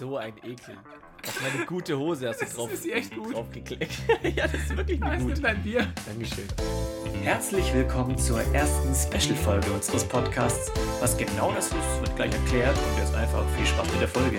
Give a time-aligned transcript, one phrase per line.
[0.00, 0.78] so ein Ekel.
[1.26, 3.34] Auf meine gute Hose hast du Das drauf, ist echt gut.
[3.34, 3.92] draufgeklickt.
[4.34, 5.32] ja, das ist wirklich gut.
[5.32, 5.86] ist dein Bier?
[6.06, 6.48] Dankeschön.
[7.22, 10.72] Herzlich willkommen zur ersten Special-Folge unseres Podcasts.
[11.00, 14.38] Was genau das ist, wird gleich erklärt und jetzt einfach viel Spaß mit der Folge.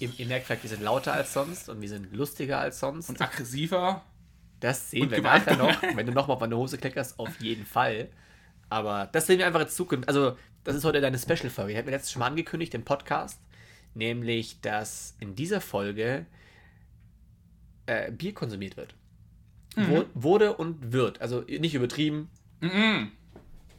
[0.00, 3.08] Ihr, ihr merkt vielleicht, wir sind lauter als sonst und wir sind lustiger als sonst.
[3.08, 4.02] Und aggressiver.
[4.58, 5.80] Das sehen Und wir nachher noch.
[5.94, 8.08] Wenn du nochmal auf meine Hose kleckerst, auf jeden Fall.
[8.68, 10.08] Aber das sehen wir einfach in Zukunft.
[10.08, 11.70] Also, das ist heute deine Special-Folge.
[11.70, 13.38] Ich habe mir letztes schon mal angekündigt im Podcast.
[13.94, 16.26] Nämlich, dass in dieser Folge
[17.86, 18.94] äh, Bier konsumiert wird.
[19.74, 21.20] Wo, wurde und wird.
[21.20, 22.28] Also nicht übertrieben,
[22.60, 23.10] Mhm.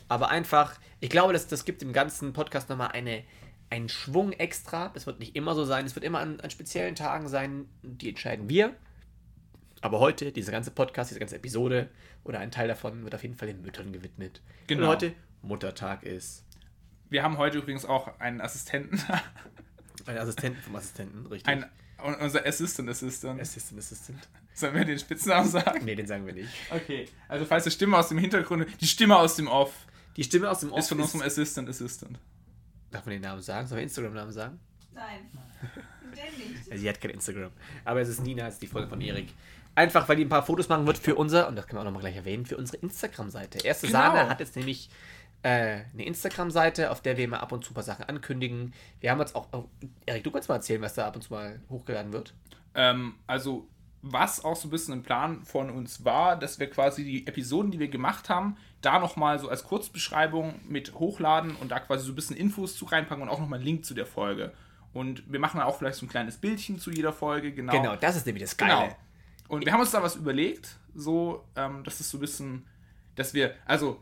[0.08, 3.24] aber einfach, ich glaube, das, das gibt dem ganzen Podcast nochmal eine,
[3.70, 4.90] einen Schwung extra.
[4.90, 5.86] Das wird nicht immer so sein.
[5.86, 8.76] Es wird immer an, an speziellen Tagen sein, die entscheiden wir.
[9.82, 11.90] Aber heute, dieser ganze Podcast, diese ganze Episode
[12.24, 14.42] oder ein Teil davon wird auf jeden Fall den Müttern gewidmet.
[14.68, 14.84] Genau.
[14.84, 16.46] Und heute Muttertag ist.
[17.10, 19.00] Wir haben heute übrigens auch einen Assistenten.
[20.06, 21.48] Ein Assistenten vom Assistenten, richtig.
[21.48, 21.66] Ein,
[22.04, 23.40] un- unser Assistant Assistant.
[23.40, 24.20] Assistant Assistant.
[24.54, 25.84] Sollen wir den Spitznamen sagen?
[25.86, 26.50] Nee, den sagen wir nicht.
[26.70, 27.08] Okay.
[27.28, 29.74] Also falls die Stimme aus dem Hintergrund, die Stimme aus dem Off
[30.18, 32.20] Die Stimme aus dem Off ist von unserem Assistant Assistant.
[32.92, 33.66] Darf man den Namen sagen?
[33.68, 34.60] Soll man Instagram-Namen sagen?
[34.94, 35.22] Nein.
[36.14, 36.68] Den nicht.
[36.70, 37.50] Ja, Sie hat kein Instagram.
[37.86, 39.30] Aber es ist Nina, es ist die Folge von Erik.
[39.74, 41.86] Einfach, weil die ein paar Fotos machen wird für unser, und das können wir auch
[41.86, 43.66] nochmal gleich erwähnen, für unsere Instagram-Seite.
[43.66, 44.00] Erste Genau.
[44.00, 44.92] Sahne hat jetzt nämlich
[45.50, 48.74] eine Instagram-Seite, auf der wir immer ab und zu ein paar Sachen ankündigen.
[49.02, 49.66] Wir haben jetzt auch, oh,
[50.06, 52.34] Erik, du kannst mal erzählen, was da ab und zu mal hochgeladen wird.
[52.76, 53.68] Ähm, also,
[54.02, 57.72] was auch so ein bisschen ein Plan von uns war, dass wir quasi die Episoden,
[57.72, 62.12] die wir gemacht haben, da nochmal so als Kurzbeschreibung mit hochladen und da quasi so
[62.12, 64.54] ein bisschen Infos zu reinpacken und auch nochmal einen Link zu der Folge.
[64.94, 67.74] Und wir machen auch vielleicht so ein kleines Bildchen zu jeder Folge, genau.
[67.74, 68.90] Genau, das ist nämlich das Geile.
[68.90, 68.96] Genau.
[69.48, 72.68] Und wir haben uns da was überlegt, so, ähm, das ist so ein bisschen,
[73.16, 74.02] dass wir, also,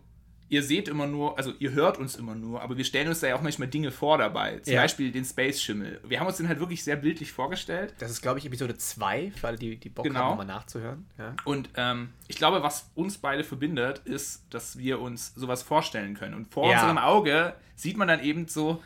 [0.52, 3.28] ihr seht immer nur, also ihr hört uns immer nur, aber wir stellen uns da
[3.28, 4.60] ja auch manchmal Dinge vor dabei.
[4.60, 4.82] Zum Ja.
[4.82, 6.02] Beispiel den Space Schimmel.
[6.06, 7.96] Wir haben uns den halt wirklich sehr bildlich vorgestellt.
[8.00, 10.20] Das ist, glaube ich, Episode 2, für alle, die, die Bock Genau.
[10.20, 11.06] haben, nochmal nachzuhören.
[11.18, 11.36] Ja.
[11.46, 16.34] Und ähm, ich glaube, was uns beide verbindet, ist, dass wir uns sowas vorstellen können.
[16.36, 16.82] Und vor Ja.
[16.82, 18.84] unserem Auge sieht man dann eben so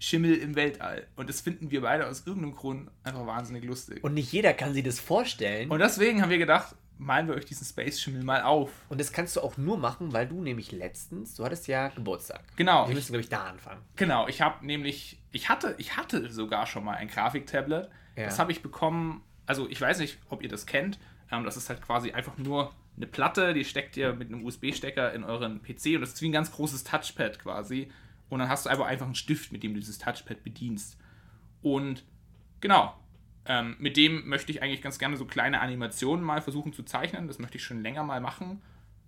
[0.00, 1.06] Schimmel im Weltall.
[1.16, 4.02] Und das finden wir beide aus irgendeinem Grund einfach wahnsinnig lustig.
[4.02, 5.70] Und nicht jeder kann sich das vorstellen.
[5.70, 8.70] Und deswegen haben wir gedacht, malen wir euch diesen Space Schimmel mal auf.
[8.88, 12.42] Und das kannst du auch nur machen, weil du nämlich letztens, du hattest ja Geburtstag.
[12.56, 12.88] Genau.
[12.88, 13.80] Wir müssen, glaube ich, da anfangen.
[13.96, 17.88] Genau, ich habe nämlich, ich hatte, ich hatte sogar schon mal ein Grafiktablet.
[18.16, 18.24] Ja.
[18.24, 20.98] Das habe ich bekommen, also ich weiß nicht, ob ihr das kennt.
[21.30, 25.12] Ähm, das ist halt quasi einfach nur eine Platte, die steckt ihr mit einem USB-Stecker
[25.12, 27.90] in euren PC und das ist wie ein ganz großes Touchpad quasi.
[28.28, 30.98] Und dann hast du einfach einfach einen Stift, mit dem du dieses Touchpad bedienst.
[31.62, 32.04] Und
[32.60, 32.94] genau,
[33.48, 37.26] ähm, mit dem möchte ich eigentlich ganz gerne so kleine Animationen mal versuchen zu zeichnen.
[37.26, 38.62] Das möchte ich schon länger mal machen.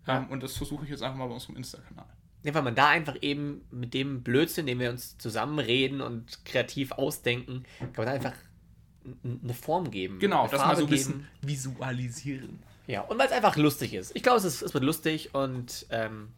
[0.06, 0.18] Ja.
[0.18, 2.06] Ähm, und das versuche ich jetzt einfach mal bei unserem Insta-Kanal.
[2.42, 6.92] Ja, weil man da einfach eben mit dem Blödsinn, den wir uns zusammenreden und kreativ
[6.92, 8.34] ausdenken, kann man da einfach
[9.22, 10.18] eine Form geben.
[10.18, 12.62] Genau, das mal so ein bisschen visualisieren.
[12.86, 14.16] Ja, und weil es einfach lustig ist.
[14.16, 16.32] Ich glaube, es, ist, es wird lustig und ähm,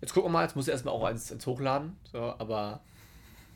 [0.00, 1.96] jetzt gucken wir mal, jetzt muss ich erstmal auch eins ins Hochladen.
[2.10, 2.82] So, aber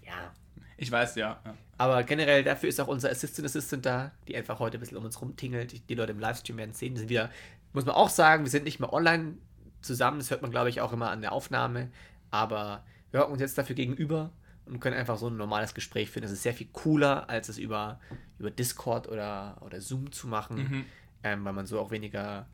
[0.07, 0.33] ja.
[0.77, 1.41] Ich weiß, ja.
[1.45, 1.55] ja.
[1.79, 5.05] Aber generell dafür ist auch unser Assistant Assistant da, die einfach heute ein bisschen um
[5.05, 5.89] uns rumtingelt.
[5.89, 6.95] Die, Leute im Livestream werden sehen.
[6.95, 7.31] Die sind wieder,
[7.73, 9.35] muss man auch sagen, wir sind nicht mehr online
[9.81, 10.19] zusammen.
[10.19, 11.91] Das hört man, glaube ich, auch immer an der Aufnahme.
[12.31, 14.31] Aber wir hocken uns jetzt dafür gegenüber
[14.65, 16.23] und können einfach so ein normales Gespräch führen.
[16.23, 18.01] Das ist sehr viel cooler, als es über,
[18.39, 20.85] über Discord oder, oder Zoom zu machen, Mhm.
[21.25, 22.47] ähm, weil man so auch weniger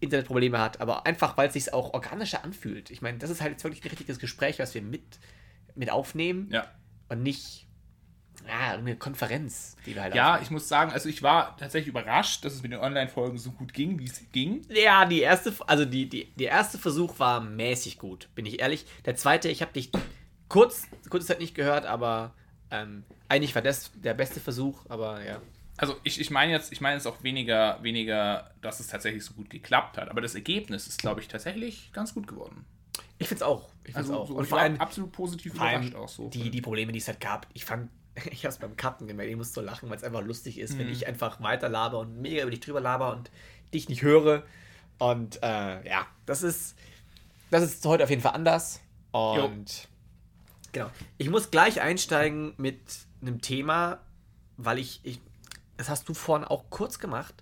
[0.00, 0.80] Internetprobleme hat.
[0.80, 2.90] Aber einfach, weil es sich auch organischer anfühlt.
[2.90, 5.18] Ich meine, das ist halt jetzt wirklich ein richtiges Gespräch, was wir mit,
[5.74, 6.66] mit aufnehmen Ja.
[7.08, 7.66] Und nicht
[8.46, 12.44] ja, eine Konferenz, die wir halt Ja, ich muss sagen, also ich war tatsächlich überrascht,
[12.44, 14.62] dass es mit den Online-Folgen so gut ging, wie es ging.
[14.70, 18.86] Ja, die erste, also die, die, der erste Versuch war mäßig gut, bin ich ehrlich.
[19.04, 19.90] Der zweite, ich habe dich
[20.48, 22.32] kurz, kurze Zeit nicht gehört, aber
[22.70, 25.40] ähm, eigentlich war das der beste Versuch, aber ja.
[25.76, 29.34] Also ich, ich meine jetzt, ich meine jetzt auch weniger, weniger, dass es tatsächlich so
[29.34, 30.08] gut geklappt hat.
[30.08, 32.64] Aber das Ergebnis ist, glaube ich, tatsächlich ganz gut geworden.
[33.18, 33.68] Ich find's auch.
[33.84, 34.28] Ich find's Also auch.
[34.28, 36.28] so, Und vor allem, absolut positiv vor allem überrascht auch so.
[36.28, 37.90] die, die Probleme, die es halt gab, ich fand,
[38.30, 40.78] ich hab's beim Cutten gemerkt, ich muss so lachen, weil es einfach lustig ist, Mhm.
[40.80, 43.30] wenn ich einfach weiter laber und mega über dich drüber laber und
[43.74, 44.44] dich nicht höre.
[44.98, 46.76] Und äh, ja, das ist,
[47.50, 48.80] das ist heute auf jeden Fall anders.
[49.12, 49.88] Und
[50.72, 50.90] genau.
[51.18, 52.80] Ich muss gleich einsteigen mit
[53.22, 54.00] einem Thema,
[54.56, 55.20] weil ich, ich,
[55.76, 57.34] das hast du vorhin auch kurz gemacht.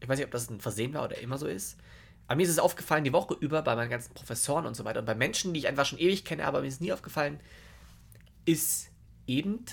[0.00, 1.78] Ich weiß nicht, ob das ein Versehen war oder immer so ist.
[2.34, 4.98] Aber mir ist es aufgefallen, die Woche über bei meinen ganzen Professoren und so weiter
[4.98, 7.38] und bei Menschen, die ich einfach schon ewig kenne, aber mir ist nie aufgefallen,
[8.44, 8.90] ist
[9.28, 9.64] eben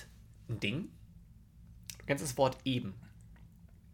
[0.48, 0.90] ein Ding.
[2.06, 2.94] Das Wort eben?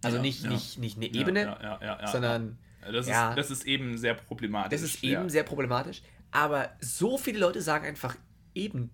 [0.03, 0.49] Also Ja, nicht, ja.
[0.49, 1.41] nicht, nicht eine Ebene,
[1.81, 4.71] ja, sondern das, ist, das ist eben sehr problematisch.
[4.71, 6.01] das ist eben sehr problematisch.
[6.31, 8.17] Aber so viele Leute sagen einfach
[8.53, 8.91] eben.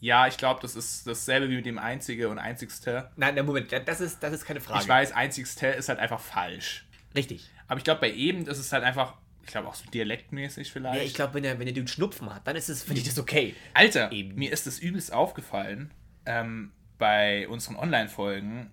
[0.00, 3.10] Ja, ich glaube, das ist dasselbe wie mit dem Einzige und Einzigste.
[3.16, 4.82] Nein, nein, Moment, das ist, das ist keine Frage.
[4.82, 6.84] Ich weiß, Einzigste ist halt einfach falsch.
[7.14, 7.48] Richtig.
[7.68, 10.96] Aber ich glaube, bei eben ist es halt einfach, ich glaube auch so dialektmäßig vielleicht.
[11.00, 13.08] Ja, ich glaube, wenn er, wenn er den Schnupfen hat, dann ist es, finde ich
[13.08, 13.54] das okay.
[13.74, 14.34] Alter, Eben.
[14.34, 15.92] mir ist das übelst aufgefallen
[16.26, 18.70] ähm, bei unseren Online-Folgen,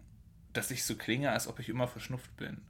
[0.53, 2.61] dass ich so klinge, als ob ich immer verschnupft bin.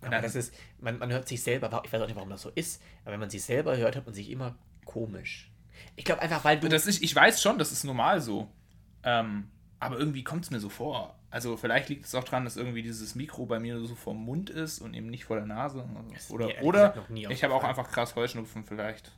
[0.00, 2.50] Aber das ist, man, man hört sich selber, ich weiß auch nicht, warum das so
[2.50, 5.50] ist, aber wenn man sich selber hört, hört man sich immer komisch.
[5.96, 6.68] Ich glaube einfach, weil du.
[6.68, 8.50] das ist, ich weiß schon, das ist normal so.
[9.04, 9.48] Ähm,
[9.78, 11.18] aber irgendwie kommt es mir so vor.
[11.32, 14.50] Also vielleicht liegt es auch daran, dass irgendwie dieses Mikro bei mir so vom Mund
[14.50, 15.88] ist und eben nicht vor der Nase.
[16.28, 19.12] Oder, oder ich habe auch einfach krass Heuschnupfen vielleicht.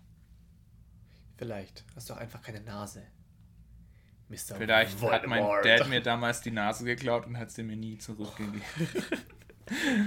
[1.37, 3.03] Vielleicht hast du auch einfach keine Nase.
[4.29, 4.55] Mr.
[4.57, 5.65] Vielleicht hat mein Voldemort.
[5.65, 8.63] Dad mir damals die Nase geklaut und hat sie mir nie zurückgegeben.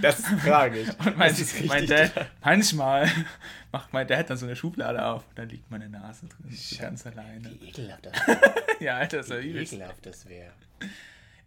[0.04, 0.90] Das ist tragisch.
[1.00, 2.12] Und mein, mein Dad,
[2.44, 3.10] manchmal
[3.72, 6.52] macht mein Dad dann so eine Schublade auf und dann liegt meine Nase drin.
[6.52, 7.50] So ganz alleine.
[7.60, 8.14] Wie ekelhaft das,
[8.80, 10.54] Ja, Alter, das ja wie ekelhaft das wäre.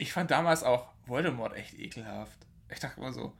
[0.00, 2.38] Ich fand damals auch Voldemort echt ekelhaft.
[2.70, 3.35] Ich dachte immer so,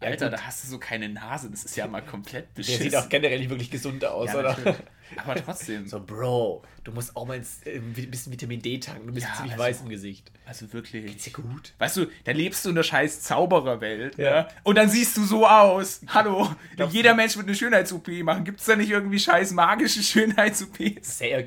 [0.00, 0.38] Alter, gut.
[0.38, 1.50] da hast du so keine Nase.
[1.50, 2.82] Das ist ja mal komplett Der beschissen.
[2.84, 4.48] sieht auch generell nicht wirklich gesund aus, ja, oder?
[4.50, 4.76] natürlich.
[5.16, 5.88] Aber trotzdem.
[5.88, 9.08] So, Bro, du musst auch mal ins, äh, ein bisschen Vitamin D tanken.
[9.08, 10.30] Du bist Ja, ziemlich also- weiß im Gesicht.
[10.46, 11.04] Also wirklich.
[11.06, 11.74] Geht's dir gut?
[11.78, 14.42] Weißt du, da lebst du in der scheiß Zaubererwelt, Ja.
[14.42, 14.48] ne?
[14.62, 16.00] Und dann siehst du so aus.
[16.08, 18.44] Hallo, Glaubst jeder Mensch wird eine Schönheits-OP machen.
[18.44, 21.18] Gibt es da nicht irgendwie scheiß magische Schönheits-OPs?
[21.18, 21.42] Sehr,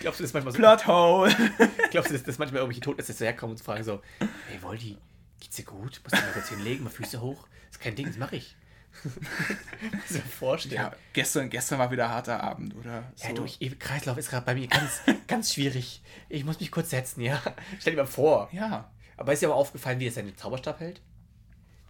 [0.00, 1.34] glaubst du, das manchmal so, Plothole.
[1.90, 4.96] glaubst du, dass, dass manchmal irgendwelche Todesser so herkommen und fragen so, hey Voldi,
[5.40, 6.00] geht's dir gut?
[6.04, 7.46] Musst du mal kurz hinlegen, mal Füße hoch?
[7.68, 8.56] Das ist kein Ding, das mache ich.
[9.04, 10.74] Muss dir vorstellen.
[10.82, 13.12] Ja, gestern, gestern war wieder harter Abend, oder?
[13.16, 13.34] Ja, So.
[13.34, 16.02] du, ich, Kreislauf ist gerade bei mir ganz, ganz schwierig.
[16.28, 17.40] Ich muss mich kurz setzen, ja.
[17.78, 18.48] Stell dir mal vor.
[18.52, 18.90] ja.
[19.16, 21.02] Aber ist dir aber aufgefallen, wie er seinen Zauberstab hält?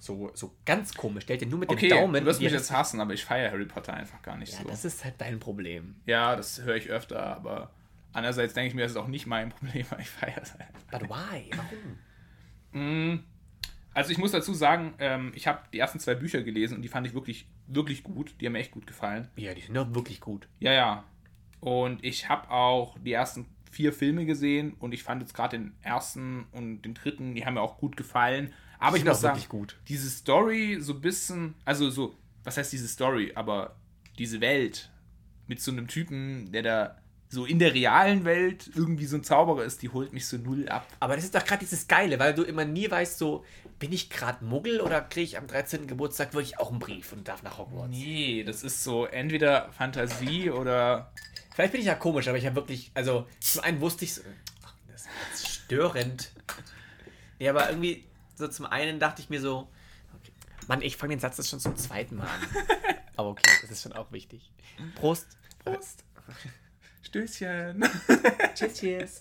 [0.00, 1.22] So, so ganz komisch.
[1.22, 2.24] Stellt er nur mit Okay, dem Daumen.
[2.24, 4.68] du wirst mich jetzt hassen, aber ich feiere Harry Potter einfach gar nicht Ja, so.
[4.68, 5.94] das ist halt dein Problem.
[6.06, 7.70] Ja, das höre ich öfter, aber
[8.12, 10.72] andererseits denke ich mir, das ist auch nicht mein Problem, weil ich feiere es halt.
[10.90, 11.50] But why?
[12.72, 13.24] Warum?
[13.92, 16.88] Also ich muss dazu sagen, ähm, ich habe die ersten zwei Bücher gelesen und die
[16.88, 18.34] fand ich wirklich, wirklich gut.
[18.40, 19.28] Die haben mir echt gut gefallen.
[19.36, 20.48] Ja, die sind doch wirklich gut.
[20.60, 21.04] Ja, ja.
[21.60, 25.74] Und ich habe auch die ersten vier Filme gesehen und ich fand jetzt gerade den
[25.82, 28.52] ersten und den dritten, die haben mir auch gut gefallen.
[28.78, 29.78] Aber ich sind muss auch sagen, gut.
[29.88, 33.76] diese Story so ein bisschen, also so, was heißt diese Story, aber
[34.18, 34.90] diese Welt
[35.46, 39.64] mit so einem Typen, der da so in der realen Welt irgendwie so ein Zauberer
[39.64, 40.86] ist, die holt mich so null ab.
[40.98, 43.44] Aber das ist doch gerade dieses Geile, weil du immer nie weißt, so,
[43.78, 45.86] bin ich gerade Muggel oder kriege ich am 13.
[45.86, 47.90] Geburtstag wirklich auch einen Brief und darf nach Hogwarts?
[47.90, 51.12] Nee, das ist so entweder Fantasie oder
[51.60, 54.20] Vielleicht bin ich ja komisch, aber ich habe wirklich, also zum einen wusste ich,
[54.64, 56.32] ach, das ist störend.
[57.38, 58.04] Ja, aber irgendwie,
[58.34, 59.68] so zum einen dachte ich mir so,
[60.18, 60.32] okay,
[60.68, 62.64] Mann, ich fange den Satz jetzt schon zum zweiten Mal an.
[63.16, 64.50] Aber okay, das ist schon auch wichtig.
[64.94, 65.26] Prost.
[65.62, 66.04] Prost.
[67.02, 67.82] Stößchen.
[68.54, 69.20] Cheers, cheers.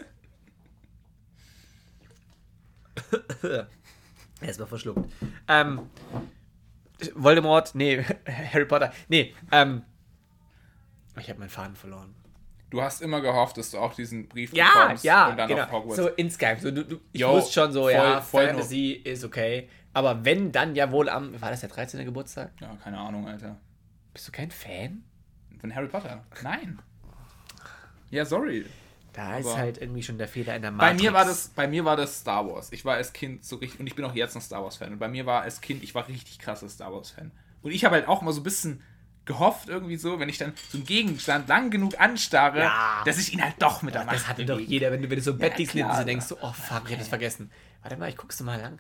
[4.42, 5.10] Erstmal verschluckt.
[5.48, 5.90] Ähm,
[7.16, 9.84] Voldemort, nee, Harry Potter, nee, ähm,
[11.18, 12.16] ich habe meinen Faden verloren.
[12.70, 15.64] Du hast immer gehofft, dass du auch diesen Brief Ja, bekommst ja, und dann genau.
[15.64, 15.96] auf Hogwarts.
[15.98, 16.60] So insgeheim.
[16.60, 19.68] So, du, du, ich Jo, wusste schon so, voll- ja, voll Fantasy ist okay.
[19.94, 22.06] Aber wenn, dann ja wohl am, war das der 13.
[22.06, 22.52] Geburtstag?
[22.62, 23.58] Ja, keine Ahnung, Alter.
[24.14, 25.04] Bist du kein Fan?
[25.60, 26.24] Von Harry Potter?
[26.44, 26.80] Nein.
[28.12, 28.66] Ja, sorry.
[29.14, 31.02] Da ist Aber- halt irgendwie schon der Fehler in der Bei Matrix.
[31.04, 32.72] mir war das, bei mir war das Star Wars.
[32.72, 34.94] Ich war als Kind so richtig, und ich bin auch jetzt ein Star Wars Fan.
[34.94, 37.31] Und bei mir war als Kind, ich war richtig krasser Star Wars Fan.
[37.62, 38.81] Und ich habe halt auch mal so ein bisschen
[39.26, 43.02] gehofft irgendwie so, wenn ich dann so einen Gegenstand lang genug anstarre, Ja.
[43.06, 45.18] dass ich ihn halt doch mit der Macht Das hatte doch jeder, wenn du, wenn
[45.18, 47.52] du so im Bett liegst klar, und denkst so, oh fuck, ich hab das vergessen.
[47.81, 48.80] Warte mal, ich guck's mal lang.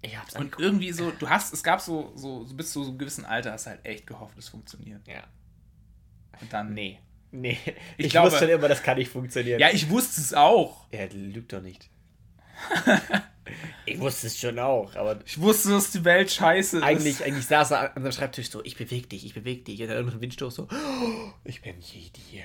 [0.00, 0.62] Ich hab's Und angeguckt.
[0.62, 3.52] irgendwie so, du hast, es gab so, so, so bis zu so einem gewissen Alter
[3.52, 5.06] hast du halt echt gehofft, es funktioniert.
[5.08, 5.24] Ja.
[6.40, 6.72] Und dann.
[6.72, 7.00] Nee.
[7.30, 7.58] Nee.
[7.96, 9.60] Ich Ich, glaube- wusste schon immer, das kann nicht funktionieren.
[9.60, 10.86] Ja, ich wusste es auch.
[10.90, 11.90] Er lügt doch nicht.
[13.86, 16.82] ich wusste es schon auch, aber Ich wusste, dass die Welt scheiße ist.
[16.82, 19.80] eigentlich, eigentlich saß er an seinem Schreibtisch so, ich bewege dich, ich bewege dich.
[19.82, 22.44] Und dann irgendein Windstoß so, oh, ich bin Jedi.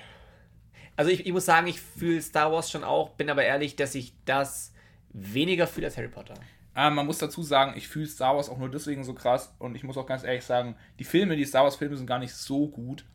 [0.96, 3.96] Also ich, ich muss sagen, ich fühle Star Wars schon auch, bin aber ehrlich, dass
[3.96, 4.74] ich das
[5.12, 6.36] weniger fühle als Harry Potter.
[6.76, 9.76] Äh, man muss dazu sagen, ich fühle Star Wars auch nur deswegen so krass und
[9.76, 12.34] ich muss auch ganz ehrlich sagen, die Filme, die Star Wars Filme sind gar nicht
[12.34, 13.06] so gut.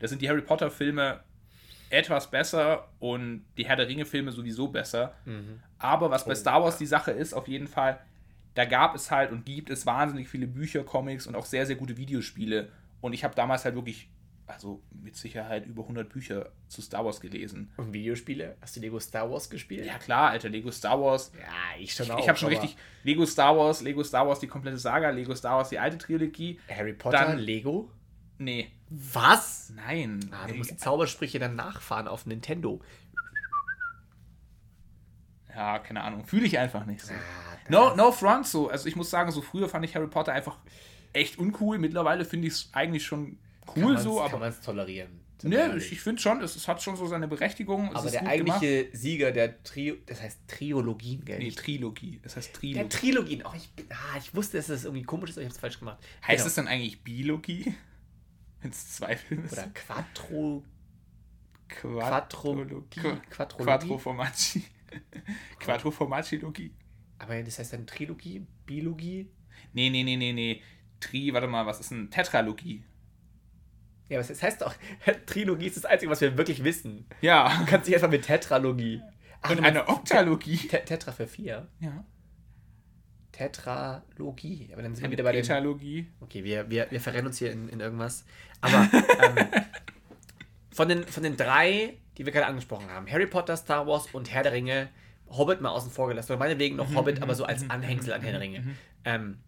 [0.00, 1.20] Da sind die Harry Potter Filme
[1.90, 5.14] etwas besser und die Herr der Ringe Filme sowieso besser.
[5.78, 7.98] Aber was bei Star Wars die Sache ist, auf jeden Fall,
[8.54, 11.76] da gab es halt und gibt es wahnsinnig viele Bücher, Comics und auch sehr, sehr
[11.76, 12.68] gute Videospiele.
[13.00, 14.10] Und ich habe damals halt wirklich,
[14.46, 17.70] also mit Sicherheit über 100 Bücher zu Star Wars gelesen.
[17.76, 18.56] Und Videospiele?
[18.60, 19.86] Hast du Lego Star Wars gespielt?
[19.86, 21.32] Ja klar, Alter, Lego Star Wars.
[21.38, 22.18] Ja, ich schon Ich, auch.
[22.18, 25.56] ich habe schon richtig Lego Star Wars, Lego Star Wars, die komplette Saga, Lego Star
[25.58, 26.58] Wars, die alte Trilogie.
[26.68, 27.90] Harry Potter, Dann- Lego?
[28.38, 29.72] Nee, Was?
[29.74, 30.20] nein.
[30.32, 32.80] Ah, du musst die Zaubersprüche dann nachfahren auf Nintendo.
[35.54, 37.12] ja, keine Ahnung, fühle ich einfach nicht so.
[37.12, 37.16] Ah,
[37.68, 38.68] No, no front so.
[38.68, 40.56] Also ich muss sagen, so früher fand ich Harry Potter einfach
[41.12, 41.78] echt uncool.
[41.78, 44.38] Mittlerweile finde ich es eigentlich schon Kann cool so, Kann aber.
[44.38, 45.20] man es tolerieren.
[45.44, 45.86] Ne, ehrlich.
[45.86, 47.94] ich, ich finde schon, es, es hat schon so seine Berechtigung.
[47.94, 51.38] Aber der eigentliche Sieger der Trio, das heißt Triologien, gell?
[51.38, 52.18] Nee, Trilogie.
[52.24, 52.88] Das heißt der Trilogie.
[52.88, 53.42] Trilogien.
[53.46, 55.78] Oh, ich, ah, ich wusste, dass das irgendwie komisch ist, aber ich habe es falsch
[55.78, 55.98] gemacht.
[56.26, 56.46] heißt Genau.
[56.48, 57.72] es dann eigentlich Bilogie?
[58.60, 59.74] Wenn es zwei Filme Oder sind?
[59.74, 60.64] Quattro,
[61.68, 63.00] Quadrologie.
[63.00, 63.30] Quadrologie.
[63.30, 63.64] Quadrologie.
[63.64, 64.64] Quadroformaggi.
[65.60, 66.72] Quadroformaggi-Logie.
[67.18, 69.30] Aber das heißt dann Trilogie, Biologie.
[69.72, 70.62] Nee, nee, nee, nee, nee.
[71.00, 72.84] Tri, warte mal, was ist ein Tetralogie?
[74.08, 74.74] Ja, aber das heißt doch,
[75.26, 77.06] Trilogie ist das Einzige, was wir wirklich wissen.
[77.20, 77.58] Ja.
[77.58, 79.02] Du kannst dich erstmal mit Tetralogie.
[79.42, 80.56] Ach, Und eine Oktalogie.
[80.56, 81.68] Te Tetra für vier.
[81.80, 82.04] Ja.
[83.38, 84.68] Tetralogie.
[84.72, 85.44] Aber dann sind wir wieder bei den.
[85.44, 86.06] Etalogie.
[86.20, 88.24] Okay, wir, wir, wir verrennen uns hier in, in irgendwas.
[88.60, 89.46] Aber ähm,
[90.72, 94.32] von, den, von den drei, die wir gerade angesprochen haben, Harry Potter, Star Wars und
[94.32, 94.88] Herr der Ringe,
[95.28, 96.32] Hobbit mal außen vor gelassen.
[96.32, 98.76] Oder meinetwegen noch Hobbit, aber so als Anhängsel an Herr der Ringe.
[99.04, 99.38] Ähm,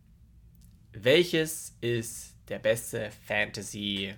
[0.93, 4.15] welches ist der beste Fantasy,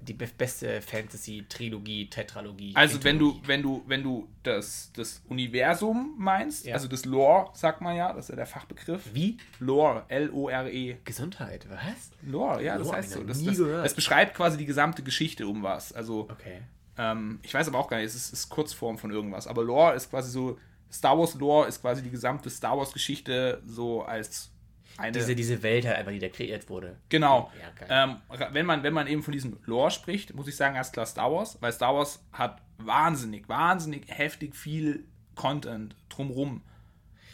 [0.00, 2.72] die be beste Fantasy-Trilogie, Tetralogie?
[2.76, 6.74] Also wenn du, wenn du, wenn du das, das Universum meinst, Ja.
[6.74, 9.02] also das Lore, sagt man ja, das ist ja der Fachbegriff.
[9.12, 9.38] Wie?
[9.58, 10.98] Lore, L-O-R-E.
[11.04, 12.10] Gesundheit, was?
[12.22, 13.26] Lore, ja, das Lore, heißt hab so.
[13.26, 15.92] Das, das, das beschreibt quasi die gesamte Geschichte um was.
[15.92, 16.60] Also, Okay.
[16.98, 19.46] ähm, ich weiß aber auch gar nicht, es ist, ist Kurzform von irgendwas.
[19.46, 20.58] Aber Lore ist quasi so,
[20.92, 24.50] Star Wars Lore ist quasi die gesamte Star Wars Geschichte so als
[24.98, 25.12] eine.
[25.12, 26.96] Diese, diese Welt halt einfach, die da kreiert wurde.
[27.08, 27.50] Genau.
[27.88, 28.16] Ja, ähm,
[28.52, 31.32] wenn, man, wenn man eben von diesem Lore spricht, muss ich sagen, erst klar Star
[31.32, 36.62] Wars, weil Star Wars hat wahnsinnig, wahnsinnig heftig viel Content drumrum.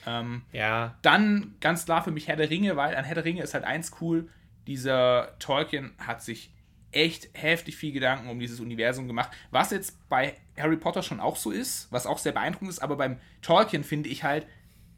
[0.07, 0.97] Ähm, Ja.
[1.03, 3.65] dann ganz klar für mich Herr der Ringe, weil an Herr der Ringe ist halt
[3.65, 4.29] eins cool,
[4.67, 6.53] dieser Tolkien hat sich
[6.91, 11.37] echt heftig viel Gedanken um dieses Universum gemacht, was jetzt bei Harry Potter schon auch
[11.37, 14.47] so ist, was auch sehr beeindruckend ist, aber beim Tolkien finde ich halt,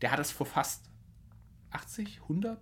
[0.02, 0.90] der hat es vor fast
[1.75, 2.59] 80, 100?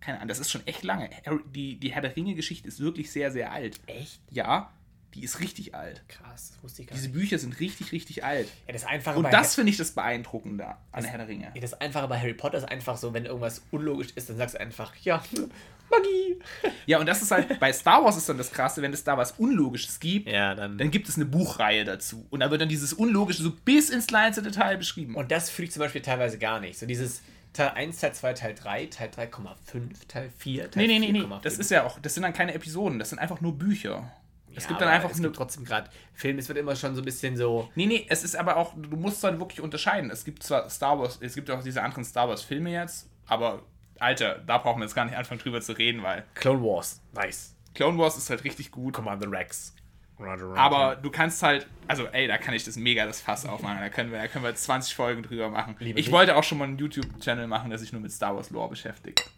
[0.00, 1.10] Keine Ahnung, das ist schon echt lange.
[1.54, 3.78] Die, die Herr der Ringe-Geschichte ist wirklich sehr, sehr alt.
[3.86, 4.20] Echt?
[4.30, 4.72] Ja,
[5.14, 6.02] die ist richtig alt.
[6.08, 7.18] Krass, das wusste ich gar Diese nicht.
[7.18, 8.48] Bücher sind richtig, richtig alt.
[8.66, 11.50] Ja, das Einfache Und das finde ich das Beeindruckende an Das- Herr der Ringe.
[11.54, 14.54] Ja, das Einfache bei Harry Potter ist einfach so, wenn irgendwas unlogisch ist, dann sagst
[14.54, 15.22] du einfach, ja,
[15.90, 16.38] Magie.
[16.86, 19.16] Ja, und das ist halt, bei Star Wars ist dann das Krasse, wenn es da
[19.18, 20.78] was Unlogisches gibt, Ja, dann.
[20.78, 22.24] dann gibt es eine Buchreihe dazu.
[22.30, 25.16] Und da wird dann dieses Unlogische so bis ins kleinste Detail beschrieben.
[25.16, 26.78] Und das fühle ich zum Beispiel teilweise gar nicht.
[26.78, 27.22] So dieses
[27.52, 31.24] Teil 1, Teil 2, Teil 3, Teil 3,5, Teil 4, Teil nee, nee, nee, nee.
[31.24, 31.40] 4,5.
[31.42, 34.10] Das ist ja auch, das sind dann keine Episoden, das sind einfach nur Bücher.
[34.54, 35.26] Es Ja, gibt dann einfach es eine.
[35.28, 37.68] gibt trotzdem gerade Film, es wird immer schon so ein bisschen so.
[37.74, 40.10] Nee, nee, es ist aber auch, du musst dann wirklich unterscheiden.
[40.10, 43.62] Es gibt zwar Star Wars, es gibt auch diese anderen Star Wars Filme jetzt, aber
[43.98, 47.54] Alter, da brauchen wir jetzt gar nicht anfangen drüber zu reden, weil Clone Wars, nice.
[47.74, 48.94] Clone Wars ist halt richtig gut.
[48.94, 49.74] Commander Rex.
[50.20, 50.60] Roger, Roger.
[50.60, 53.78] Aber du kannst halt, also ey, da kann ich das mega das Fass aufmachen.
[53.78, 55.76] Da können wir, da können wir 20 Folgen drüber machen.
[55.78, 56.12] Liebe ich dich.
[56.12, 59.28] wollte auch schon mal einen YouTube-Channel machen, der sich nur mit Star Wars Lore beschäftigt.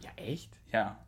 [0.00, 0.50] Ja, echt?
[0.72, 0.98] Ja.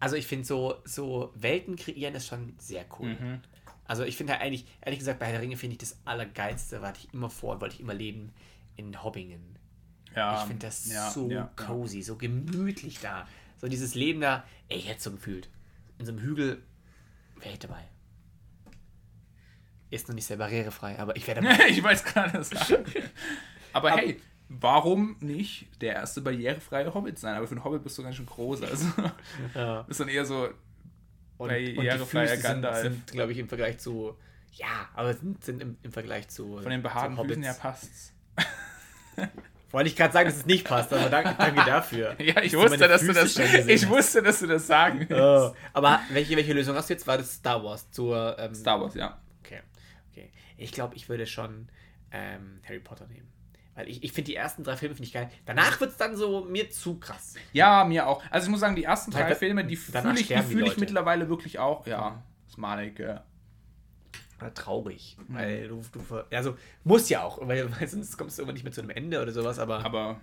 [0.00, 3.16] Also ich finde so, so Welten kreieren ist schon sehr cool.
[3.20, 3.40] Mhm.
[3.84, 6.82] Also ich finde halt eigentlich, ehrlich gesagt, bei Herr der Ringe finde ich das Allergeilste,
[6.82, 8.32] was ich immer vor, wollte ich immer leben,
[8.76, 9.58] in Hobbingen.
[10.14, 13.26] ja Ich finde das ja, so ja, cozy, so gemütlich da.
[13.56, 15.48] So dieses Leben da, ey, ich hätte so gefühlt.
[15.98, 16.62] In so einem Hügel
[17.40, 17.82] wäre ich dabei.
[19.90, 21.26] Ist noch nicht sehr barrierefrei, aber ich.
[21.28, 21.66] Ja.
[21.68, 22.84] ich weiß gerade sagen.
[23.74, 24.18] Aber hey,
[24.48, 27.36] warum nicht der erste barrierefreie Hobbit sein?
[27.36, 28.62] Aber für einen Hobbit bist du ganz schön groß.
[28.62, 28.86] Also
[29.54, 29.82] ja.
[29.82, 30.48] bist dann eher so
[31.36, 32.82] Und, Bei und Füße sind, Gandalf.
[32.82, 34.16] sind glaube ich, im Vergleich zu,
[34.52, 38.12] ja, aber sind, sind im, im Vergleich zu von den behaarten Füßen her passt's.
[39.70, 42.16] Wollte ich gerade sagen, dass es nicht passt, aber danke, danke dafür.
[42.18, 43.36] Ja, ich wusste, dass du das.
[43.36, 43.88] Ich hast.
[43.90, 45.12] wusste, dass du das sagen willst.
[45.12, 45.54] Oh.
[45.74, 47.06] Aber welche, welche Lösung hast du jetzt?
[47.06, 49.20] War das Star Wars zur ähm, Star Wars, ja.
[50.58, 51.68] Ich glaube, ich würde schon
[52.10, 53.28] ähm, Harry Potter nehmen.
[53.74, 55.30] Weil ich, ich finde die ersten drei Filme finde ich geil.
[55.46, 57.36] Danach wird es dann so mir zu krass.
[57.52, 58.22] Ja, mir auch.
[58.30, 60.66] Also ich muss sagen, die ersten drei Weil- Filme, die fühle ich, die die fühle
[60.66, 61.86] ich mittlerweile wirklich auch.
[61.86, 62.98] Ja, das meine ich.
[62.98, 63.22] Ja.
[64.40, 65.16] Oder traurig.
[65.28, 65.34] Mhm.
[65.34, 68.72] Weil du, du also muss ja auch, weil, weil sonst kommst du irgendwann nicht mehr
[68.72, 69.84] zu einem Ende oder sowas, aber.
[69.84, 70.20] Aber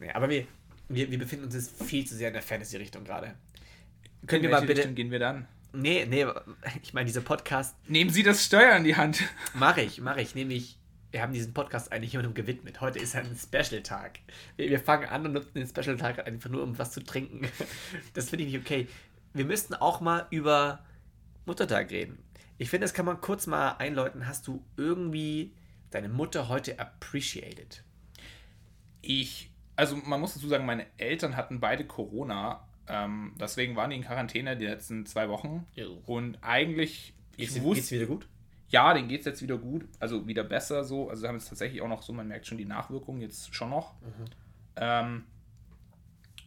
[0.00, 0.46] nee, aber wir,
[0.88, 3.34] wir, wir befinden uns jetzt viel zu sehr in der Fantasy-Richtung gerade.
[4.22, 4.80] in Können wir welche mal bitte.
[4.80, 5.46] Richtung gehen wir dann?
[5.72, 6.26] Nee, nee,
[6.82, 9.22] ich meine, dieser Podcast Nehmen Sie das Steuer in die Hand.
[9.54, 10.34] Mache ich, mache ich.
[10.34, 10.78] Nämlich,
[11.10, 12.80] wir haben diesen Podcast eigentlich jemandem gewidmet.
[12.80, 14.20] Heute ist ein Special-Tag.
[14.56, 17.48] Wir, wir fangen an und nutzen den Special-Tag einfach nur, um was zu trinken.
[18.14, 18.88] Das finde ich nicht okay.
[19.34, 20.84] Wir müssten auch mal über
[21.44, 22.18] Muttertag reden.
[22.56, 24.26] Ich finde, das kann man kurz mal einläuten.
[24.26, 25.54] Hast du irgendwie
[25.90, 27.84] deine Mutter heute appreciated?
[29.00, 32.67] Ich, also man muss dazu sagen, meine Eltern hatten beide Corona.
[32.88, 35.66] Ähm, deswegen waren die in Quarantäne die letzten zwei Wochen.
[35.74, 35.98] Jo.
[36.06, 38.28] Und eigentlich, ich Geht's, geht's wusste, wieder gut?
[38.70, 41.08] ja, denen geht es jetzt wieder gut, also wieder besser so.
[41.10, 43.94] Also haben jetzt tatsächlich auch noch so, man merkt schon die Nachwirkungen jetzt schon noch.
[44.76, 45.24] Ähm,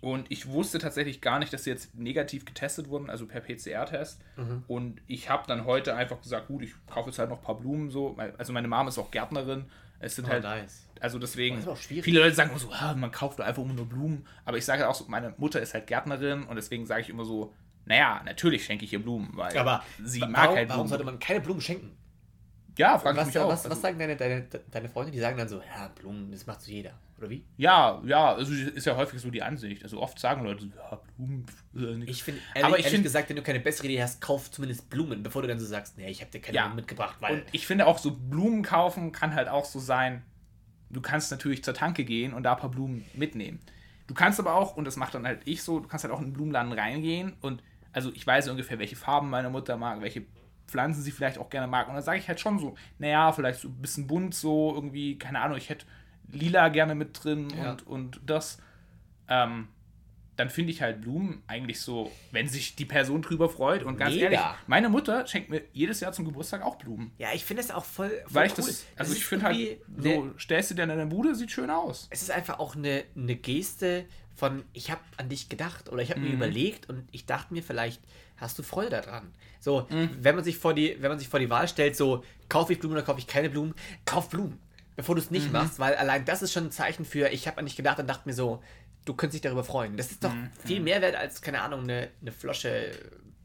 [0.01, 4.19] und ich wusste tatsächlich gar nicht, dass sie jetzt negativ getestet wurden, also per PCR-Test.
[4.67, 7.59] Und ich habe dann heute einfach gesagt, gut, ich kaufe jetzt halt noch ein paar
[7.59, 8.17] Blumen so.
[8.37, 9.65] Also meine Mom ist auch Gärtnerin.
[10.01, 10.87] Es sind Oh, halt, nice.
[10.99, 12.03] also deswegen, Das ist auch schwierig.
[12.03, 14.25] viele Leute sagen immer so, ah, man kauft einfach immer nur Blumen.
[14.45, 17.23] Aber ich sage auch so, meine Mutter ist halt Gärtnerin und deswegen sage ich immer
[17.25, 17.53] so,
[17.85, 20.89] naja, natürlich schenke ich ihr Blumen, weil Aber sie mag warum, halt warum Blumen.
[20.89, 21.95] sollte man keine Blumen schenken?
[22.77, 23.47] ja, frage ich Was, mich auch.
[23.49, 25.11] was, Also- was sagen deine, deine, deine Freunde?
[25.11, 26.93] Die sagen dann so, ja, Blumen, das macht so jeder.
[27.21, 27.45] Oder wie?
[27.57, 29.83] Ja, ja, also ist ja häufig so die Ansicht.
[29.83, 32.09] Also oft sagen Leute ja, Blumen, äh.
[32.09, 34.49] Ich finde, Aber ehrlich, ich ehrlich find- gesagt, wenn du keine bessere Idee hast, kauf
[34.49, 36.63] zumindest Blumen, bevor du dann so sagst, nee, ich habe dir keine Ja.
[36.63, 37.35] Blumen mitgebracht, weil...
[37.35, 40.23] Und ich finde auch so Blumen kaufen kann halt auch so sein,
[40.89, 43.59] du kannst natürlich zur Tanke gehen und da ein paar Blumen mitnehmen.
[44.07, 46.19] Du kannst aber auch, und das macht dann halt ich so, du kannst halt auch
[46.19, 47.61] in den Blumenladen reingehen und
[47.93, 50.23] also ich weiß ungefähr, welche Farben meine Mutter mag, welche
[50.67, 51.87] Pflanzen sie vielleicht auch gerne mag.
[51.89, 55.19] Und dann sage ich halt schon so, naja, vielleicht so ein bisschen bunt so, irgendwie,
[55.19, 55.85] keine Ahnung, ich hätte
[56.33, 57.71] lila gerne mit drin Ja.
[57.71, 58.59] und, und das.
[59.27, 59.67] Ähm,
[60.37, 63.83] dann finde ich halt Blumen eigentlich so, wenn sich die Person drüber freut.
[63.83, 64.23] Und ganz Mega.
[64.25, 67.11] ehrlich, meine Mutter schenkt mir jedes Jahr zum Geburtstag auch Blumen.
[67.19, 68.65] ja, ich finde das auch voll, voll Weil ich cool.
[68.65, 69.57] das, also ist ich finde halt,
[69.97, 72.07] so eine- stellst du dir in deine Bude, sieht schön aus.
[72.09, 76.09] es ist einfach auch eine, eine Geste von, ich habe an dich gedacht oder ich
[76.09, 76.27] habe Mhm.
[76.29, 78.01] mir überlegt und ich dachte mir, vielleicht
[78.37, 79.31] hast du Freude daran.
[79.59, 80.09] So, Mhm.
[80.21, 82.79] wenn man sich vor die, wenn man sich vor die Wahl stellt, so, kaufe ich
[82.79, 84.57] Blumen oder kaufe ich keine Blumen, kauf Blumen,
[84.95, 85.37] bevor du es Mhm.
[85.37, 87.99] nicht machst, weil allein das ist schon ein Zeichen für, ich habe an dich gedacht
[87.99, 88.61] und dachte mir so,
[89.05, 89.97] du könntest dich darüber freuen.
[89.97, 90.49] Das ist doch Mhm.
[90.65, 92.91] viel mehr wert als, keine Ahnung, eine, eine Flasche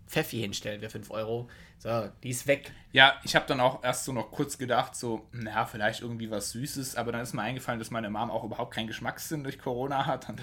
[0.07, 1.49] Pfeffi hinstellen für 5 Euro.
[1.79, 2.71] So, die ist weg.
[2.93, 6.51] Ja, ich habe dann auch erst so noch kurz gedacht, so, naja, vielleicht irgendwie was
[6.51, 10.07] Süßes, aber dann ist mir eingefallen, dass meine Mom auch überhaupt keinen Geschmackssinn durch Corona
[10.07, 10.29] hat.
[10.29, 10.41] Und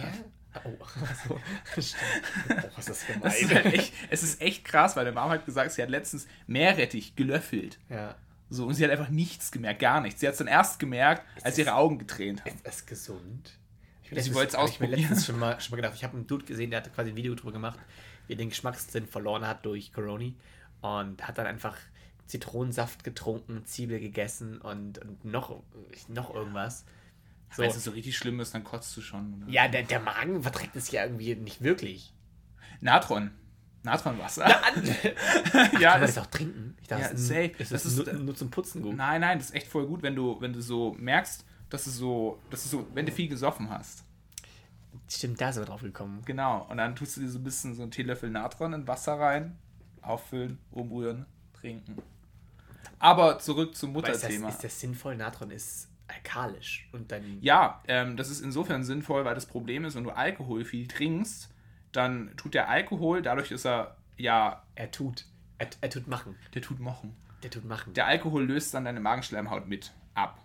[0.66, 0.70] Oh,
[1.28, 1.36] so.
[1.36, 1.40] Oh,
[1.76, 1.96] was ist
[2.90, 3.64] das das ist gemein.
[3.64, 7.16] halt echt, es ist echt krass, weil meine Mom hat gesagt, sie hat letztens Meerrettich
[7.16, 7.80] gelöffelt.
[7.90, 8.16] ja.
[8.54, 10.20] So, und sie hat einfach nichts gemerkt, gar nichts.
[10.20, 12.54] Sie hat es dann erst gemerkt, als ihre Augen getränt haben.
[12.54, 13.58] Ist das gesund?
[14.04, 15.00] Ich Sie letztens- ich mir ausprobieren.
[15.00, 15.96] letztens schon mal, schon mal gedacht.
[15.96, 17.80] Ich habe einen Dude gesehen, der hat quasi ein Video drüber gemacht,
[18.28, 20.34] wie er den Geschmackssinn verloren hat durch Corona
[20.82, 21.76] und hat dann einfach
[22.28, 25.64] Zitronensaft getrunken, Zwiebel gegessen und, und noch,
[26.08, 26.86] noch irgendwas.
[27.56, 27.64] So.
[27.64, 29.34] Wenn es so richtig schlimm ist, dann kotzt du schon.
[29.44, 29.52] Oder?
[29.52, 32.14] Ja, der, der Magen verträgt es ja irgendwie nicht wirklich.
[32.82, 33.32] Natron.
[33.84, 34.48] Natronwasser.
[35.54, 36.73] ja, ja, man ist, das auch trinken?
[36.84, 37.46] Ich dachte, Ja, das ist, safe.
[37.58, 38.96] ist Das das ist- nur, zum Putzen gut.
[38.96, 41.90] Nein, nein, das ist echt voll gut, wenn du, wenn du so merkst, dass du
[41.90, 44.04] so, dass du so, wenn du viel gesoffen hast.
[45.10, 46.22] Stimmt, da sind wir drauf gekommen.
[46.26, 46.68] Genau.
[46.70, 49.58] Und dann tust du dir so ein bisschen so einen Teelöffel Natron in Wasser rein,
[50.02, 51.98] auffüllen, umrühren, trinken.
[53.00, 54.50] Aber zurück zum Aber ist Mutterthema.
[54.50, 55.16] ist das sinnvoll?
[55.16, 59.96] Natron ist alkalisch und dann Ja, ähm, das ist insofern sinnvoll, weil das Problem ist,
[59.96, 61.50] wenn du Alkohol viel trinkst,
[61.92, 65.26] dann tut der Alkohol, dadurch ist er, ja, er tut.
[65.64, 66.36] Er, er tut machen.
[66.54, 67.16] der tut Mochen.
[67.44, 67.94] Der tut machen.
[67.94, 70.40] Der Alkohol löst dann deine Magenschleimhaut mit ab.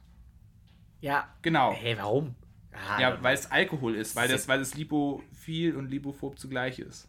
[1.01, 1.29] ja.
[1.43, 1.73] Genau.
[1.73, 2.35] Hey, warum?
[2.73, 7.09] Ah, Ja, weil es Alkohol ist, weil das, weil es lipophil und lipophob zugleich ist.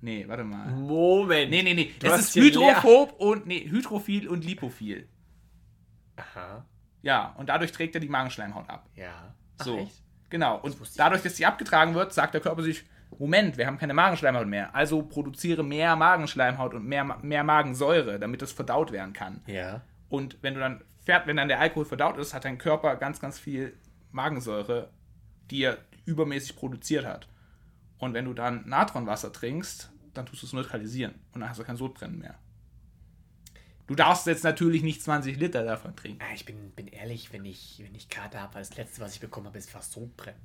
[0.00, 0.70] Nee, warte mal.
[0.70, 1.50] Moment.
[1.50, 1.92] Nee, nee, nee.
[1.98, 5.08] Du es ist hydrophob und nee, hydrophil und lipophil.
[6.16, 6.64] Aha.
[7.02, 8.88] Ja, und dadurch trägt er die Magenschleimhaut ab.
[8.94, 9.34] Ja.
[9.62, 9.78] So.
[9.78, 10.02] echt?
[10.30, 10.58] Genau.
[10.60, 12.84] Und ich dadurch, dass die abgetragen wird, sagt der Körper sich,
[13.18, 14.74] Moment, wir haben keine Magenschleimhaut mehr.
[14.74, 19.42] Also produziere mehr Magenschleimhaut und mehr, mehr Magensäure, damit das verdaut werden kann.
[19.46, 19.82] Ja.
[20.08, 23.20] Und wenn du dann fährt, wenn dann der Alkohol verdaut ist, hat dein Körper ganz,
[23.20, 23.76] ganz viel
[24.10, 24.90] Magensäure,
[25.50, 27.28] die er übermäßig produziert hat.
[27.98, 31.64] Und wenn du dann Natronwasser trinkst, dann tust du es neutralisieren und dann hast du
[31.64, 32.34] kein Sodbrennen mehr.
[33.86, 36.20] Du darfst jetzt natürlich nicht 20 Liter davon trinken.
[36.20, 39.14] Ah, Ich bin, bin ehrlich, wenn ich, wenn ich Kater habe, weil das letzte, was
[39.14, 40.40] ich bekommen habe, ist fast Sodbrennen.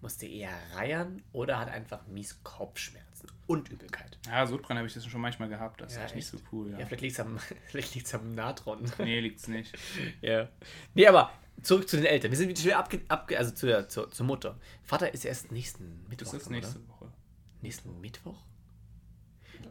[0.00, 4.18] Musste eher reiern oder hat einfach mies Kopfschmerzen und Übelkeit.
[4.26, 5.80] Ja, Sodbrennen habe ich das schon manchmal gehabt.
[5.80, 6.70] Das ist Ja, echt nicht so cool.
[6.70, 6.86] Ja, Ja.
[6.86, 8.90] vielleicht liegt es am, vielleicht liegt's am Natron.
[8.98, 9.76] Nee, liegt's nicht.
[10.22, 10.48] ja.
[10.94, 11.30] Nee, aber
[11.62, 12.30] zurück zu den Eltern.
[12.30, 14.58] Wir sind wieder abge, abge also zu der, zur, zur Mutter.
[14.82, 16.32] Vater ist erst nächsten Mittwoch.
[16.32, 16.88] Das ist nächste Oder?
[16.88, 17.12] Woche.
[17.60, 18.42] Nächsten Mittwoch?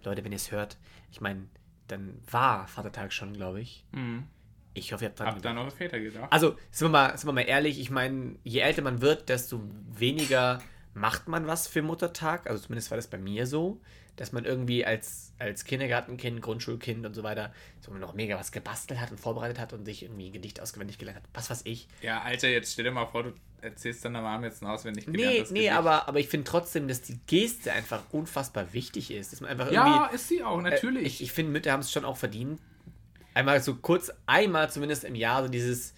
[0.03, 0.77] Leute, wenn ihr es hört,
[1.11, 1.47] ich meine,
[1.87, 3.83] dann war Vatertag schon, glaube ich.
[3.91, 4.27] Mhm.
[4.73, 6.31] Ich hoffe, ihr habt dran Hab dann eure Väter gedacht.
[6.31, 9.61] Also, sind wir, mal, sind wir mal ehrlich, ich meine, je älter man wird, desto
[9.91, 10.61] weniger
[10.93, 12.49] macht man was für Muttertag.
[12.49, 13.79] Also zumindest war das bei mir so,
[14.15, 18.99] dass man irgendwie als, als Kindergartenkind, Grundschulkind und so weiter so noch mega was gebastelt
[18.99, 21.29] hat und vorbereitet hat und sich irgendwie ein Gedicht ausgewendig gelernt hat.
[21.33, 21.87] Was weiß ich.
[22.01, 25.17] Ja, Alter, jetzt stell dir mal vor, du erzählst deiner Mom jetzt ein auswendig Nee,
[25.17, 25.73] gelerntes nee, Gedicht.
[25.73, 29.31] aber, aber ich finde trotzdem, dass die Geste einfach unfassbar wichtig ist.
[29.31, 30.15] Dass man einfach Ja, irgendwie.
[30.15, 31.05] ist sie auch, Äh, natürlich.
[31.05, 32.59] Ich, ich finde, Mütter haben es schon auch verdient.
[33.39, 35.93] Einmal so kurz, einmal zumindest im Jahr, so dieses,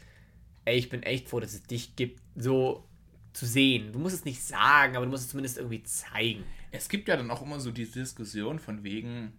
[0.65, 2.87] ey, ich bin echt froh, dass es dich gibt, so
[3.33, 3.91] zu sehen.
[3.93, 6.43] Du musst es nicht sagen, aber du musst es zumindest irgendwie zeigen.
[6.69, 9.33] Es gibt ja dann auch immer so diese Diskussion von wegen,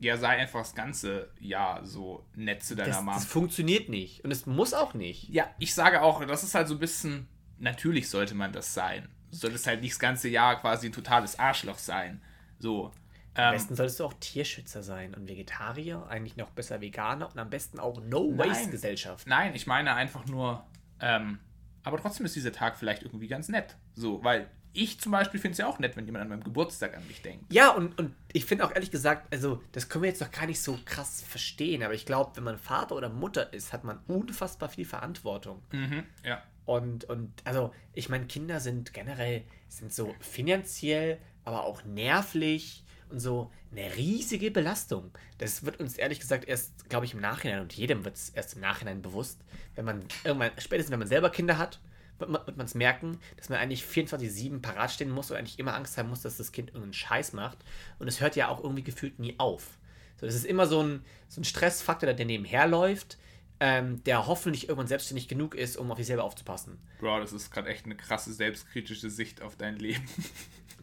[0.00, 3.14] ja, sei einfach das ganze Jahr so nett zu deiner Das, Mom.
[3.14, 4.24] das funktioniert nicht.
[4.24, 5.28] Und es muss auch nicht.
[5.28, 9.06] Ja, ich sage auch, das ist halt so ein bisschen, natürlich sollte man das sein.
[9.30, 12.22] Du solltest halt nicht das ganze Jahr quasi ein totales Arschloch sein.
[12.58, 12.90] So.
[13.46, 17.50] Am besten solltest du auch Tierschützer sein und Vegetarier, eigentlich noch besser Veganer und am
[17.50, 18.00] besten auch.
[18.02, 19.26] No-Waste-Gesellschaft.
[19.26, 20.64] nein, ich meine einfach nur,
[21.00, 21.38] ähm,
[21.82, 23.76] aber trotzdem ist dieser Tag vielleicht irgendwie ganz nett.
[23.94, 26.96] So, weil ich zum Beispiel finde es ja auch nett, wenn jemand an meinem Geburtstag
[26.96, 27.52] an mich denkt.
[27.52, 30.46] Ja, und, und ich finde auch ehrlich gesagt, also das können wir jetzt noch gar
[30.46, 33.98] nicht so krass verstehen, aber ich glaube, wenn man Vater oder Mutter ist, hat man
[34.06, 35.62] unfassbar viel Verantwortung.
[35.72, 36.42] Mhm, ja.
[36.64, 43.20] Und, und also, ich meine, Kinder sind generell, sind so finanziell, aber auch nervlich und
[43.20, 45.10] so eine riesige Belastung.
[45.38, 48.54] Das wird uns ehrlich gesagt erst, glaube ich, im Nachhinein und jedem wird es erst
[48.54, 49.40] im Nachhinein bewusst,
[49.74, 51.80] wenn man irgendwann, spätestens wenn man selber Kinder hat,
[52.18, 55.96] wird man es merken, dass man eigentlich 24-7 parat stehen muss und eigentlich immer Angst
[55.96, 57.58] haben muss, dass das Kind irgendeinen Scheiß macht.
[57.98, 59.78] Und es hört ja auch irgendwie gefühlt nie auf.
[60.20, 63.18] So, das ist immer so ein, so ein Stressfaktor, der nebenher läuft,
[63.60, 66.78] ähm, der hoffentlich irgendwann selbstständig genug ist, um auf sich selber aufzupassen.
[67.00, 70.06] Bro, das ist gerade echt eine krasse selbstkritische Sicht auf dein Leben.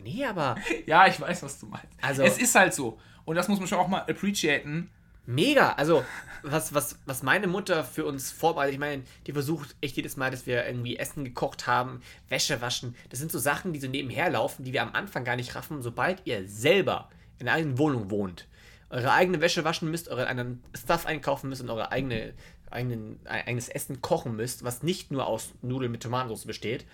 [0.04, 1.88] Nee, aber ja, ich weiß, was du meinst.
[2.02, 3.00] Also- es ist halt so.
[3.24, 4.92] Und das muss man schon auch mal appreciaten.
[5.26, 5.72] mega.
[5.74, 6.04] Also,
[6.44, 10.30] was, was, was meine Mutter für uns vorbereitet, ich meine, die versucht echt jedes Mal,
[10.30, 12.96] dass wir irgendwie Essen gekocht haben, Wäsche waschen.
[13.10, 15.82] Das sind so Sachen, die so nebenher laufen, die wir am Anfang gar nicht raffen,
[15.82, 17.10] sobald ihr selber
[17.40, 18.48] in einer eigenen Wohnung wohnt.
[18.92, 22.34] Eure eigene Wäsche waschen müsst, euren eigenen Stuff einkaufen müsst und eure eigene,
[22.76, 26.86] eigenen, eigenes Essen kochen müsst, was nicht nur aus Nudeln mit Tomatensauce besteht,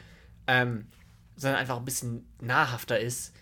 [0.47, 0.87] ähm,
[1.35, 3.33] sondern einfach ein bisschen nahrhafter ist,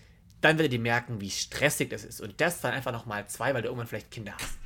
[0.41, 2.21] dann werdet ihr merken, wie stressig das ist.
[2.21, 4.58] Und das dann einfach nochmal zwei, weil du irgendwann vielleicht Kinder hast.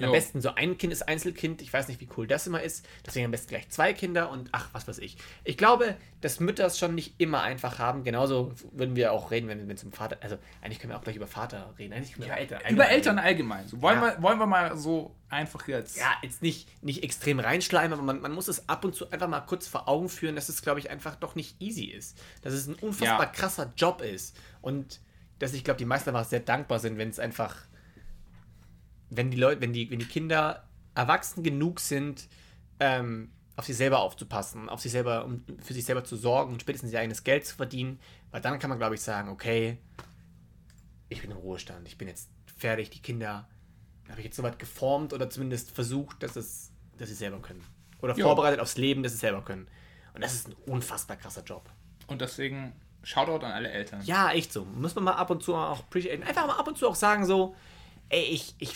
[0.00, 1.62] Und am besten so ein Kind ist Einzelkind.
[1.62, 2.86] Ich weiß nicht, wie cool das immer ist.
[3.06, 5.16] Deswegen am besten gleich zwei Kinder und ach, was weiß ich.
[5.44, 8.02] Ich glaube, dass Mütter es schon nicht immer einfach haben.
[8.04, 10.18] Genauso würden wir auch reden, wenn wir zum Vater.
[10.20, 11.92] Also, eigentlich können wir auch gleich über Vater reden.
[11.92, 12.58] Eigentlich können wir über Eltern.
[12.60, 13.26] Über allgemein Eltern reden.
[13.26, 13.68] allgemein.
[13.68, 14.16] So, wollen, Ja.
[14.16, 15.96] wir, wollen wir mal so einfach jetzt.
[15.96, 19.28] Ja, jetzt nicht, nicht extrem reinschleimen, aber man, man muss es ab und zu einfach
[19.28, 22.18] mal kurz vor Augen führen, dass es, glaube ich, einfach doch nicht easy ist.
[22.42, 23.26] Dass es ein unfassbar Ja.
[23.26, 24.36] krasser Job ist.
[24.60, 25.00] Und
[25.38, 27.56] dass ich glaube, die meisten einfach sehr dankbar sind, wenn es einfach,
[29.10, 32.28] wenn die Leute, wenn die, wenn die Kinder erwachsen genug sind,
[32.78, 36.60] ähm, auf sich selber aufzupassen, auf sich selber, um für sich selber zu sorgen und
[36.62, 39.78] spätestens ihr eigenes Geld zu verdienen, weil dann kann man, glaube ich, sagen, okay,
[41.08, 43.48] ich bin im Ruhestand, ich bin jetzt fertig, die Kinder
[44.08, 47.62] habe ich jetzt soweit geformt oder zumindest versucht, dass es, dass sie selber können.
[48.00, 48.24] Oder Ja.
[48.24, 49.68] vorbereitet aufs Leben, dass sie selber können.
[50.14, 51.70] Und das ist ein unfassbar krasser Job.
[52.06, 54.02] Und deswegen Shoutout an alle Eltern.
[54.04, 54.64] Ja, echt so.
[54.64, 56.22] Muss man mal ab und zu auch appreciaten.
[56.22, 57.54] Einfach mal ab und zu auch sagen so,
[58.10, 58.74] ey, ich, ich,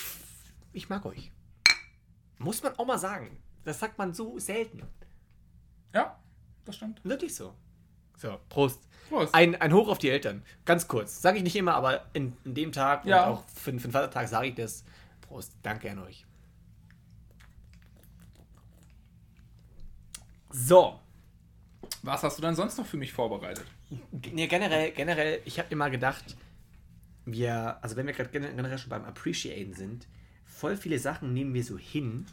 [0.74, 1.30] ich mag euch.
[2.38, 3.36] Muss man auch mal sagen.
[3.64, 4.82] Das sagt man so selten.
[5.94, 6.18] Ja,
[6.64, 7.02] das stimmt.
[7.04, 7.54] Wirklich so.
[8.16, 8.80] So, Prost.
[9.08, 9.34] Prost.
[9.34, 10.42] Ein, ein Hoch auf die Eltern.
[10.64, 11.22] Ganz kurz.
[11.22, 13.26] Sage ich nicht immer, aber in, in dem Tag Ja.
[13.28, 14.84] und auch für, für den Vatertag sage ich das.
[15.22, 15.52] Prost.
[15.62, 16.26] Danke an euch.
[20.50, 21.00] So.
[22.02, 23.66] Was hast du denn sonst noch für mich vorbereitet?
[24.10, 26.36] Nee, generell, generell, ich habe immer gedacht,
[27.24, 30.06] wir, also wenn wir gerade gen- generell schon beim Appreciaten sind,
[30.54, 32.26] voll viele Sachen nehmen wir so hin,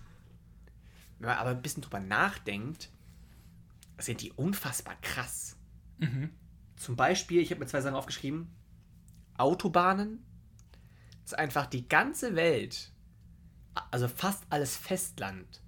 [1.20, 2.90] wenn man aber ein bisschen drüber nachdenkt,
[3.98, 5.56] sind die unfassbar krass.
[6.76, 8.48] Zum Beispiel, ich habe mir zwei Sachen aufgeschrieben,
[9.38, 10.24] Autobahnen,
[11.24, 12.92] dass einfach die ganze Welt,
[13.92, 15.62] also fast alles Festland,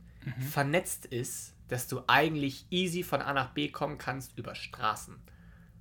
[0.51, 5.15] vernetzt ist, dass du eigentlich easy von A nach B kommen kannst über Straßen.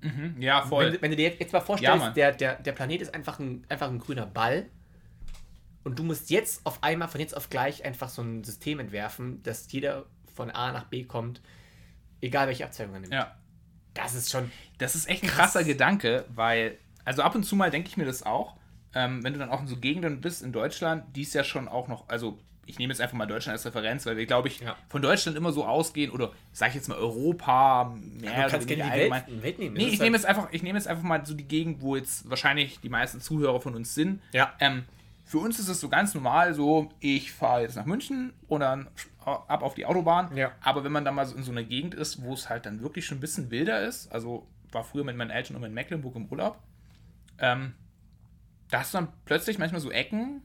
[0.00, 0.40] Mhm.
[0.40, 0.92] Ja, voll.
[0.94, 2.14] Wenn, wenn du dir jetzt mal Ja, vorstellst, Mann.
[2.14, 4.68] der, der, der Planet ist einfach ein, einfach ein grüner Ball
[5.84, 9.42] und du musst jetzt auf einmal von jetzt auf gleich einfach so ein System entwerfen,
[9.42, 11.40] dass jeder von A nach B kommt,
[12.20, 13.12] egal welche Abzweigung er nimmt.
[13.12, 13.34] ja.
[13.94, 14.50] Das ist schon.
[14.78, 15.52] Das ist echt ein Krass.
[15.52, 18.56] krasser Gedanke, weil, also ab und zu mal denke ich mir das auch,
[18.94, 21.68] ähm, wenn du dann auch in so Gegenden bist in Deutschland, die ist ja schon
[21.68, 24.60] auch noch, also ich nehme jetzt einfach mal Deutschland als Referenz, weil wir, glaube ich,
[24.60, 24.76] Ja.
[24.88, 28.84] von Deutschland immer so ausgehen, oder sag ich jetzt mal Europa, mehr du kannst gerne
[28.84, 29.42] die Welt, allgemein.
[29.42, 29.76] Welt nehmen.
[29.76, 31.94] Nee, ich nehme halt- jetzt einfach, ich nehme jetzt einfach mal so die Gegend, wo
[31.96, 34.22] jetzt wahrscheinlich die meisten Zuhörer von uns sind.
[34.32, 34.54] Ja.
[34.58, 34.84] Ähm,
[35.32, 38.88] für uns ist es so ganz normal, so ich fahre jetzt nach München und dann
[39.24, 40.36] ab auf die Autobahn.
[40.36, 40.52] Ja.
[40.60, 42.82] Aber wenn man dann mal so in so einer Gegend ist, wo es halt dann
[42.82, 46.16] wirklich schon ein bisschen wilder ist, also war früher mit meinen Eltern immer in Mecklenburg
[46.16, 46.58] im Urlaub,
[47.38, 47.72] ähm,
[48.68, 50.42] da hast du dann plötzlich manchmal so Ecken,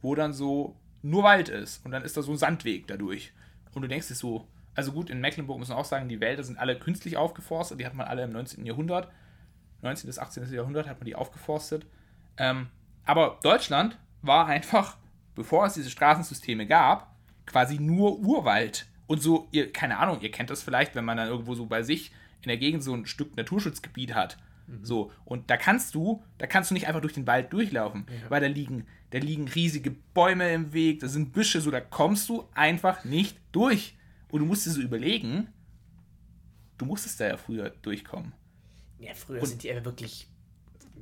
[0.00, 3.34] wo dann so nur Wald ist und dann ist da so ein Sandweg dadurch.
[3.74, 6.44] Und du denkst dir so, also gut, in Mecklenburg muss man auch sagen, die Wälder
[6.44, 8.64] sind alle künstlich aufgeforstet, die hat man alle im 19.
[8.64, 9.12] Jahrhundert,
[9.82, 10.06] 19.
[10.06, 10.50] bis 18.
[10.50, 11.84] Jahrhundert hat man die aufgeforstet.
[12.38, 12.68] Ähm,
[13.04, 14.96] aber Deutschland war einfach,
[15.34, 17.14] bevor es diese Straßensysteme gab,
[17.46, 18.86] quasi nur Urwald.
[19.06, 21.82] Und so, ihr, keine Ahnung, ihr kennt das vielleicht, wenn man dann irgendwo so bei
[21.82, 24.38] sich in der Gegend so ein Stück Naturschutzgebiet hat.
[24.82, 28.40] So, und da kannst du, da kannst du nicht einfach durch den Wald durchlaufen, weil
[28.40, 32.48] da liegen, da liegen riesige Bäume im Weg, da sind Büsche, so da kommst du
[32.54, 33.96] einfach nicht durch.
[34.30, 35.48] Und du musst dir so überlegen,
[36.78, 38.32] du musstest da ja früher durchkommen.
[39.00, 40.28] Ja, früher sind die einfach wirklich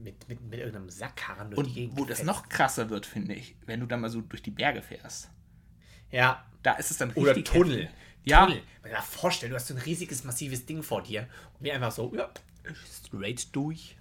[0.02, 3.34] mit, mit, mit irgendeinem Sackkarren durch Und die Gegend wo das noch krasser wird, finde
[3.34, 5.30] ich, wenn du dann mal so durch die Berge fährst.
[6.10, 6.44] Ja.
[6.62, 7.82] Da ist es dann Oder richtig Tunnel.
[7.84, 7.96] heftig.
[8.24, 8.62] Ja, Tunnel.
[8.82, 11.74] Man kann sich vorstellen, du hast so ein riesiges, massives Ding vor dir und wir
[11.74, 12.30] einfach so, ja,
[12.90, 13.96] straight durch.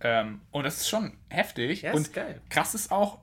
[0.00, 1.82] Ähm, und das ist schon heftig.
[1.82, 2.40] Ja, und ist geil.
[2.48, 3.20] krass ist auch,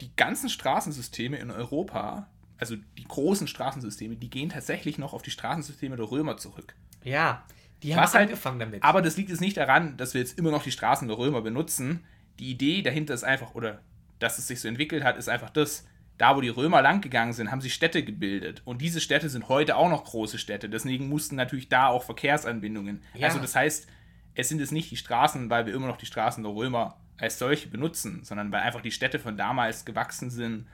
[0.00, 5.30] die ganzen Straßensysteme in Europa, also die großen Straßensysteme, die gehen tatsächlich noch auf die
[5.30, 6.74] Straßensysteme der Römer zurück.
[7.04, 7.44] Ja,
[7.82, 8.82] die haben halt- angefangen damit.
[8.82, 11.42] Aber das liegt jetzt nicht daran, dass wir jetzt immer noch die Straßen der Römer
[11.42, 12.04] benutzen.
[12.38, 13.80] Die Idee dahinter ist einfach, oder
[14.18, 15.86] dass es sich so entwickelt hat, ist einfach das,
[16.18, 18.62] da wo die Römer langgegangen sind, haben sie Städte gebildet.
[18.64, 20.68] Und diese Städte sind heute auch noch große Städte.
[20.68, 23.02] Deswegen mussten natürlich da auch Verkehrsanbindungen.
[23.14, 23.28] Ja.
[23.28, 23.88] Also das heißt,
[24.34, 27.38] es sind es nicht die Straßen, weil wir immer noch die Straßen der Römer als
[27.38, 30.66] solche benutzen, sondern weil einfach die Städte von damals gewachsen sind.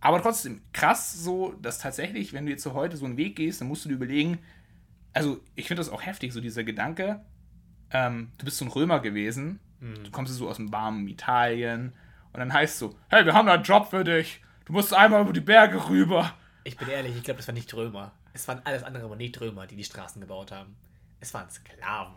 [0.00, 3.60] Aber trotzdem krass so, dass tatsächlich, wenn du jetzt so heute so einen Weg gehst,
[3.60, 4.38] dann musst du dir überlegen,
[5.12, 7.20] also ich finde das auch heftig, so dieser Gedanke,
[7.90, 11.92] ähm, du bist so ein Römer gewesen, du kommst so aus dem warmen Italien
[12.32, 15.22] und dann heißt so, hey, wir haben da einen Job für dich, du musst einmal
[15.22, 16.32] über die Berge rüber.
[16.64, 18.12] ich bin ehrlich, ich glaube, das waren nicht Römer.
[18.32, 20.76] Es waren alles andere, aber nicht Römer, die die Straßen gebaut haben.
[21.20, 22.14] Es waren Sklaven.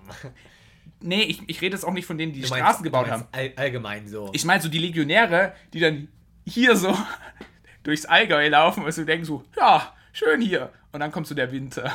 [0.99, 3.25] Nee, ich, ich rede jetzt auch nicht von denen, die die Straßen gebaut haben.
[3.31, 4.29] All, allgemein so.
[4.33, 6.07] Ich meine so die Legionäre, die dann
[6.45, 6.95] hier so
[7.83, 10.71] durchs Allgäu laufen und so denken so, ja, schön hier.
[10.91, 11.91] Und dann kommt so der Winter.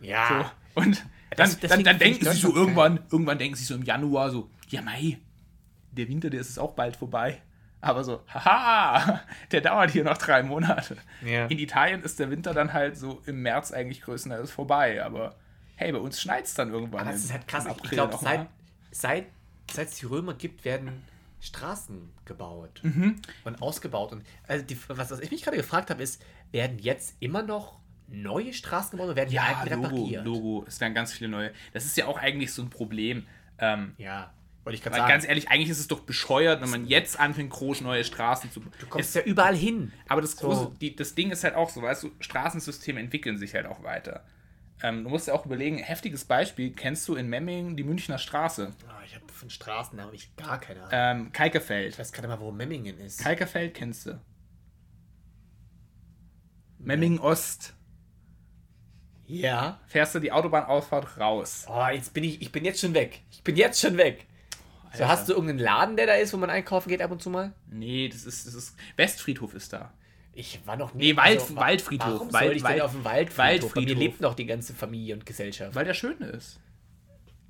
[0.00, 0.52] Ja.
[0.74, 0.80] So.
[0.82, 1.04] Und
[1.36, 4.50] dann, Das- dann, dann denken sie so irgendwann, irgendwann denken sie so im Januar so,
[4.68, 5.18] ja mei,
[5.92, 7.42] der Winter, der ist auch bald vorbei.
[7.80, 9.20] Aber so, haha,
[9.52, 10.96] der dauert hier noch drei Monate.
[11.24, 11.46] Ja.
[11.46, 15.02] In Italien ist der Winter dann halt so im März eigentlich größtenteils vorbei.
[15.04, 15.36] Aber
[15.76, 17.02] hey, bei uns schneit es dann irgendwann.
[17.02, 17.66] Aber das ist halt krass.
[17.84, 18.48] Ich glaube, seit,
[18.90, 19.26] seit,
[19.70, 21.04] seit es die Römer gibt, werden
[21.40, 23.20] Straßen gebaut Mhm.
[23.44, 24.10] und ausgebaut.
[24.12, 27.78] Und also die, was, was ich mich gerade gefragt habe, ist, werden jetzt immer noch
[28.08, 30.24] neue Straßen gebaut oder werden die Ja, alten Logo, repariert?
[30.24, 30.64] Logo.
[30.66, 31.52] Es werden ganz viele neue.
[31.72, 33.26] Das ist ja auch eigentlich so ein Problem.
[33.58, 34.32] Ähm, Ja,
[34.64, 35.08] wollte ich gerade sagen.
[35.08, 38.60] ganz ehrlich, eigentlich ist es doch bescheuert, wenn man jetzt anfängt, groß neue Straßen zu
[38.60, 38.72] bauen.
[38.80, 39.92] du kommst ja überall hin.
[40.08, 40.74] Aber das, große, So.
[40.80, 44.24] die, das Ding ist halt auch so, weißt du, Straßensysteme entwickeln sich halt auch weiter.
[44.82, 48.72] Ähm, du musst ja auch überlegen, heftiges Beispiel, kennst du in Memmingen die Münchner Straße?
[48.88, 50.90] Ah, ich habe von Straßen habe ich gar keine Ahnung.
[51.22, 51.98] Ähm, ich Kalkerfeld.
[51.98, 53.20] weiß gerade mal, wo Memmingen ist.
[53.20, 54.20] Kalkerfeld kennst du.
[56.78, 57.74] Memmingen Ost.
[59.28, 59.78] Ja.
[59.86, 61.66] Fährst du die Autobahnausfahrt raus.
[61.68, 63.20] Oh, jetzt bin ich, ich bin jetzt schon weg.
[63.30, 64.26] Ich bin jetzt schon weg.
[64.94, 65.08] So, Alter.
[65.08, 67.52] hast du irgendeinen Laden, der da ist, wo man einkaufen geht ab und zu mal?
[67.70, 68.74] Nee, das ist, das ist.
[68.96, 69.92] Westfriedhof ist da.
[70.32, 71.12] Ich war noch nie.
[71.12, 72.08] Nee, Wald- wa- Waldfriedhof.
[72.14, 73.74] Warum Wald- soll ich denn Wald- auf dem Waldfriedhof?
[73.74, 73.98] Bei mir Waldfriedhof.
[74.02, 75.74] lebt noch die ganze Familie und Gesellschaft.
[75.74, 76.58] Weil der schön ist.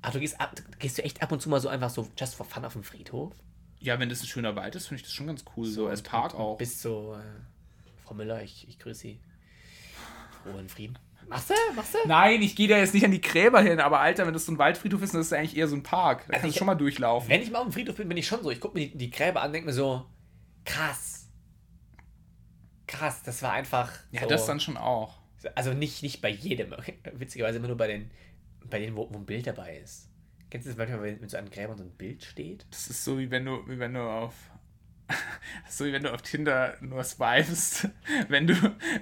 [0.01, 2.35] Ach, du gehst, ab, gehst du echt ab und zu mal so einfach so just
[2.35, 3.33] for fun auf den Friedhof?
[3.79, 5.65] Ja, wenn das ein schöner Wald ist, finde ich das schon ganz cool.
[5.65, 6.57] So, als und- Park auch.
[6.57, 7.21] Bist so, äh,
[8.05, 9.19] Frau Müller, ich, ich grüße Sie.
[10.43, 10.97] Frohen Frieden.
[11.29, 11.53] Machst du?
[11.75, 11.97] Machst du?
[12.07, 14.51] Nein, ich gehe da jetzt nicht an die Gräber hin, aber Alter, wenn das so
[14.51, 16.25] ein Waldfriedhof ist, dann ist das eigentlich eher so ein Park.
[16.27, 17.29] Da kannst ich- du schon mal durchlaufen.
[17.29, 18.49] Wenn ich mal auf dem Friedhof bin, bin ich schon so.
[18.51, 20.05] Ich gucke mir die, die Gräber an, denke mir so,
[20.65, 21.27] krass.
[22.87, 23.91] Krass, das war einfach.
[24.11, 25.19] Ja, so, das dann schon auch.
[25.55, 26.71] Also nicht, nicht bei jedem.
[27.13, 28.09] Witzigerweise immer nur bei den,
[28.69, 30.09] bei denen, wo, wo ein Bild dabei ist.
[30.49, 32.65] Kennst du das manchmal, wenn mit so einem Gräber so ein Bild steht?
[32.71, 34.33] Das ist so wie wenn du, wie wenn du auf.
[35.69, 37.87] So wie wenn du auf Tinder nur swipest,
[38.27, 38.55] wenn du,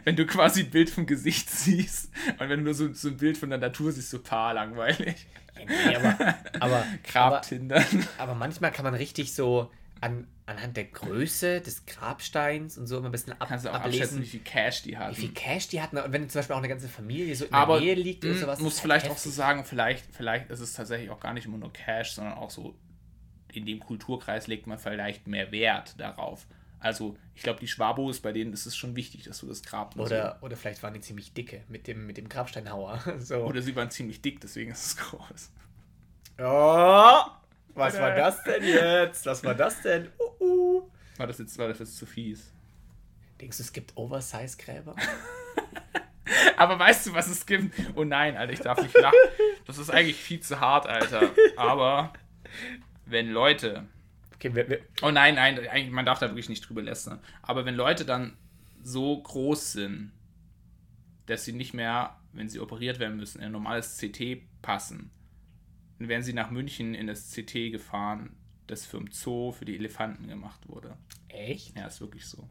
[0.03, 3.17] wenn du quasi ein Bild vom Gesicht siehst und wenn du nur so, so ein
[3.17, 5.27] Bild von der Natur siehst, so paar langweilig.
[5.65, 7.41] Nee, aber, aber, aber,
[8.17, 13.07] aber manchmal kann man richtig so an, anhand der Größe des Grabsteins und so immer
[13.07, 15.15] ein bisschen ab, Kannst du auch abschätzen, ablesen, wie viel Cash die wie hatten.
[15.15, 15.97] viel Cash die hatten.
[15.97, 18.35] Und wenn zum Beispiel auch eine ganze Familie so in Aber der Nähe liegt oder
[18.35, 18.59] sowas.
[18.59, 19.37] muss ist vielleicht halt auch so heftig.
[19.37, 22.75] sagen, vielleicht, vielleicht ist es tatsächlich auch gar nicht immer nur Cash, sondern auch so,
[23.53, 26.45] in dem Kulturkreis legt man vielleicht mehr Wert darauf.
[26.79, 29.95] Also, ich glaube, die Schwabos, bei denen ist es schon wichtig, dass du das Grab
[29.95, 33.01] und Oder, oder vielleicht waren die ziemlich dicke mit dem, mit dem Grabsteinhauer.
[33.19, 33.37] So.
[33.37, 35.51] Oder sie waren ziemlich dick, deswegen ist es groß.
[36.39, 37.21] Oh,
[37.73, 39.25] was war das denn jetzt?
[39.25, 40.09] Was war das denn?
[40.19, 40.91] Uh, uh.
[41.17, 42.53] War das jetzt, war das jetzt zu fies?
[43.41, 44.95] Denkst du, es gibt Oversize-Gräber?
[46.57, 47.73] Aber weißt du, was es gibt?
[47.95, 49.17] Oh nein, Alter, ich darf nicht lachen.
[49.65, 51.31] Das ist eigentlich viel zu hart, Alter.
[51.55, 52.13] Aber
[53.09, 53.87] wenn Leute
[54.37, 57.19] Okay, wir, wir, Oh nein, nein, eigentlich, man darf da wirklich nicht drüber lästern.
[57.41, 58.37] Aber wenn Leute dann
[58.83, 60.11] so groß sind,
[61.25, 65.11] dass sie nicht mehr, wenn sie operiert werden müssen, in ein normales CT passen,
[65.97, 68.35] dann werden sie nach München in das CT gefahren,
[68.67, 70.97] das für im Zoo für die Elefanten gemacht wurde.
[71.29, 71.75] echt?
[71.75, 72.47] Ja, ist wirklich so.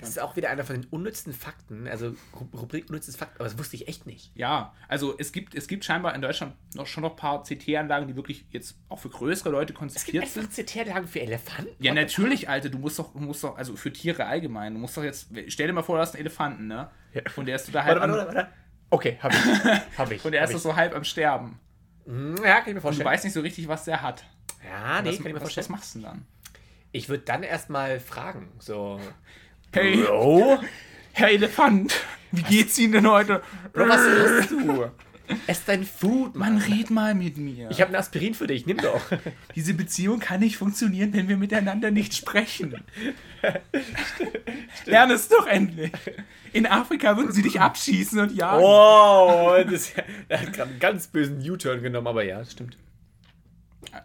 [0.00, 1.86] Das ist auch wieder einer von den unnützen Fakten.
[1.88, 4.32] Also Ru- Rubrik unnützes Fakt, aber das wusste ich echt nicht.
[4.34, 8.08] Ja, also es gibt, es gibt scheinbar in Deutschland noch schon noch ein paar CT-Anlagen,
[8.08, 10.66] die wirklich jetzt auch für größere Leute Es gibt konzipiert einfach sind.
[10.66, 11.70] CT-Anlagen für Elefanten.
[11.84, 14.96] Ja, natürlich, Alter, du musst doch, du musst doch, also für Tiere allgemein, du musst
[14.96, 16.90] doch jetzt, stell dir mal vor, du hast einen Elefanten, ne?
[17.12, 17.22] Ja.
[17.36, 18.48] Und der ist so da halb Warte, am, warte, warte.
[18.90, 19.98] Okay, hab ich.
[19.98, 20.24] Hab ich.
[20.24, 20.58] und der ist ich.
[20.58, 21.58] so halb am Sterben.
[22.06, 23.06] Hm, Ja, kann ich mir Und du vorstellen.
[23.08, 24.24] weißt nicht so richtig, was der hat.
[24.64, 25.66] ja, nee, was, kann ich mir was, was vorstellen.
[25.70, 26.26] machst du denn dann?
[26.92, 28.48] Ich würde dann erstmal fragen.
[28.58, 28.98] So.
[29.72, 30.58] Hey, Bro?
[31.12, 31.94] Herr Elefant,
[32.32, 33.40] wie geht's Ihnen denn heute?
[33.72, 34.90] Bro, was willst du?
[35.46, 36.62] Ess dein Food, Man, Mann.
[36.62, 37.70] red mal mit mir.
[37.70, 39.00] Ich habe ein Aspirin für dich, nimm doch.
[39.54, 42.82] Diese Beziehung kann nicht funktionieren, wenn wir miteinander nicht sprechen.
[44.86, 45.92] Lerne es doch endlich.
[46.52, 48.64] In Afrika würden sie dich abschießen und jagen.
[48.64, 49.92] Oh, das,
[50.28, 52.76] er hat gerade einen ganz bösen U-Turn genommen, aber ja, das stimmt.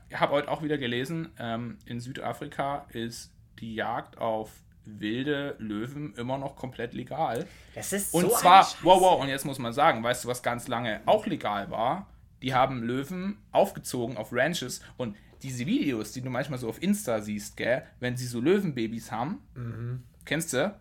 [0.09, 4.51] Ich habe heute auch wieder gelesen, ähm, in Südafrika ist die Jagd auf
[4.85, 7.47] wilde Löwen immer noch komplett legal.
[7.73, 8.77] Das ist Und so zwar, eine Scheiße.
[8.83, 12.07] wow, wow, und jetzt muss man sagen, weißt du, was ganz lange auch legal war?
[12.41, 17.21] Die haben Löwen aufgezogen auf Ranches und diese Videos, die du manchmal so auf Insta
[17.21, 20.03] siehst, gell, wenn sie so Löwenbabys haben, Mhm.
[20.25, 20.73] kennst du?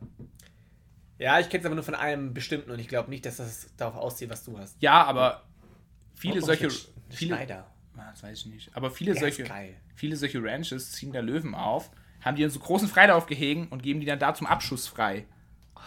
[1.19, 3.69] Ja, ich kenne es aber nur von einem bestimmten und ich glaube nicht, dass das
[3.77, 4.77] darauf aussieht, was du hast.
[4.83, 5.45] Ja, aber
[6.14, 6.71] viele Oh, solche,
[7.11, 7.67] viele, Schneider.
[7.97, 9.45] Ah, das weiß ich nicht, aber viele solche,
[9.95, 11.90] viele solche Ranches ziehen da Löwen auf,
[12.25, 15.27] haben die in so großen Freilauf gehegen und geben die dann da zum Abschuss frei,
[15.75, 15.81] Oh,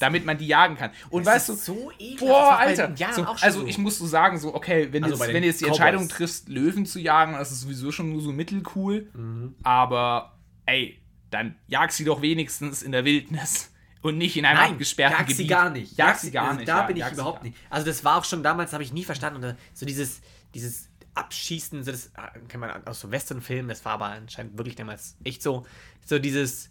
[0.00, 0.90] damit man die jagen kann.
[1.10, 1.92] Und weißt du, so.
[2.18, 2.94] Boah, Alter.
[3.12, 3.66] So, also so.
[3.66, 5.78] ich muss so sagen, so, okay, wenn, Also jetzt, wenn du jetzt die Cowboys.
[5.78, 9.08] Entscheidung triffst, Löwen zu jagen, das ist sowieso schon nur so mittelcool.
[9.14, 9.54] Mhm.
[9.62, 14.72] Aber ey, dann jag sie doch wenigstens in der Wildnis und nicht in einem Nein,
[14.72, 15.36] abgesperrten jag Gebiet.
[15.36, 15.96] sie gar nicht.
[15.96, 16.68] Jag sie gar also nicht.
[16.68, 17.56] Da ja, bin ich jag überhaupt nicht.
[17.70, 19.56] Also das war auch schon damals, habe ich nie verstanden.
[19.72, 20.20] So dieses,
[20.54, 24.76] dieses Abschießen, so das äh, kennt man aus so Westernfilmen, das war aber anscheinend wirklich
[24.76, 25.64] damals echt so.
[26.04, 26.70] So dieses,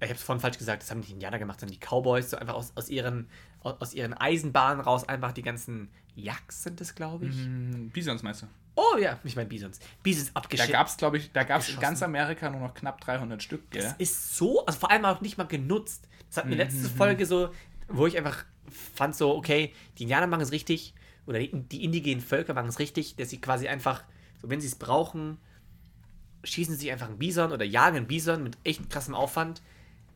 [0.00, 2.30] ich habe es vorhin falsch gesagt, das haben nicht die Indianer gemacht, sondern die Cowboys,
[2.30, 3.28] so einfach aus, aus, ihren,
[3.62, 7.34] aus, ihren Eisenbahnen raus einfach die ganzen Yaks sind das, glaube ich.
[7.36, 8.46] Hm, Bisons meinst du?
[8.76, 9.78] Oh ja, ich meine Bisons.
[10.02, 10.72] Bisons Da abgeschickt.
[10.72, 11.80] gab es, glaube ich, da gab es in Abgeschossen.
[11.80, 13.82] ganz Amerika nur noch knapp 300 Stück, gell?
[13.82, 16.08] Das ist so, also vor allem auch nicht mal genutzt.
[16.28, 17.50] Das hat mir letzte Folge so,
[17.88, 18.44] wo ich einfach
[18.94, 20.94] fand so, okay, die Indianer machen es richtig,
[21.26, 24.04] oder die, die indigenen Völker machen es richtig, dass sie quasi einfach,
[24.40, 25.38] so wenn sie es brauchen,
[26.44, 29.62] schießen sie sich einfach einen Bison oder jagen einen Bison mit echt krassem Aufwand,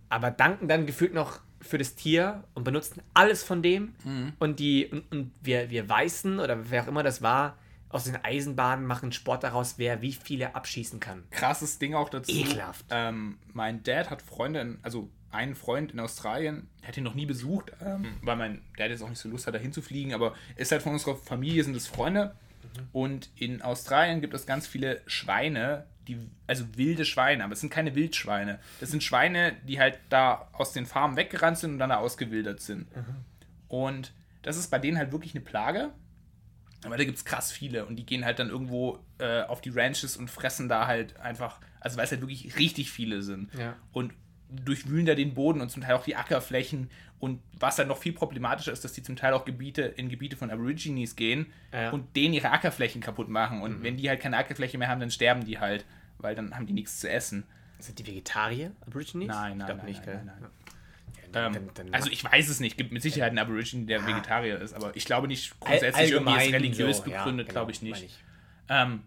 [0.09, 3.95] aber danken dann gefühlt noch für das Tier und benutzen alles von dem
[4.39, 7.57] und die, und, und wir, wir Weißen oder wer auch immer das war,
[7.89, 11.23] aus den Eisenbahnen machen Sport daraus, wer wie viele abschießen kann.
[11.31, 12.33] krasses Ding auch dazu.
[12.33, 12.85] Ekelhaft.
[12.91, 17.15] Ähm, mein Dad hat Freunde, in, also einen Freund in Australien, der hat ihn noch
[17.15, 20.15] nie besucht, ähm, weil mein Dad jetzt auch nicht so Lust hat, dahin zu fliegen,
[20.15, 22.35] aber ist halt von unserer Familie, sind es Freunde.
[22.93, 27.71] Und in Australien gibt es ganz viele Schweine, die, also wilde Schweine, aber es sind
[27.71, 28.59] keine Wildschweine.
[28.81, 32.61] Das sind Schweine, die halt da aus den Farmen weggerannt sind und dann da ausgewildert
[32.61, 32.87] sind.
[33.69, 35.91] Und das ist bei denen halt wirklich eine Plage.
[36.85, 39.71] Aber da gibt es krass viele und die gehen halt dann irgendwo äh, auf die
[39.71, 43.53] Ranches und fressen da halt einfach, also weil es halt wirklich richtig viele sind.
[43.55, 43.75] Ja.
[43.93, 44.13] Und
[44.65, 46.91] durchwühlen da den Boden und zum Teil auch die Ackerflächen.
[47.21, 50.37] Und was dann noch viel problematischer ist, dass die zum Teil auch Gebiete in Gebiete
[50.37, 51.91] von Aborigines gehen Ja.
[51.91, 53.63] und denen ihre Ackerflächen kaputt machen.
[53.63, 55.85] Und wenn die halt keine Ackerfläche mehr haben, dann sterben die halt,
[56.19, 57.45] weil dann haben die nichts zu essen.
[57.79, 59.29] Sind die Vegetarier, Aborigines?
[59.29, 60.51] Nein, nein, ich nein, nicht, nein, nein, nein.
[61.35, 64.07] Ja, Ähm, dann- dann- also ich weiß es nicht, gibt mit Sicherheit einen Aborigine, der
[64.07, 67.73] Vegetarier ist, aber ich glaube nicht grundsätzlich irgendwie ist religiös so, ja, begründet, genau, glaube
[67.73, 68.05] ich nicht.
[68.05, 68.19] ich.
[68.69, 69.03] Ähm,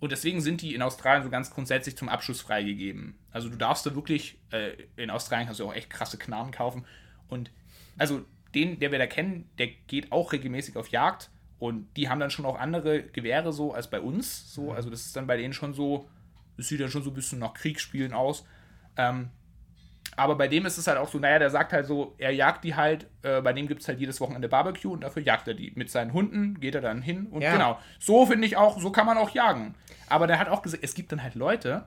[0.00, 3.18] und deswegen sind die in Australien so ganz grundsätzlich zum Abschuss freigegeben.
[3.30, 6.86] Also du darfst da wirklich, äh, in Australien kannst du auch echt krasse Knarren kaufen.
[7.28, 7.50] Und
[7.98, 11.30] also den, der wir da kennen, der geht auch regelmäßig auf Jagd.
[11.58, 14.54] Und die haben dann schon auch andere Gewehre so als bei uns.
[14.54, 16.08] So, also das ist dann bei denen schon so,
[16.56, 18.46] das sieht dann schon so ein bisschen nach Kriegsspielen aus.
[18.96, 19.28] Ähm,
[20.16, 22.64] aber bei dem ist es halt auch so, naja, der sagt halt so, er jagt
[22.64, 25.54] die halt, äh, bei dem gibt es halt jedes Wochenende Barbecue und dafür jagt er
[25.54, 25.72] die.
[25.76, 27.52] Mit seinen Hunden geht er dann hin und Ja.
[27.52, 27.78] genau.
[27.98, 29.74] So finde ich auch, so kann man auch jagen.
[30.08, 31.86] Aber der hat auch gesagt, es gibt dann halt Leute,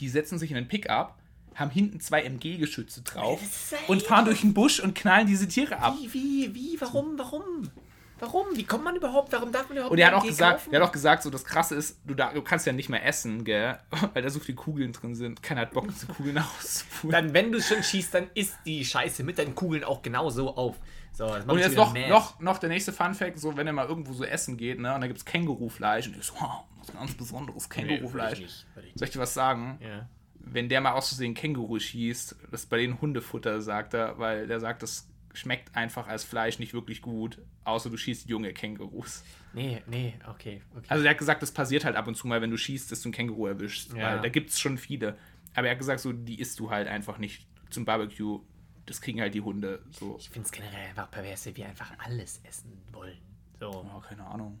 [0.00, 1.16] die setzen sich in einen Pickup,
[1.54, 3.40] haben hinten zwei MG-Geschütze drauf
[3.88, 5.94] und fahren durch den Busch und knallen diese Tiere ab.
[6.00, 7.70] Wie, wie, wie, warum, warum?
[8.20, 8.46] Warum?
[8.54, 9.32] Wie kommt man überhaupt?
[9.32, 10.70] Warum darf man überhaupt Und er hat auch gesagt, kaufen?
[10.70, 13.04] der hat auch gesagt, so das krasse ist, du, da, du kannst ja nicht mehr
[13.04, 13.78] essen, gell?
[14.14, 15.42] Weil da so viele Kugeln drin sind.
[15.42, 17.12] Keiner hat Bock, diese Kugeln auszufuhren.
[17.12, 20.76] Dann, wenn du schon schießt, dann ist die Scheiße mit deinen Kugeln auch genauso auf.
[21.12, 22.08] So, das Und jetzt noch, mad.
[22.08, 25.00] noch, noch der nächste Fun-Fact: so, wenn ihr mal irgendwo so essen geht, ne, und
[25.00, 28.40] da gibt es Kängurufleisch, und ich so, wow, was ganz besonderes Nee, würde Kängurufleisch.
[28.40, 28.66] nicht.
[28.96, 29.78] Soll ich dir was sagen?
[29.80, 30.08] Ja.
[30.46, 34.46] Wenn der mal aus Versehen Känguru schießt, das ist bei denen Hundefutter, sagt er, weil
[34.46, 39.22] der sagt, das schmeckt einfach als Fleisch nicht wirklich gut, außer du schießt junge Kängurus.
[39.52, 40.86] Nee, nee, okay, okay.
[40.88, 43.02] Also, der hat gesagt, das passiert halt ab und zu mal, wenn du schießt, dass
[43.02, 44.14] du ein Känguru erwischst, Ja.
[44.14, 45.18] weil da gibt es schon viele.
[45.54, 48.40] Aber er hat gesagt, so, die isst du halt einfach nicht zum Barbecue.
[48.86, 50.16] das kriegen halt die Hunde so.
[50.18, 53.16] Ich finde es generell einfach pervers, wie wir einfach alles essen wollen.
[53.58, 54.60] So, Oh, keine Ahnung.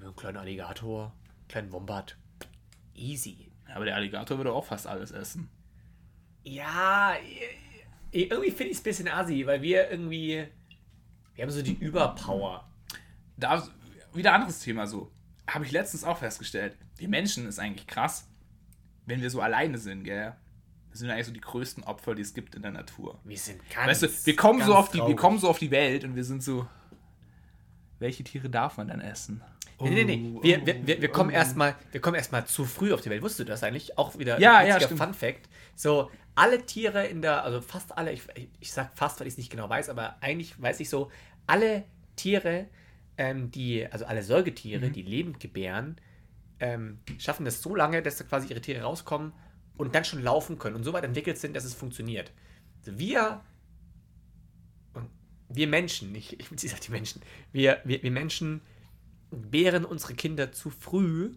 [0.00, 1.06] einen kleinen Alligator,
[1.40, 2.16] einen kleinen Wombat.
[2.94, 3.50] Easy.
[3.68, 5.48] Ja, aber der Alligator würde auch fast alles essen.
[6.44, 7.14] Ja,
[8.12, 10.46] irgendwie finde ich es ein bisschen assi, weil wir irgendwie.
[11.34, 12.68] Wir haben so die Überpower.
[13.36, 13.68] Da
[14.14, 15.10] wieder anderes Thema so.
[15.46, 16.76] Habe ich letztens auch festgestellt.
[16.96, 18.28] Wir Menschen ist eigentlich krass,
[19.04, 20.34] wenn wir so alleine sind, gell?
[20.90, 23.20] Wir sind eigentlich so die größten Opfer, die es gibt in der Natur.
[23.24, 23.88] Wir sind ganz.
[23.88, 26.24] Weißt du, wir kommen so auf die, wir kommen so auf die Welt und wir
[26.24, 26.66] sind so.
[27.98, 29.42] Welche Tiere darf man dann essen?
[29.80, 30.34] Nee, nee, nee.
[30.34, 31.34] Oh, Wir, wir, wir, wir kommen oh.
[31.34, 33.22] erstmal, erstmal zu früh auf die Welt.
[33.22, 33.98] Wusstest du das eigentlich?
[33.98, 34.80] Auch wieder Ja, ein ja.
[34.80, 35.48] Fun Fact.
[35.74, 38.22] So, alle Tiere in der, also fast alle, ich,
[38.60, 41.10] ich sag fast, weil ich es nicht genau weiß, aber eigentlich weiß ich so,
[41.46, 41.84] alle
[42.14, 42.68] Tiere,
[43.16, 44.26] ähm, die, also alle Mhm.
[44.26, 45.96] Säugetiere, die lebend gebären,
[46.60, 49.32] ähm, schaffen das so lange, dass da quasi ihre Tiere rauskommen
[49.76, 52.32] und dann schon laufen können und so weit entwickelt sind, dass es funktioniert.
[52.78, 53.42] Also wir,
[55.48, 57.22] wir Menschen, ich, ich, ich sag die Menschen,
[57.52, 58.60] wir, wir, wir Menschen
[59.30, 61.32] gebären unsere Kinder zu früh,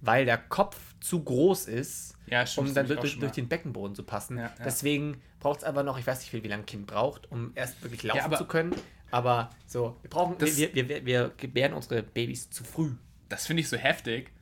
[0.00, 4.38] weil der Kopf zu groß ist, Ja, um dann durch, durch, den Beckenboden zu passen.
[4.38, 4.52] Ja.
[4.64, 7.52] Deswegen braucht es aber noch, ich weiß nicht, wie, wie lange ein Kind braucht, um
[7.54, 8.74] erst wirklich laufen zu können.
[9.10, 12.90] Aber so, wir brauchen, Das- wir, wir, wir, wir gebären unsere Babys zu früh.
[13.28, 14.32] Das finde ich so heftig.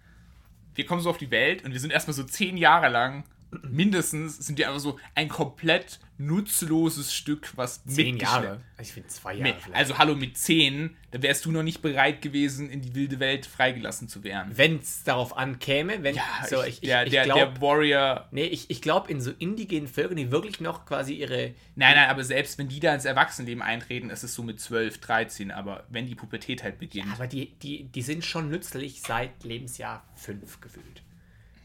[0.74, 3.24] Wir kommen so auf die Welt und wir sind erstmal so zehn Jahre lang,
[3.62, 8.60] mindestens, sind wir einfach so ein komplett nutzloses Stück, was Zehn Jahre.
[8.80, 12.22] Ich finde zwei Jahre Mit, also hallo, mit zehn, da wärst du noch nicht bereit
[12.22, 14.52] gewesen, in die wilde Welt freigelassen zu werden.
[14.56, 18.28] wenn es darauf ankäme, wenn Ja, so, ich, ich, der, ich der, glaub, der Warrior.
[18.30, 22.08] nee, ich, ich glaube in so indigenen Völkern, die wirklich noch quasi ihre Nein, nein,
[22.08, 25.84] aber selbst wenn die da ins Erwachsenenleben eintreten, ist es so mit 12, 13, aber
[25.88, 27.12] wenn die Pubertät halt beginnt.
[27.12, 31.02] Aber die, die, die sind schon nützlich seit Lebensjahr 5 gefühlt.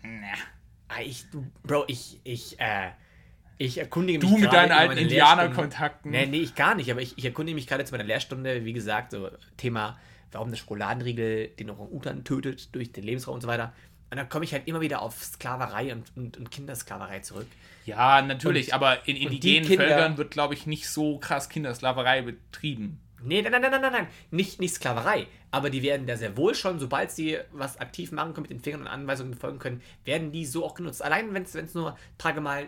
[0.02, 0.34] Na.
[0.90, 1.26] Ah, ich,
[1.64, 2.90] Bro, ich, ich, äh,
[3.58, 6.12] ich erkundige mich Du mit deinen alten Indianerkontakten.
[6.12, 8.74] Nee, nee, ich gar nicht, aber ich, ich erkundige mich gerade zu meiner Lehrstunde, wie
[8.74, 9.98] gesagt, so Thema,
[10.32, 13.74] warum der Schokoladenriegel den Orang-Utan tötet durch den Lebensraum und so weiter.
[14.12, 17.48] Und dann komme ich halt immer wieder auf Sklaverei und, und, und Kindersklaverei zurück.
[17.86, 23.00] Ja, natürlich, Und- aber in indigenen Völkern wird, glaube ich, nicht so krass Kindersklaverei betrieben.
[23.24, 24.08] Nee, nein, nein, nein, nein, nein, nein.
[24.32, 25.28] Nicht, nicht Sklaverei.
[25.52, 28.60] Aber die werden da sehr wohl schon, sobald sie was aktiv machen können, mit den
[28.60, 31.04] Fingern und Anweisungen folgen können, werden die so auch genutzt.
[31.04, 32.68] Allein wenn es nur, trage mal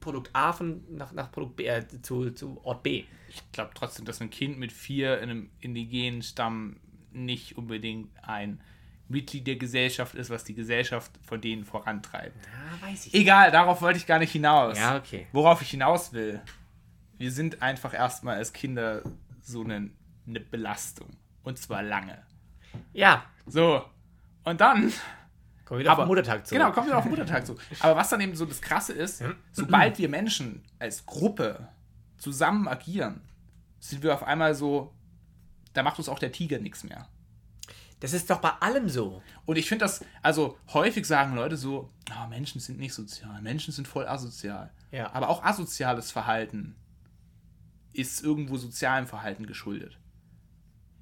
[0.00, 3.04] Produkt A von nach, nach Produkt B äh, zu, zu Ort B.
[3.28, 6.76] Ich glaube trotzdem, dass ein Kind mit vier in einem indigenen Stamm
[7.12, 8.60] nicht unbedingt ein
[9.08, 12.36] Mitglied der Gesellschaft ist, was die Gesellschaft von denen vorantreibt.
[12.46, 13.14] Ah, weiß ich.
[13.14, 14.78] Egal, darauf wollte ich gar nicht hinaus.
[14.78, 15.26] Ja, okay.
[15.32, 16.40] Worauf ich hinaus will,
[17.18, 19.02] wir sind einfach erstmal als Kinder
[19.42, 19.90] so eine,
[20.26, 21.16] eine Belastung.
[21.42, 22.22] Und zwar lange.
[22.92, 23.84] Ja, So.
[24.44, 24.80] Und dann
[25.64, 26.60] kommen wir wieder auf Aber- den Muttertag zurück.
[26.60, 27.56] Genau, kommen wir auf den Muttertag zu.
[27.80, 29.22] Aber was dann eben so das Krasse ist,
[29.52, 31.68] sobald wir Menschen als Gruppe
[32.16, 33.20] zusammen agieren,
[33.78, 34.94] sind wir auf einmal so,
[35.74, 37.06] da macht uns auch der Tiger nichts mehr.
[38.00, 39.22] Das ist doch bei allem so.
[39.44, 43.72] Und ich finde das, also häufig sagen Leute so, "Ah, Menschen sind nicht sozial, Menschen
[43.74, 44.70] sind voll asozial.
[44.90, 45.12] Ja.
[45.12, 46.76] Aber auch asoziales Verhalten
[47.92, 49.98] ist irgendwo sozialem Verhalten geschuldet.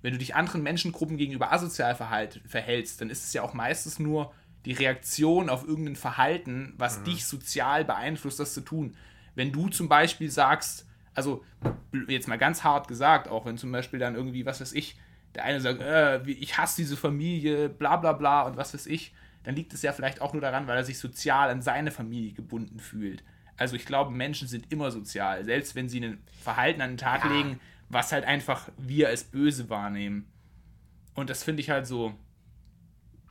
[0.00, 3.98] Wenn du dich anderen Menschengruppen gegenüber asozial verhalt, verhältst, dann ist es ja auch meistens
[3.98, 4.32] nur
[4.64, 8.96] die Reaktion auf irgendein Verhalten, was dich sozial beeinflusst, das zu tun.
[9.34, 11.44] Wenn du zum Beispiel sagst, also
[12.06, 14.98] jetzt mal ganz hart gesagt, auch wenn zum Beispiel dann irgendwie, was weiß ich,
[15.34, 19.14] der eine sagt, äh, ich hasse diese Familie, bla bla bla und was weiß ich,
[19.44, 22.32] dann liegt es ja vielleicht auch nur daran, weil er sich sozial an seine Familie
[22.32, 23.22] gebunden fühlt.
[23.58, 27.24] Also ich glaube, Menschen sind immer sozial, selbst wenn sie ein Verhalten an den Tag
[27.24, 27.30] Ja.
[27.36, 30.26] legen, was halt einfach wir als böse wahrnehmen.
[31.14, 32.14] Und das finde ich halt so.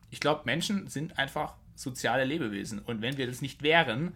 [0.09, 2.80] Ich glaube, Menschen sind einfach soziale Lebewesen.
[2.80, 4.15] Und wenn wir das nicht wären,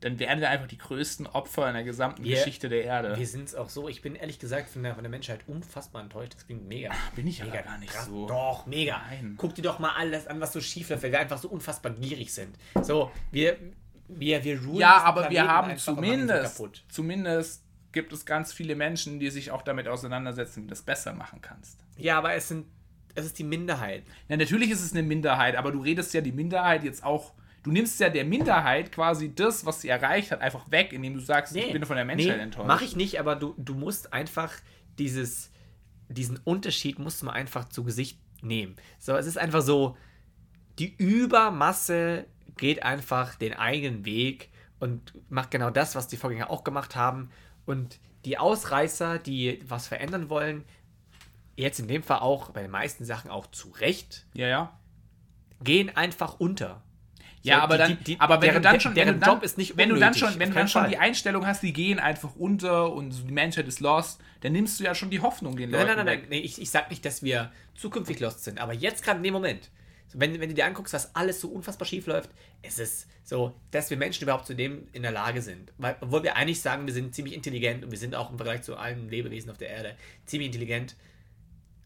[0.00, 3.16] dann wären wir einfach die größten Opfer in der gesamten Wir- Geschichte der Erde.
[3.18, 3.88] Wir sind es auch so.
[3.88, 6.34] Ich bin ehrlich gesagt von der, von der Menschheit unfassbar enttäuscht.
[6.36, 6.90] Das klingt mega.
[7.16, 8.06] bin ich aber mega gar nicht krass.
[8.06, 8.26] so.
[8.26, 8.98] Doch, mega.
[9.08, 9.34] Nein.
[9.36, 11.92] Guck dir doch mal alles an, was so schief läuft, weil wir einfach so unfassbar
[11.92, 12.56] gierig sind.
[12.82, 13.58] So, wir,
[14.18, 19.50] wir, wir Ja, aber wir haben zumindest, zumindest gibt es ganz viele Menschen, die sich
[19.50, 21.80] auch damit auseinandersetzen, wie du das besser machen kannst.
[21.96, 22.66] Ja, aber es sind,
[23.14, 24.04] es ist die Minderheit.
[24.28, 27.32] Ja, natürlich ist es eine Minderheit, aber du redest ja die Minderheit jetzt auch.
[27.62, 31.20] Du nimmst ja der Minderheit quasi das, was sie erreicht hat, einfach weg, indem du
[31.20, 32.66] sagst, ich bin von der Menschheit nee, enttäuscht.
[32.66, 34.52] Mach ich nicht, aber du, du musst einfach
[34.98, 35.50] dieses,
[36.08, 38.76] diesen Unterschied musst du mal einfach zu Gesicht nehmen.
[38.98, 39.96] So, es ist einfach so,
[40.78, 42.26] die Übermasse
[42.60, 47.30] geht einfach den eigenen Weg und macht genau das, was die Vorgänger auch gemacht haben.
[47.66, 50.64] Und die Ausreißer, die was verändern wollen,
[51.56, 54.78] jetzt in dem Fall auch bei den meisten Sachen auch zu Recht, Ja, ja.
[55.62, 56.82] gehen einfach unter.
[57.42, 59.14] Ja, So, aber die- dann, die- die- aber wenn deren- du dann schon, wenn deren
[59.20, 60.90] du dann, Job ist nicht wenn du dann unnötig, schon, wenn du dann schon Fall.
[60.90, 64.84] die Einstellung hast, die gehen einfach unter und die Menschheit ist lost, dann nimmst du
[64.84, 66.28] ja schon die Hoffnung den Nein, Leuten nein, nein, nein.
[66.28, 69.32] Nee, ich, ich sag nicht, dass wir zukünftig lost sind, aber jetzt gerade in dem
[69.32, 69.70] Moment.
[70.12, 72.30] Wenn, wenn du dir anguckst, was alles so unfassbar schief läuft,
[72.62, 75.72] ist es so, dass wir Menschen überhaupt zu dem in der Lage sind.
[75.78, 78.62] Weil, obwohl wir eigentlich sagen, wir sind ziemlich intelligent und wir sind auch im Vergleich
[78.62, 79.96] zu allen Lebewesen auf der Erde
[80.26, 80.96] ziemlich intelligent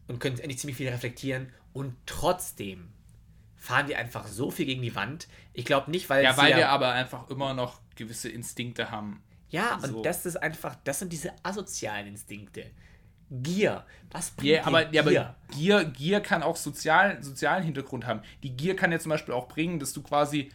[0.07, 2.89] und können endlich ziemlich viel reflektieren und trotzdem
[3.57, 5.27] fahren wir einfach so viel gegen die Wand.
[5.53, 9.23] Ich glaube nicht, weil Ja, weil ja, wir aber einfach immer noch gewisse Instinkte haben.
[9.49, 10.01] ja, und so.
[10.03, 12.71] das ist einfach, das sind diese asozialen Instinkte.
[13.31, 13.85] Gier.
[14.11, 15.01] Was bringt Ja, dir aber, ja, Gier?
[15.01, 18.21] aber Gier, Gier kann auch sozial, sozialen Hintergrund haben.
[18.43, 20.51] Die Gier kann ja zum Beispiel auch bringen, dass du quasi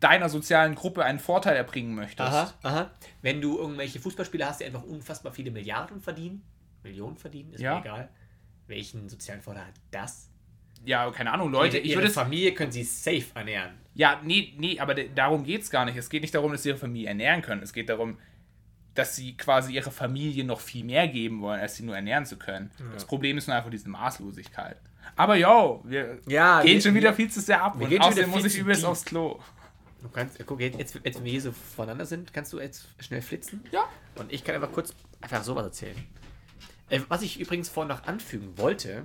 [0.00, 2.28] deiner sozialen Gruppe einen Vorteil erbringen möchtest.
[2.28, 2.90] Aha, aha.
[3.22, 6.42] Wenn du irgendwelche Fußballspieler hast, die einfach unfassbar viele Milliarden verdienen,
[6.82, 7.74] Millionen verdienen, ist Ja.
[7.76, 8.08] mir egal.
[8.66, 10.30] Welchen sozialen Vorteil hat das?
[10.84, 12.10] Ja, keine Ahnung, Leute, ihre, ich würde.
[12.10, 13.72] Familie können sie safe ernähren.
[13.94, 15.96] Ja, nee, nee, aber darum geht es gar nicht.
[15.96, 17.62] Es geht nicht darum, dass sie ihre Familie ernähren können.
[17.62, 18.18] Es geht darum,
[18.94, 22.36] dass sie quasi ihrer Familie noch viel mehr geben wollen, als sie nur ernähren zu
[22.36, 22.70] können.
[22.92, 24.76] Das Problem ist nur einfach diese Maßlosigkeit.
[25.16, 27.78] Aber yo, wir Ja, gehen wir- schon wieder viel zu sehr ab.
[27.78, 28.88] wir Und gehen schon außerdem wieder muss ich übelst deep.
[28.90, 29.40] aufs Klo.
[30.02, 32.86] Du kannst, guck, jetzt, jetzt, jetzt, wenn wir hier so voneinander sind, kannst du jetzt
[33.00, 33.64] schnell flitzen.
[33.72, 33.84] Ja.
[34.16, 35.96] Und ich kann einfach kurz einfach sowas erzählen.
[36.90, 39.04] Äh, was ich übrigens vorhin noch anfügen wollte,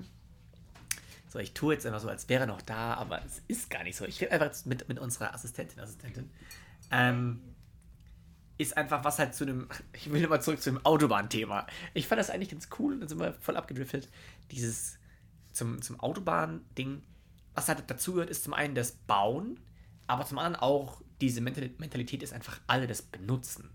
[1.29, 3.83] so, ich tue jetzt einfach so, als wäre er noch da, aber es ist gar
[3.83, 4.03] nicht so.
[4.05, 6.29] Ich rede einfach mit, mit unserer Assistentin, Assistentin.
[6.91, 7.39] Ähm,
[8.59, 11.65] ist einfach was halt zu einem, ich will nochmal zurück zu dem Autobahnthema.
[11.95, 14.09] Ich fand das eigentlich ganz cool und dann sind wir voll abgedriftet.
[14.51, 14.99] Dieses
[15.51, 17.01] zum, zum Autobahn-Ding,
[17.55, 19.59] was halt dazu gehört, ist zum einen das Bauen,
[20.05, 23.69] aber zum anderen auch diese Mental- Mentalität ist einfach alle das benutzen.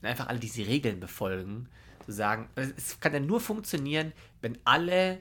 [0.00, 1.68] Und einfach alle diese Regeln befolgen.
[2.06, 5.20] Zu sagen, es kann ja nur funktionieren, wenn alle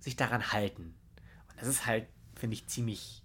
[0.00, 0.94] sich daran halten.
[1.48, 3.22] Und das ist halt, finde ich, ziemlich,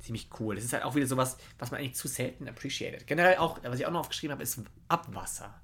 [0.00, 0.54] ziemlich cool.
[0.54, 3.06] Das ist halt auch wieder sowas, was man eigentlich zu selten appreciated.
[3.06, 5.60] Generell auch, was ich auch noch aufgeschrieben habe, ist Abwasser.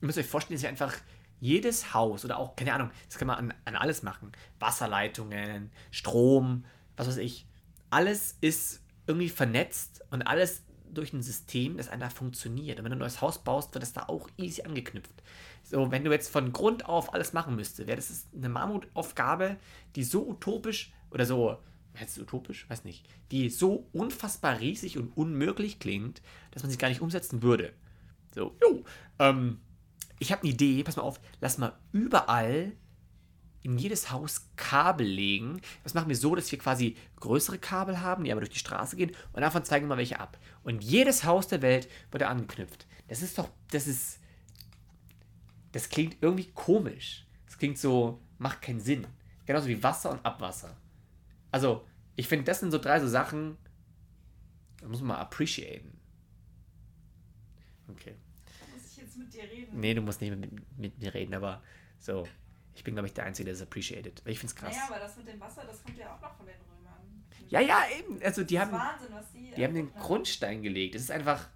[0.00, 0.94] Ihr müsst euch vorstellen, dass ihr einfach
[1.40, 4.32] jedes Haus oder auch, keine Ahnung, das kann man an, an alles machen.
[4.60, 6.64] Wasserleitungen, Strom,
[6.96, 7.46] was weiß ich.
[7.90, 10.62] Alles ist irgendwie vernetzt und alles
[10.92, 12.78] durch ein System, das einfach funktioniert.
[12.78, 15.22] Und wenn du ein neues Haus baust, wird das da auch easy angeknüpft.
[15.64, 19.56] So, wenn du jetzt von Grund auf alles machen müsstest, wäre das eine Mammutaufgabe,
[19.96, 21.58] die so utopisch oder so,
[21.98, 22.68] heißt es utopisch?
[22.68, 23.06] Weiß nicht.
[23.30, 27.72] Die so unfassbar riesig und unmöglich klingt, dass man sie gar nicht umsetzen würde.
[28.34, 28.84] So, jo,
[29.18, 29.60] ähm,
[30.18, 32.72] ich habe eine Idee, pass mal auf, lass mal überall
[33.62, 35.60] in jedes Haus Kabel legen.
[35.84, 38.96] Das machen wir so, dass wir quasi größere Kabel haben, die aber durch die Straße
[38.96, 40.38] gehen und davon zeigen wir mal welche ab.
[40.64, 42.86] Und jedes Haus der Welt wird da angeknüpft.
[43.08, 44.18] Das ist doch, das ist,
[45.72, 47.26] das klingt irgendwie komisch.
[47.46, 49.06] Das klingt so, macht keinen Sinn.
[49.44, 50.76] Genauso wie Wasser und Abwasser.
[51.52, 51.86] Also,
[52.16, 53.56] ich finde, das sind so drei so Sachen,
[54.80, 56.00] da muss man mal appreciaten.
[57.88, 58.16] Okay.
[58.74, 59.78] Muss ich jetzt mit dir reden?
[59.78, 61.62] Nee, du musst nicht mit, mit mir reden, aber
[62.00, 62.26] so.
[62.74, 64.22] Ich bin, glaube ich, der Einzige, der es appreciated.
[64.24, 64.74] Ich finde es krass.
[64.74, 67.24] Naja, aber das mit dem Wasser, das kommt ja auch noch von den Römern.
[67.48, 68.20] Ja, ja, eben.
[68.22, 69.50] Also, die Das haben, Wahnsinn, was die.
[69.54, 70.94] die haben den Grundstein gelegt.
[70.94, 71.48] Das ist einfach.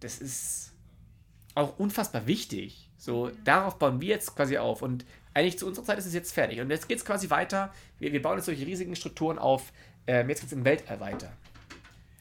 [0.00, 0.74] Das ist
[1.54, 2.90] auch unfassbar wichtig.
[2.98, 4.82] So, darauf bauen wir jetzt quasi auf.
[4.82, 6.60] Und eigentlich zu unserer Zeit ist es jetzt fertig.
[6.60, 7.74] Und jetzt geht es quasi weiter.
[7.98, 9.72] Wir, wir bauen jetzt solche riesigen Strukturen auf.
[10.06, 11.32] Ähm, jetzt geht es im Weltall weiter.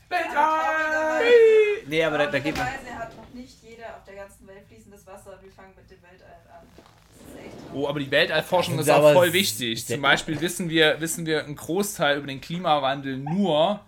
[0.09, 1.24] Weltall!
[1.88, 2.66] Nee, aber da, da geht man.
[2.66, 6.01] Hat noch nicht jeder auf der ganzen Welt fließendes Wasser und wir fangen mit dem
[6.01, 6.68] Weltall an.
[6.76, 7.74] Das ist echt traurig.
[7.74, 9.86] Oh, aber die Weltallforschung ist ist auch voll wichtig.
[9.86, 13.80] Zum Beispiel wissen wir, wissen wir einen Großteil über den Klimawandel nur,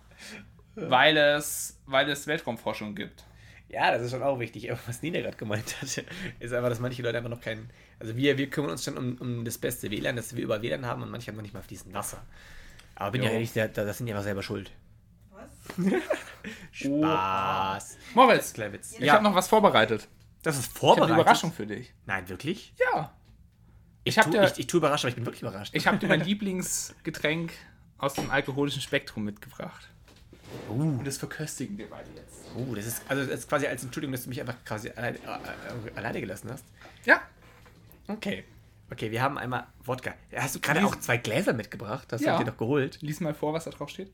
[0.75, 3.23] weil es, weil es Weltraumforschung gibt.
[3.69, 4.71] Ja, das ist schon auch wichtig.
[4.71, 6.03] Aber was Nina gerade gemeint hat,
[6.39, 7.69] ist einfach, dass manche Leute einfach noch keinen.
[7.99, 10.85] Also wir, wir kümmern uns schon um, um das beste WLAN, das wir über WLAN
[10.85, 12.21] haben und manche haben noch nicht mal fließend Wasser.
[12.95, 13.33] Aber bin ja Jo.
[13.35, 14.71] ehrlich, da, da das sind die einfach selber schuld.
[15.31, 15.75] Was?
[16.71, 17.97] Spaß.
[18.13, 18.95] Moritz, Kleiner Witz.
[18.99, 20.07] ich habe noch was vorbereitet.
[20.43, 21.13] das ist Ich vorbereitet.
[21.13, 21.93] eine Überraschung für dich.
[22.05, 22.73] Nein, wirklich?
[22.93, 23.13] Ja.
[24.03, 25.73] Ich, hab tu, dir- ich, ich tue überrascht, aber ich bin wirklich überrascht.
[25.75, 27.51] Ich habe dir mein Lieblingsgetränk
[27.97, 29.89] aus dem alkoholischen Spektrum mitgebracht.
[30.69, 32.45] uh, Und das verköstigen wir beide jetzt.
[32.55, 35.17] uh, das ist also das ist quasi als Entschuldigung, dass du mich einfach quasi alleine,
[35.17, 36.65] äh, äh, alleine gelassen hast.
[37.05, 37.21] Ja.
[38.07, 38.43] Okay.
[38.91, 40.13] Okay, wir haben einmal Wodka.
[40.35, 42.05] Hast du gerade auch zwei Gläser mitgebracht?
[42.11, 42.33] Das Ja.
[42.33, 42.99] habt ihr doch geholt.
[43.01, 44.11] Lies mal vor, was da drauf steht.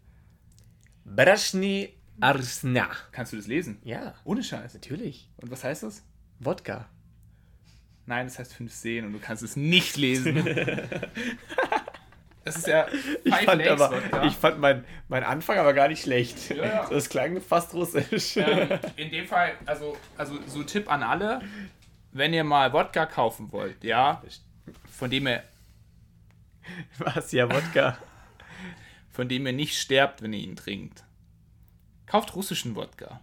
[1.05, 2.89] Braschny Arsna.
[3.11, 3.79] Kannst du das lesen?
[3.83, 4.73] Ja, Ohne Scheiß.
[4.73, 5.29] natürlich.
[5.37, 6.03] Und was heißt das?
[6.39, 6.87] Wodka.
[8.05, 10.45] Nein, das heißt fünf Seen und du kannst es nicht lesen.
[12.43, 12.87] Das ist ja
[13.23, 14.23] Ich fand, Lakes aber, Wodka.
[14.25, 16.49] ich fand mein, mein Anfang aber gar nicht schlecht.
[16.49, 16.89] Ja, ja.
[16.89, 18.35] Das klang fast russisch.
[18.35, 21.41] ähm, in dem Fall, also, also so Tipp an alle,
[22.11, 24.21] wenn ihr mal Wodka kaufen wollt, ja,
[24.91, 25.43] von dem ihr,
[26.97, 27.97] Was, ja, Wodka.
[29.09, 31.03] von dem ihr nicht sterbt, wenn ihr ihn trinkt,
[32.05, 33.21] Kauft russischen Wodka.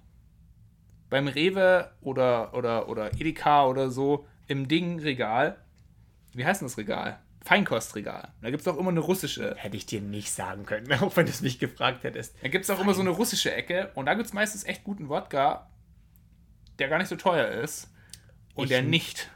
[1.11, 5.59] Beim Rewe oder, oder, oder Edeka oder so im Ding-Regal.
[6.33, 7.19] Wie heißt denn das Regal?
[7.45, 8.33] Feinkostregal.
[8.41, 9.55] Da gibt es auch immer eine russische.
[9.57, 12.35] Hätte ich dir nicht sagen können, auch wenn du es mich gefragt hättest.
[12.43, 14.85] Da gibt es auch immer so eine russische Ecke und da gibt es meistens echt
[14.85, 15.69] guten Wodka,
[16.79, 17.91] der gar nicht so teuer ist
[18.59, 19.31] und Ich- der nicht.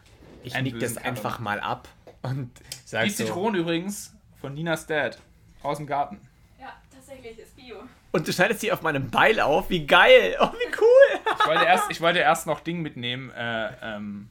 [0.45, 1.89] Ich nick das bösen einfach mal ab
[2.23, 2.51] und
[2.85, 3.25] sag Die so.
[3.25, 5.19] Zitronen übrigens von Ninas Dad
[5.63, 6.21] aus dem Garten.
[6.61, 7.77] Ja, tatsächlich ist Bio.
[8.11, 9.71] Und du schneidest sie auf meinem Beil auf.
[9.71, 10.37] Wie geil.
[10.41, 11.21] Oh, wie cool.
[11.41, 14.29] Ich wollte erst, ich wollte erst noch Ding mitnehmen, äh, ähm,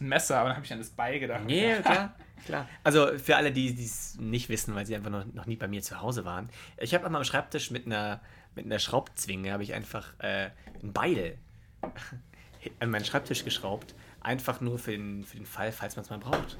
[0.00, 1.42] ein Messer, aber dann habe ich an das Beil gedacht.
[1.44, 2.14] Nee, klar.
[2.46, 2.66] Klar.
[2.82, 5.82] Also für alle, die es nicht wissen, weil sie einfach noch, noch nie bei mir
[5.82, 6.48] zu Hause waren.
[6.78, 8.20] Ich habe an meinem Schreibtisch mit einer,
[8.54, 10.48] mit einer Schraubzwinge habe ich einfach äh,
[10.82, 11.36] ein Beil
[12.80, 13.94] an meinen Schreibtisch geschraubt.
[14.22, 16.58] Einfach nur für den, für den Fall, falls man es mal braucht.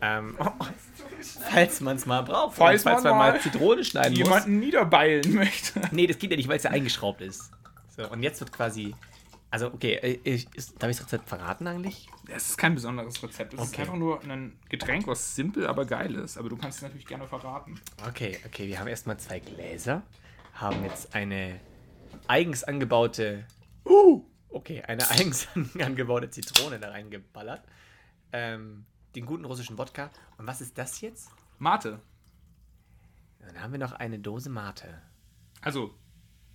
[0.00, 0.38] Ähm,
[1.50, 2.56] falls man es mal braucht.
[2.56, 4.18] Falls falls man man mal Zitrone schneiden muss.
[4.18, 5.80] Jemanden niederbeilen möchte.
[5.90, 7.50] Nee, das geht ja nicht, weil es ja eingeschraubt ist.
[7.96, 8.94] So, und jetzt wird quasi.
[9.50, 12.06] Also, okay, äh, ich, ist, darf ich das Rezept verraten eigentlich?
[12.28, 13.54] Es ist kein besonderes Rezept.
[13.54, 13.80] Es ist Okay.
[13.80, 16.36] einfach nur ein Getränk, was simpel, aber geil ist.
[16.36, 17.80] Aber du kannst es natürlich gerne verraten.
[18.06, 20.02] Okay, okay, wir haben erstmal zwei Gläser,
[20.52, 21.58] haben jetzt eine
[22.28, 23.46] eigens angebaute.
[23.86, 24.22] Uh!
[24.50, 27.62] Okay, eine eigens angebaute Zitrone da reingeballert.
[28.32, 28.84] Ähm,
[29.14, 30.10] den guten russischen Wodka.
[30.36, 31.30] Und was ist das jetzt?
[31.58, 32.00] Mate.
[33.40, 35.02] Dann haben wir noch eine Dose Mate.
[35.60, 35.94] Also,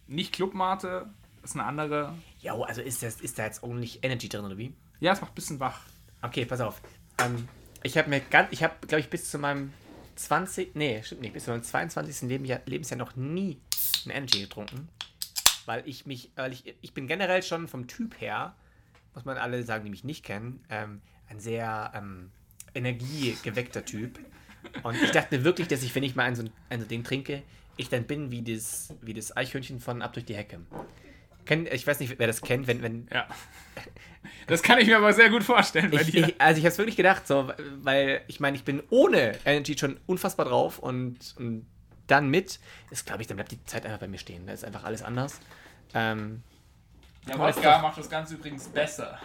[0.08, 1.14] nicht Clubmate,
[1.44, 2.14] ist eine andere.
[2.39, 4.76] Ja, also ist, das, ist da jetzt ordentlich Energy drin, oder wie?
[5.00, 5.82] Ja, es macht ein bisschen wach.
[6.22, 6.82] Okay, pass auf.
[7.20, 7.48] Ähm,
[7.84, 9.74] ich habe mir ganz, ich habe, glaube ich, bis zu meinem
[10.16, 12.30] 20, nee, stimmt nicht, bis zu meinem 22.
[12.30, 13.60] Lebensjahr, Lebensjahr noch nie
[14.06, 14.88] ein Energy getrunken.
[15.66, 18.55] Weil ich mich, weil ich, ich bin generell schon vom Typ her,
[19.14, 22.32] muss man alle sagen, die mich nicht kennen, ähm, ein sehr ähm,
[22.74, 24.20] energiegeweckter Typ.
[24.84, 27.03] Und ich dachte wirklich, dass ich, wenn ich mal ein so ein, ein so Ding
[27.03, 27.43] trinke,
[27.78, 30.59] ich dann bin wie das, wie das Eichhörnchen von Ab durch die Hecke.
[31.45, 33.28] Kennt, ich weiß nicht, wer das kennt, wenn, wenn, Ja.
[34.47, 36.28] Das kann ich mir aber sehr gut vorstellen bei ich, dir.
[36.28, 37.51] ich, also ich habe es wirklich gedacht, so,
[37.82, 41.66] weil ich meine, ich bin ohne Energy schon unfassbar drauf und, und
[42.08, 42.60] dann mit,
[42.91, 44.45] ist glaube ich, dann bleibt die Zeit einfach bei mir stehen.
[44.47, 45.39] Da ist einfach alles anders.
[45.93, 46.43] Ähm,
[47.26, 49.20] ist Wodka macht das Ganze übrigens besser.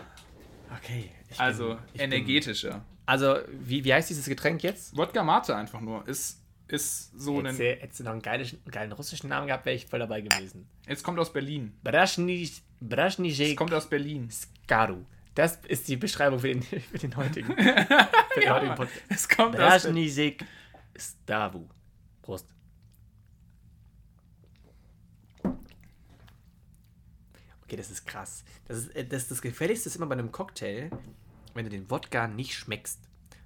[0.77, 1.11] okay.
[1.37, 2.71] Also bin- energetischer.
[2.73, 4.97] Bin, also, wie, wie heißt dieses Getränk jetzt?
[4.97, 6.07] Wodka Mate einfach nur.
[6.07, 7.57] Ist, ist so ein.
[7.57, 10.69] hättest du noch einen geilen, geilen russischen Namen gehabt, wäre ich voll dabei gewesen.
[10.87, 11.75] Jetzt kommt aus Berlin.
[11.83, 12.51] Brashni,
[12.83, 14.31] Es kommt aus Berlin.
[14.31, 15.05] Skaru.
[15.35, 19.03] Das ist die Beschreibung für den, für den heutigen, für den heutigen Podcast.
[19.09, 20.37] Es kommt aus Berlin.
[20.97, 21.67] Stavu.
[22.21, 22.47] Prost.
[27.69, 28.45] Okay, das ist krass.
[28.67, 30.91] Das, ist, äh, das, das Gefährlichste ist immer bei einem Cocktail,
[31.55, 32.99] wenn du den Wodka nicht schmeckst.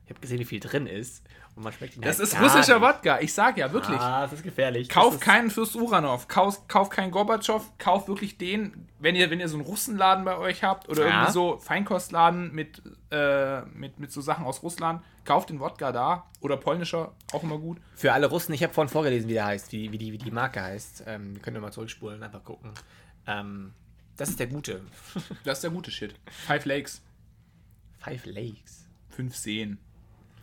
[0.04, 1.24] Ich habe gesehen, wie viel drin ist.
[1.54, 2.88] Und man schmeckt ihn Das halt ist russischer nicht.
[2.88, 3.20] Wodka.
[3.20, 3.98] Ich sag ja wirklich.
[3.98, 4.88] Ah, das ist gefährlich.
[4.88, 9.38] Kauf ist, keinen Fürst Uranov, kauf, kauf keinen Gorbatschow, kauf wirklich den, wenn ihr, wenn
[9.40, 11.08] ihr so einen Russenladen bei euch habt oder Ja.
[11.10, 16.30] irgendwie so Feinkostladen mit, äh, mit, mit so Sachen aus Russland, kauft den Wodka da
[16.40, 17.78] oder polnischer, auch immer gut.
[17.96, 20.30] Für alle Russen, ich habe vorhin vorgelesen, wie der heißt, wie, wie, die, wie die
[20.30, 21.04] Marke heißt.
[21.06, 22.72] Ähm, wir können ja mal zurückspulen einfach gucken.
[23.26, 23.72] Ähm,
[24.16, 24.82] das ist der gute.
[25.44, 26.14] Das ist der gute Shit.
[26.46, 27.02] Five Lakes,
[27.98, 28.86] Five Lakes.
[29.08, 29.78] fünf Seen.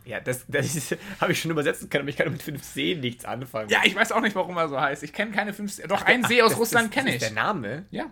[0.05, 3.25] Ja, das, das habe ich schon übersetzen können, aber ich kann mit fünf Seen nichts
[3.25, 3.69] anfangen.
[3.69, 5.03] Ja, ich weiß auch nicht, warum er so heißt.
[5.03, 5.87] Ich kenne keine fünf Seen.
[5.87, 7.21] Doch, einen See aus Das- Russland kenne das ich.
[7.21, 7.85] ist der Name?
[7.91, 8.09] Ja,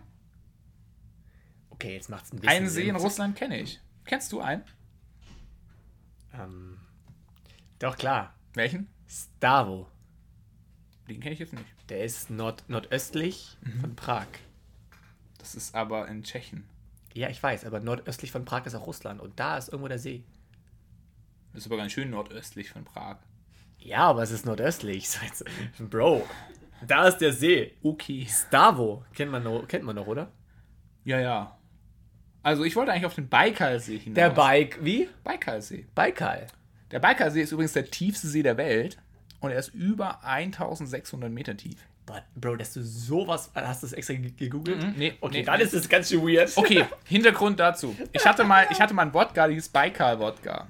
[1.70, 2.90] Okay, jetzt macht es ein bisschen einen See Sinn.
[2.90, 3.80] in Russland kenne ich.
[4.06, 4.64] Kennst du einen?
[6.34, 6.80] Ähm,
[7.80, 8.34] doch, klar.
[8.56, 8.88] Welchen?
[9.08, 9.88] Stavo.
[11.08, 11.66] Den kenne ich jetzt nicht.
[11.90, 13.80] Der ist nord nordöstlich Mhm.
[13.80, 14.26] von Prag.
[15.48, 16.66] Das ist aber in Tschechien.
[17.14, 19.98] Ja, ich weiß, aber nordöstlich von Prag ist auch Russland und da ist irgendwo der
[19.98, 20.26] See.
[21.54, 23.16] Das ist aber ganz schön nordöstlich von Prag.
[23.80, 25.08] Ja, aber es ist nordöstlich.
[25.80, 26.28] Bro,
[26.86, 27.78] da ist der See.
[27.82, 28.28] Okay.
[28.30, 29.06] Stavo.
[29.14, 30.34] Kennt man noch, kennt man noch oder?
[31.06, 31.58] Ja, ja.
[32.44, 34.16] Also ich wollte eigentlich auf den Baikalsee hinaus.
[34.16, 34.84] Der Bike.
[34.84, 35.08] Wie?
[35.24, 35.88] Baikalsee.
[35.96, 36.48] Baikal.
[36.92, 38.98] Der Baikalsee ist übrigens der tiefste See der Welt
[39.40, 41.88] und er ist über 1600 Meter tief.
[42.36, 43.52] Bro, dass du sowas.
[43.54, 44.82] Hast du das extra ge- gegoogelt?
[44.82, 45.44] Mhm, nee, Okay, nee.
[45.44, 46.52] dann ist es ganz schön weird.
[46.56, 47.96] Okay, Hintergrund dazu.
[48.14, 50.68] Ich hatte mal, ich hatte mal einen Wodka, die hieß Baikal-Wodka.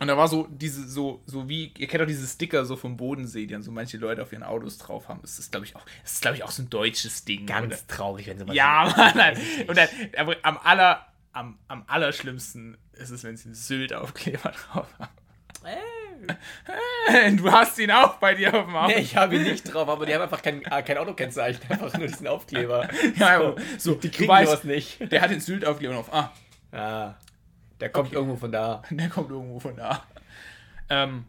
[0.00, 2.96] Und da war so diese, so, so wie, ihr kennt doch diese Sticker so vom
[2.96, 5.20] Bodensee, die dann so manche Leute auf ihren Autos drauf haben.
[5.22, 7.46] Das ist, glaube ich, auch, das ist, glaube ich, auch so ein deutsches Ding.
[7.46, 7.86] Ganz oder?
[7.86, 8.54] traurig, wenn sowas.
[8.56, 8.96] Ja, ist.
[8.96, 9.12] Mann.
[9.16, 9.38] Nein.
[9.68, 9.88] Und dann,
[10.18, 15.10] aber am aller, am, am allerschlimmsten ist es, wenn sie einen Sylt-Aufkleber drauf haben.
[17.36, 18.94] Du hast ihn auch bei dir auf dem Auto.
[18.94, 21.92] Nee, ich habe ihn nicht drauf, aber die haben einfach kein, äh, kein Autokennzeichen, einfach
[21.98, 22.88] nur diesen Aufkleber.
[23.16, 25.10] Ja, aber so, Die du kriegen weißt, sowas nicht.
[25.12, 26.12] der hat den Sylt-Aufkleber auf.
[26.12, 26.32] Ah,
[26.74, 27.14] Ah,
[27.80, 28.82] der kommt irgendwo von da.
[28.90, 30.04] der kommt irgendwo von da.
[30.88, 31.24] Ähm,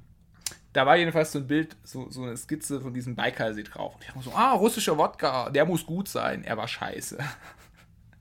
[0.72, 3.96] da war jedenfalls so ein Bild, so, so eine Skizze von diesem Baikalsee drauf.
[3.96, 6.44] Und ich mir so, ah, russischer Wodka, der muss gut sein.
[6.44, 7.18] Er war scheiße.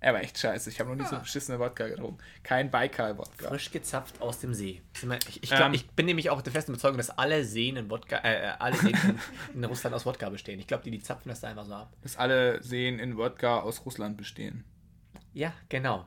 [0.03, 0.69] Er war echt scheiße.
[0.69, 2.19] Ich habe noch nie so beschissene Wodka getrunken.
[2.43, 3.49] Kein Baikal-Wodka.
[3.49, 4.83] Frisch gezapft aus dem See.
[5.29, 5.75] Ich, ich, glaub, Ähm.
[5.75, 8.75] ich bin nämlich auch der festen Überzeugung, dass alle Seen in Wodka, äh, äh, alle
[8.77, 9.19] Seen in,
[9.55, 10.59] in Russland aus Wodka bestehen.
[10.59, 11.93] Ich glaube, die, die zapfen das da einfach so ab.
[12.03, 14.65] Dass alle Seen in Wodka aus Russland bestehen.
[15.35, 16.05] Ja, genau.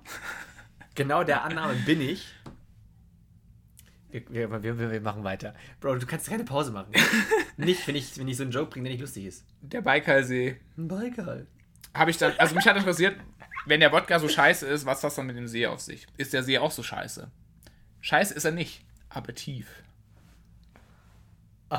[0.93, 2.27] genau der Annahme bin ich.
[4.09, 5.55] Wir, wir, wir, wir machen weiter.
[5.79, 6.91] Bro, du kannst keine Pause machen.
[7.55, 9.45] nicht, wenn ich, wenn ich so einen Joke bringe, der nicht lustig ist.
[9.61, 11.47] Der Baikalsee Baikal.
[11.93, 13.17] habe ich dann, also mich hat interessiert,
[13.65, 16.07] wenn der Wodka so scheiße ist, was hat das dann mit dem See auf sich?
[16.17, 17.29] Ist der See auch so scheiße?
[18.01, 19.67] Scheiße ist er nicht, aber tief.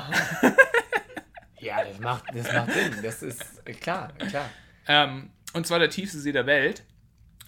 [1.59, 2.95] Ja, das macht, das macht Sinn.
[3.01, 4.49] Das ist äh, klar, klar.
[4.87, 6.83] Ähm, und zwar der tiefste See der Welt.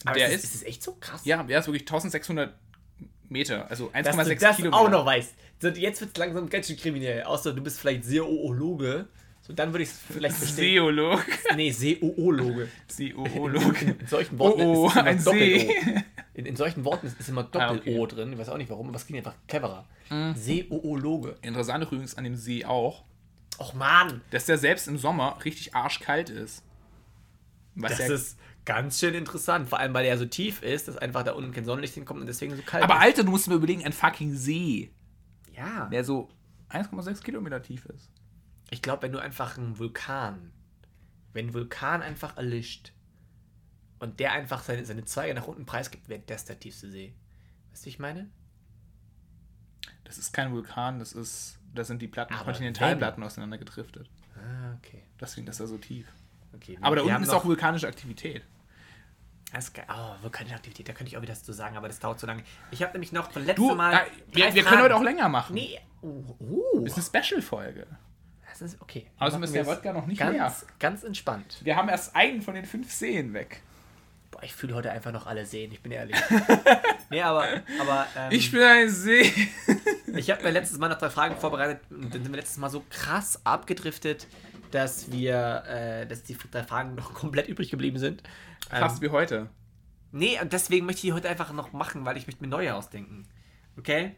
[0.05, 1.21] Aber der ist, ist, ist, es echt so krass?
[1.25, 2.53] ja, der ist wirklich 1600
[3.27, 4.81] Meter, also dass du 1,6 das Kilometer.
[4.81, 5.35] auch noch weißt.
[5.61, 7.23] So, jetzt wird es langsam ganz schön kriminell.
[7.23, 9.07] Außer du bist vielleicht Seoologe.
[9.49, 10.75] So, dann würde ich es vielleicht verstehen.
[10.75, 11.25] Seolog.
[11.55, 12.67] Nee, Seoologe.
[12.87, 13.81] Seolog.
[13.81, 16.01] In solchen Worten Oh, oh, ist es immer ein Doppel-O.
[16.35, 18.15] In, in solchen Worten ist, immer Ah, Doppel-O okay.
[18.15, 18.31] drin.
[18.33, 19.87] Ich weiß auch nicht warum, aber es klingt einfach cleverer.
[20.11, 20.35] Mhm.
[20.35, 21.35] Seoologe.
[21.41, 23.05] Interessant übrigens an dem See auch,
[23.57, 26.63] Och man, dass der selbst im Sommer richtig arschkalt ist.
[27.73, 29.67] Was das ja, ist ganz schön interessant.
[29.67, 32.27] Vor allem, weil er so tief ist, dass einfach da unten kein Sonnenlicht hinkommt und
[32.27, 33.01] deswegen so kalt aber ist.
[33.01, 34.91] Alter, du musst mir überlegen, ein fucking See,
[35.57, 35.87] Ja.
[35.91, 36.29] der so
[36.69, 38.11] 1,6 Kilometer tief ist.
[38.71, 40.51] Ich glaube, wenn du einfach einen Vulkan,
[41.33, 42.91] wenn ein Vulkan einfach erlischt
[43.99, 47.13] und der einfach seine, seine Zweige nach unten preisgibt, wäre das der tiefste See.
[47.71, 48.29] Weißt du, wie ich meine?
[50.03, 54.09] Das ist kein Vulkan, das ist, das sind die Platten, Aber Kontinentalplatten auseinandergedriftet.
[54.35, 55.03] Ah, okay.
[55.19, 56.07] Deswegen ist er so tief.
[56.55, 56.77] okay.
[56.81, 58.43] Aber da unten ist auch vulkanische Aktivität.
[59.51, 59.85] Das ist geil.
[59.89, 62.27] Oh, vulkanische Aktivität, da könnte ich auch wieder was zu sagen, aber das dauert so
[62.27, 62.43] lange.
[62.71, 63.93] Ich habe nämlich noch von letztem Du, Mal.
[63.93, 63.99] äh,
[64.31, 65.55] wir, wir können heute auch länger machen.
[65.55, 65.79] Nee.
[66.01, 66.79] Oh, oh.
[66.83, 67.87] Das ist eine Special-Folge.
[68.59, 69.05] Das ist okay.
[69.19, 70.53] Außerdem ist der Wodka noch nicht ganz, leer.
[70.79, 71.59] Ganz entspannt.
[71.63, 73.61] Wir haben erst einen von den fünf Seen weg.
[74.31, 76.17] Boah, ich fühle heute einfach noch alle sehen, ich bin ehrlich.
[77.09, 77.45] nee, aber.
[77.79, 79.31] aber ähm, Ich bin ein See.
[80.07, 82.69] Ich habe mir letztes Mal noch drei Fragen vorbereitet und dann sind wir letztes Mal
[82.69, 84.27] so krass abgedriftet,
[84.71, 88.23] dass wir, äh, dass die drei Fragen noch komplett übrig geblieben sind.
[88.71, 89.49] Ähm, Fast wie heute.
[90.11, 92.75] nee, und deswegen möchte ich die heute einfach noch machen, weil ich möchte mir neue
[92.75, 93.25] ausdenken.
[93.77, 94.15] Okay?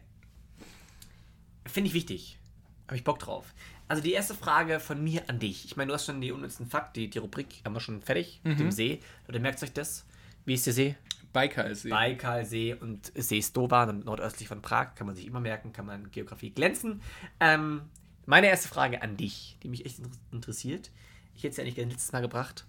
[1.67, 2.39] Finde ich wichtig.
[2.87, 3.53] Habe ich Bock drauf.
[3.91, 5.65] Also die erste Frage von mir an dich.
[5.65, 8.39] Ich meine, du hast schon die unnützen Fakt, die, die Rubrik haben wir schon fertig
[8.45, 9.01] mit dem See.
[9.27, 10.05] Oder merkt euch das?
[10.45, 10.95] Wie ist der See?
[11.33, 11.89] Baikalsee.
[11.89, 16.51] Baikalsee und See Stoban, nordöstlich von Prag, kann man sich immer merken, kann man Geografie
[16.51, 17.01] glänzen.
[17.41, 17.81] Ähm,
[18.25, 20.89] meine erste Frage an dich, die mich echt inter- interessiert.
[21.35, 22.65] Ich hätte es ja nicht gerne letztes Mal gebracht,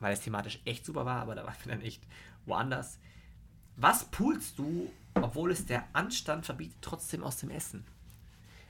[0.00, 2.02] weil es thematisch echt super war, aber da waren wir dann echt
[2.44, 2.98] woanders.
[3.76, 7.86] Was poolst du, obwohl es der Anstand verbietet, trotzdem aus dem Essen?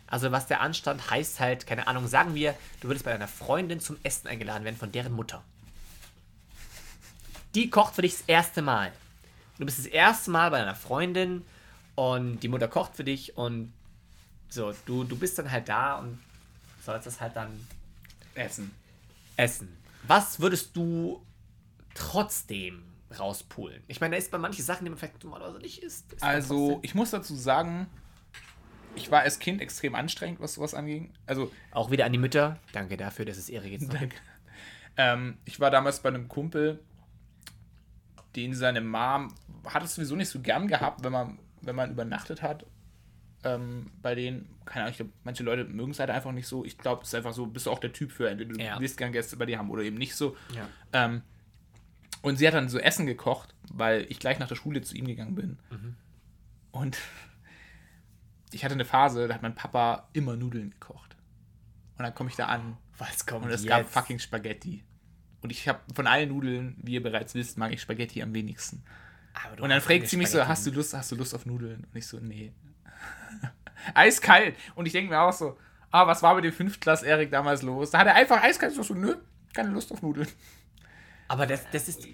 [0.07, 3.81] Also was der Anstand heißt halt, keine Ahnung, sagen wir, du würdest bei deiner Freundin
[3.81, 5.43] zum Essen eingeladen werden von deren Mutter.
[7.55, 8.93] Die kocht für dich das erste Mal.
[9.59, 11.45] Du bist das erste Mal bei deiner Freundin
[11.95, 13.73] und die Mutter kocht für dich und
[14.49, 16.19] so, du, du bist dann halt da und
[16.85, 17.67] sollst das halt dann
[18.35, 18.71] Essen.
[19.37, 19.77] essen.
[20.05, 21.21] Was würdest du
[21.95, 22.83] trotzdem
[23.19, 23.83] rauspulen?
[23.89, 26.13] Ich meine, da ist bei manchen Sachen, die man vielleicht normalerweise nicht isst.
[26.13, 27.89] ist Also, ich muss dazu sagen,
[28.97, 31.13] ich war als Kind extrem anstrengend, was sowas anging.
[31.27, 32.59] Also, Auch wieder an die Mütter.
[32.73, 34.15] Danke dafür, dass es Ehre jetzt noch gibt.
[34.97, 36.81] ähm, ich war damals bei einem Kumpel,
[38.35, 39.29] den seine Mom
[39.67, 42.67] hat es sowieso nicht so gern gehabt, wenn man, wenn man übernachtet hat.
[43.45, 46.65] Ähm, bei denen, keine Ahnung, ich glaub, manche Leute mögen es halt einfach nicht so.
[46.65, 48.79] Ich glaube, es ist einfach so, bist du auch der Typ für, entweder du Ja.
[48.81, 50.37] willst gern Gäste bei dir haben oder eben nicht so.
[50.55, 50.69] Ja.
[50.93, 51.23] Ähm,
[52.23, 55.07] und sie hat dann so Essen gekocht, weil ich gleich nach der Schule zu ihm
[55.07, 55.59] gegangen bin.
[56.73, 56.99] Und
[58.57, 61.15] ich hatte eine Phase, da hat mein Papa immer Nudeln gekocht.
[61.99, 63.69] Und dann komme ich da an Was kommt und es jetzt?
[63.69, 64.83] gab fucking Spaghetti.
[65.43, 68.83] Und ich habe von allen Nudeln, wie ihr bereits wisst, mag ich Spaghetti am wenigsten.
[69.61, 70.49] Und dann fragt sie mich so, Spaghetti.
[70.49, 71.87] hast du Lust, hast du Lust auf Nudeln?
[71.93, 72.55] Und ich so, nee.
[73.95, 74.57] eiskalt.
[74.75, 75.59] Und ich denke mir auch so,
[75.91, 77.91] ah, was war mit dem Fünftklass-Erik damals los?
[77.91, 79.17] Da hat er einfach eiskalt so, so, nö,
[79.53, 80.29] keine Lust auf Nudeln.
[81.29, 82.07] Aber das, das ist.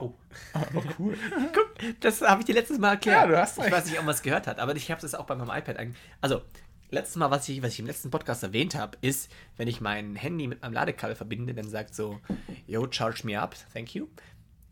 [0.00, 0.14] Oh.
[0.74, 1.16] Oh, cool.
[1.52, 3.22] Guck, das habe ich dir letztes Mal erklärt.
[3.22, 3.72] Ja, du hast Ich recht.
[3.72, 5.76] weiß nicht, ob man es gehört hat, aber ich habe das auch bei meinem iPad
[5.76, 5.96] eigentlich.
[6.20, 6.42] Also,
[6.90, 10.16] letztes Mal, was ich, was ich im letzten Podcast erwähnt habe, ist, wenn ich mein
[10.16, 12.20] Handy mit meinem Ladekabel verbinde, dann sagt so,
[12.66, 14.06] yo, charge me up, thank you.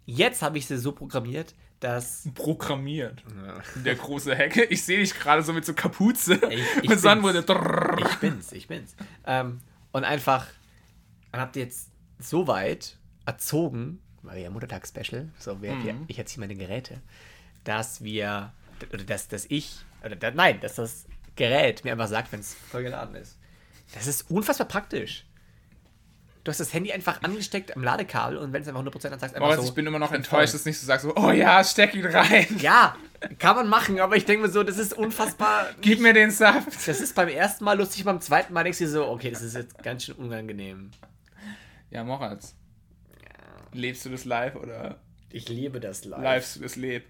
[0.07, 2.29] Jetzt habe ich sie so programmiert, dass.
[2.35, 3.23] Programmiert.
[3.85, 4.65] Der große Hecke.
[4.65, 6.35] Ich sehe dich gerade so mit so Kapuze.
[6.51, 7.03] Ich- ich mit bin's.
[7.03, 7.45] Sonnenbrille.
[8.09, 8.97] Ich bin's, ich bin's.
[9.27, 9.61] Ähm,
[9.93, 10.47] und einfach,
[11.33, 16.41] habt ihr jetzt so weit erzogen, weil wir ja Muttertags-Special, so wer, hier, ich erziehe
[16.41, 17.01] meine Geräte,
[17.65, 18.53] dass wir,
[18.93, 21.07] oder dass, dass ich, oder da, nein, dass das
[21.37, 23.39] Gerät mir einfach sagt, wenn es voll geladen ist.
[23.95, 25.25] Das ist unfassbar praktisch.
[26.45, 29.35] Du hast das Handy einfach angesteckt am Ladekabel und wenn es einfach 100% dann sagst,
[29.35, 29.69] einfach Moritz, so.
[29.69, 32.07] ich bin immer noch enttäuscht, dass du nicht so sagst, so, oh ja, steck ihn
[32.07, 32.47] rein.
[32.59, 32.97] Ja,
[33.39, 35.67] kann man machen, aber ich denke mir so, das ist unfassbar.
[35.81, 36.69] Gib mir den Saft.
[36.89, 39.57] Das ist beim ersten Mal lustig, beim zweiten Mal denkst du so, okay, das ist
[39.57, 40.91] jetzt ganz schön unangenehm.
[41.91, 42.55] Ja, Moritz.
[43.73, 45.01] Lebst du das live oder
[45.31, 46.21] Ich liebe das live.
[46.23, 47.05] livest du das Leb?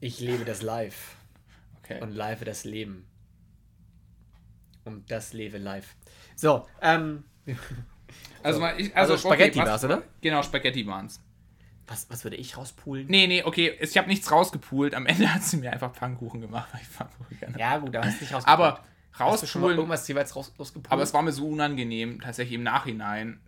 [0.00, 1.16] Ich lebe das live.
[1.82, 2.00] Okay.
[2.00, 3.06] Und live das Leben.
[4.84, 5.94] Und das lebe live.
[6.36, 7.24] So, ähm.
[8.42, 10.02] also, mal, ich, Also also, Spaghetti was- war's, oder?
[10.20, 11.20] Genau, Spaghetti waren's.
[11.86, 13.06] Was, was würde ich rauspulen?
[13.08, 14.94] Nee, nee, okay, ich habe nichts rausgepult.
[14.94, 17.58] Am Ende hat sie mir einfach Pfannkuchen gemacht, weil ich Pfannkuchen gerne.
[17.58, 18.48] Ja, gut, da hast du nicht rausgepult.
[18.48, 20.90] aber hast du schon mal rauspulen, irgendwas jeweils raus, rausgepult?
[20.90, 23.38] aber es war mir so unangenehm, tatsächlich im Nachhinein,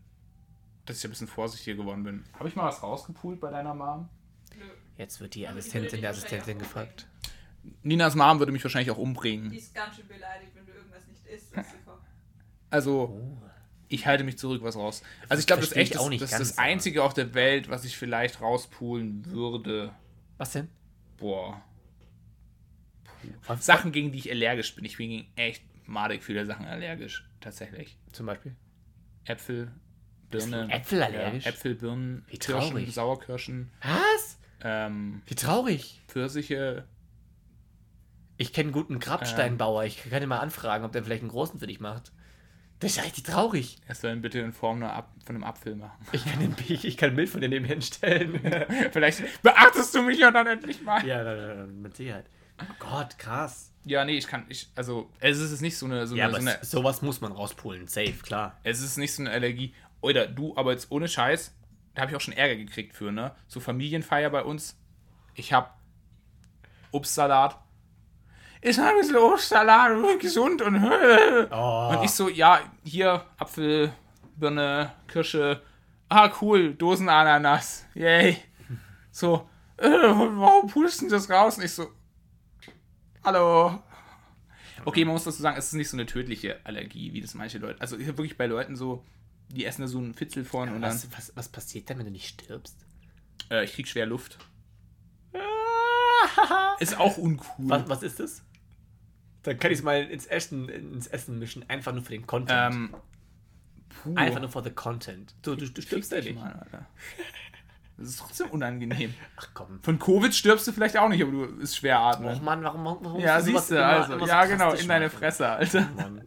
[0.87, 2.24] dass ich ein bisschen vorsichtiger geworden bin.
[2.34, 4.09] Habe ich mal was rausgepult bei deiner Mom?
[4.97, 7.07] Jetzt wird die Assistentin der Assistentin gefragt.
[7.82, 9.53] Ninas Mom würde mich wahrscheinlich auch Die umbringen.
[9.53, 11.53] ist ganz schön beleidigt, wenn du irgendwas nicht isst.
[12.70, 13.39] Also, Oh.
[13.89, 15.03] ich halte mich zurück, was raus.
[15.28, 17.03] Also, ich glaube, das ist Verstehe echt ich das, auch nicht das, ist das Einzige
[17.03, 19.93] auf der Welt, was ich vielleicht rauspulen würde.
[20.39, 20.68] Was denn?
[21.18, 21.62] Boah.
[23.47, 24.84] Was- Sachen, gegen die ich allergisch bin.
[24.84, 27.28] Ich bin gegen echt madig viele Sachen allergisch.
[27.41, 27.99] Tatsächlich.
[28.12, 28.55] Zum Beispiel?
[29.24, 29.72] Äpfel,
[30.31, 30.68] Birne.
[30.70, 31.45] Äpfel allergisch?
[31.45, 32.95] Ja, Äpfel, Birnen, Wie Kirschen, traurig.
[32.95, 34.39] Sauerkirschen, Was?
[34.62, 36.01] ähm, Wie traurig.
[36.09, 36.85] Pfirsiche.
[38.39, 39.85] Ich kenne einen guten Grabsteinbauer.
[39.85, 42.12] Ich kann ihn mal anfragen, ob der vielleicht einen großen für dich macht.
[42.81, 43.79] Das ist ja richtig traurig.
[43.87, 46.07] Er soll ihn bitte in Form einer Ap von einem Apfel machen.
[46.12, 48.39] Ich kann, den, ich, ich kann ein Bild von dir nebenher stellen.
[48.93, 51.05] Vielleicht beachtest du mich ja dann endlich mal.
[51.07, 52.27] ja, mit Sicherheit.
[52.61, 53.72] Oh Gott, krass.
[53.85, 56.43] Ja, nee, ich kann, ich, also, es ist nicht so eine, so Ja, eine, aber
[56.43, 57.87] so eine sowas muss man rauspulen.
[57.87, 58.59] Safe, klar.
[58.62, 59.72] es ist nicht so eine Allergie.
[60.01, 61.55] Oder du, aber jetzt ohne Scheiß,
[61.94, 63.34] da habe ich auch schon Ärger gekriegt für, ne?
[63.49, 64.78] So Familienfeier bei uns.
[65.34, 65.78] Ich hab
[66.92, 67.59] Obstsalat.
[68.61, 70.82] Ist ein bisschen Obstsalat, und gesund und
[71.51, 71.88] Oh.
[71.97, 73.92] Und ich so, ja, hier Apfel,
[74.36, 75.62] Birne, Kirsche.
[76.09, 77.86] Ah, cool, Dosenananas.
[77.94, 78.38] Yay.
[79.11, 81.59] So, äh, warum pulst du das raus?
[81.59, 81.88] Und ich so,
[83.24, 83.82] hallo.
[84.84, 87.59] Okay, man muss dazu sagen, es ist nicht so eine tödliche Allergie, wie das manche
[87.59, 87.80] Leute.
[87.80, 89.05] Also ich wirklich bei Leuten so,
[89.49, 92.07] die essen da so einen Fitzel von und dann, was, was, was passiert denn, wenn
[92.07, 92.76] du nicht stirbst?
[93.51, 94.38] äh, ich krieg schwer Luft.
[96.78, 97.68] Ist auch uncool.
[97.70, 98.42] Was, was ist das?
[99.42, 102.74] Dann kann ich es mal ins Essen, ins Essen mischen, einfach nur für den Content.
[102.74, 102.94] Ähm,
[104.03, 104.14] puh.
[104.16, 105.34] einfach nur for the content.
[105.42, 106.34] Du, du, du stirbst ja nicht.
[106.34, 106.86] mal, Alter.
[107.97, 109.14] Das ist trotzdem unangenehm.
[109.36, 109.80] Ach komm.
[109.82, 112.44] Von Covid stirbst du vielleicht auch nicht, aber du ist schwer Och atmen.
[112.44, 114.12] Mann, warum, warum Ja, siehst du, also.
[114.14, 115.09] immer so Ja, genau, in deine?
[115.09, 115.88] Fresse, Alter.
[115.97, 116.22] Mann.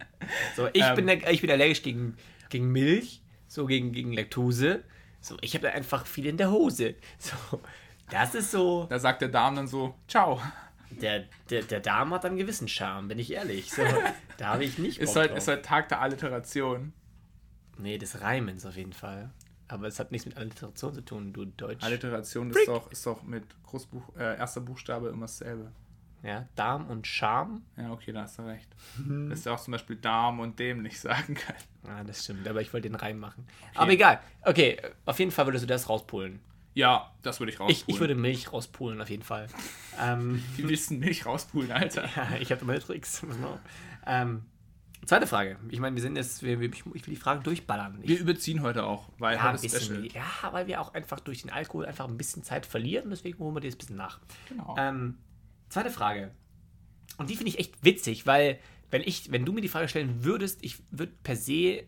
[0.55, 0.95] So, ich, Ähm.
[0.95, 2.17] bin ich bin allergisch gegen,
[2.49, 4.83] gegen Milch, so gegen, gegen Laktose.
[5.21, 6.95] So, ich habe da einfach viel in der Hose.
[7.17, 7.59] So,
[8.09, 8.87] das ist so.
[8.89, 10.41] Da sagt der Darm dann so, ciao.
[10.89, 13.71] Der, der, der Darm hat einen gewissen Charme, bin ich ehrlich.
[13.71, 13.83] So,
[14.37, 14.97] da habe ich nicht.
[14.99, 15.37] Ist Bock halt, drauf.
[15.37, 16.93] ist halt Tag der Alliteration.
[17.77, 19.29] Nee, des Reimens auf jeden Fall.
[19.67, 21.83] Aber es hat nichts mit Alliteration zu tun, du Deutsch.
[21.83, 25.71] Alliteration ist doch, ist doch mit Großbuch, äh, erster Buchstabe immer dasselbe.
[26.21, 27.61] Ja, Darm und Charme.
[27.77, 28.67] Ja, okay, da hast du recht.
[29.29, 31.55] Dass du auch zum Beispiel Darm und dämlich sagen kann.
[31.87, 33.45] Ja, das stimmt, aber ich wollte den Reim machen.
[33.75, 34.19] Aber egal.
[34.41, 36.39] Okay, auf jeden Fall würdest du das rauspulen.
[36.73, 37.83] Ja, das würde ich Ich, rauspulen.
[37.87, 39.47] ich würde Milch rauspulen, auf jeden Fall.
[40.01, 42.03] ähm, Wie willst du Milch rauspulen, Alter?
[42.15, 43.25] ja, ich habe meine Tricks.
[44.05, 44.43] ähm,
[45.05, 45.57] zweite Frage.
[45.69, 47.99] Ich meine, wir sind jetzt, wir, wir- ich will die Fragen durchballern.
[48.01, 51.41] Ich, Wir überziehen heute auch, weil ja, ein bisschen, ja, weil wir auch einfach durch
[51.41, 54.19] den Alkohol einfach ein bisschen Zeit verlieren, deswegen holen wir dir das ein bisschen nach.
[54.49, 54.75] Genau.
[54.77, 55.17] Ähm,
[55.69, 56.31] zweite Frage.
[57.17, 58.59] Und die finde ich echt witzig, weil
[58.91, 61.83] wenn ich, wenn du mir die Frage stellen würdest, ich würde per se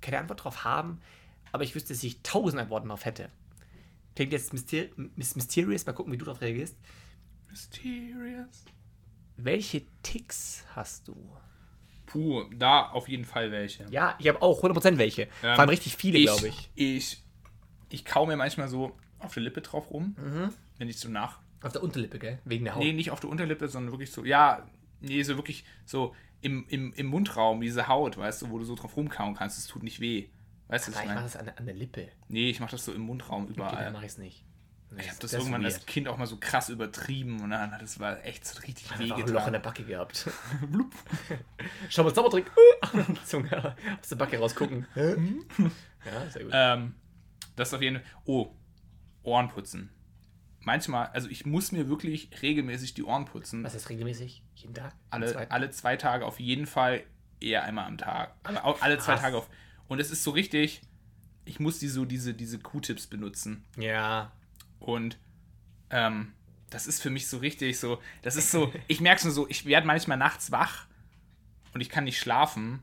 [0.00, 1.00] keine Antwort drauf haben,
[1.52, 3.30] aber ich wüsste, dass ich tausend Antworten drauf hätte.
[4.14, 4.84] Klingt jetzt myster
[5.16, 6.76] mysterious, mal gucken, wie du darauf reagierst.
[7.48, 8.64] Mysterious.
[9.36, 11.16] Welche Ticks hast du?
[12.06, 13.84] Puh, da auf jeden Fall welche.
[13.90, 15.22] Ja, ich habe auch 100% welche.
[15.22, 16.70] Ähm, Vor allem richtig viele, glaube ich.
[16.74, 17.22] Ich,
[17.90, 20.50] ich kau mir manchmal so auf der Lippe drauf rum, Mhm.
[20.78, 21.40] wenn ich so nach.
[21.66, 22.38] Auf der Unterlippe, gell?
[22.44, 22.82] Wegen der Haut.
[22.82, 24.66] Nee, nicht auf der Unterlippe, sondern wirklich so, ja,
[25.00, 28.74] nee, so wirklich so im, im, im Mundraum, diese Haut, weißt du, wo du so
[28.74, 30.28] drauf rumkauen kannst, es tut nicht weh.
[30.68, 31.26] Weißt du, was ich ich mache meine?
[31.26, 32.08] das an, der- an der Lippe.
[32.28, 33.84] Nee, ich mach das so im Mundraum Okay, überall.
[33.84, 34.44] dann mache ich es nicht.
[34.98, 35.74] ich habe das, irgendwann weird.
[35.74, 38.88] als Kind auch mal so krass übertrieben und dann hat das war echt so richtig
[38.98, 39.60] weh Einfach ein Loch in der.
[39.60, 40.28] Backe gehabt.
[40.70, 40.92] Blub.
[41.88, 42.50] Schau mal, Zaubertrick.
[43.24, 44.86] Zunge aus der Backe rausgucken.
[44.94, 46.52] ja, sehr gut.
[46.54, 46.94] Ähm,
[47.56, 48.04] das ist auf jeden Fall.
[48.24, 48.54] Oh,
[49.22, 49.90] Ohren putzen.
[50.66, 53.62] Manchmal, also ich muss mir wirklich regelmäßig die Ohren putzen.
[53.62, 54.42] Was ist regelmäßig?
[54.56, 54.92] Jeden Tag?
[55.10, 57.04] alle, Zwei- alle zwei Tage auf jeden Fall,
[57.40, 58.34] eher einmal am Tag.
[58.42, 59.14] Aber auch alle zwei.
[59.14, 59.48] Tage auf.
[59.86, 60.80] Und es ist so richtig,
[61.44, 63.64] ich muss die so diese, diese Q-Tips benutzen.
[63.78, 64.32] Ja.
[64.80, 65.18] Und
[65.90, 66.32] ähm,
[66.70, 69.48] das ist für mich so richtig so, das ist so, ich merke es nur so,
[69.48, 70.86] ich werde manchmal nachts wach
[71.74, 72.72] und ich kann nicht schlafen.
[72.72, 72.82] Und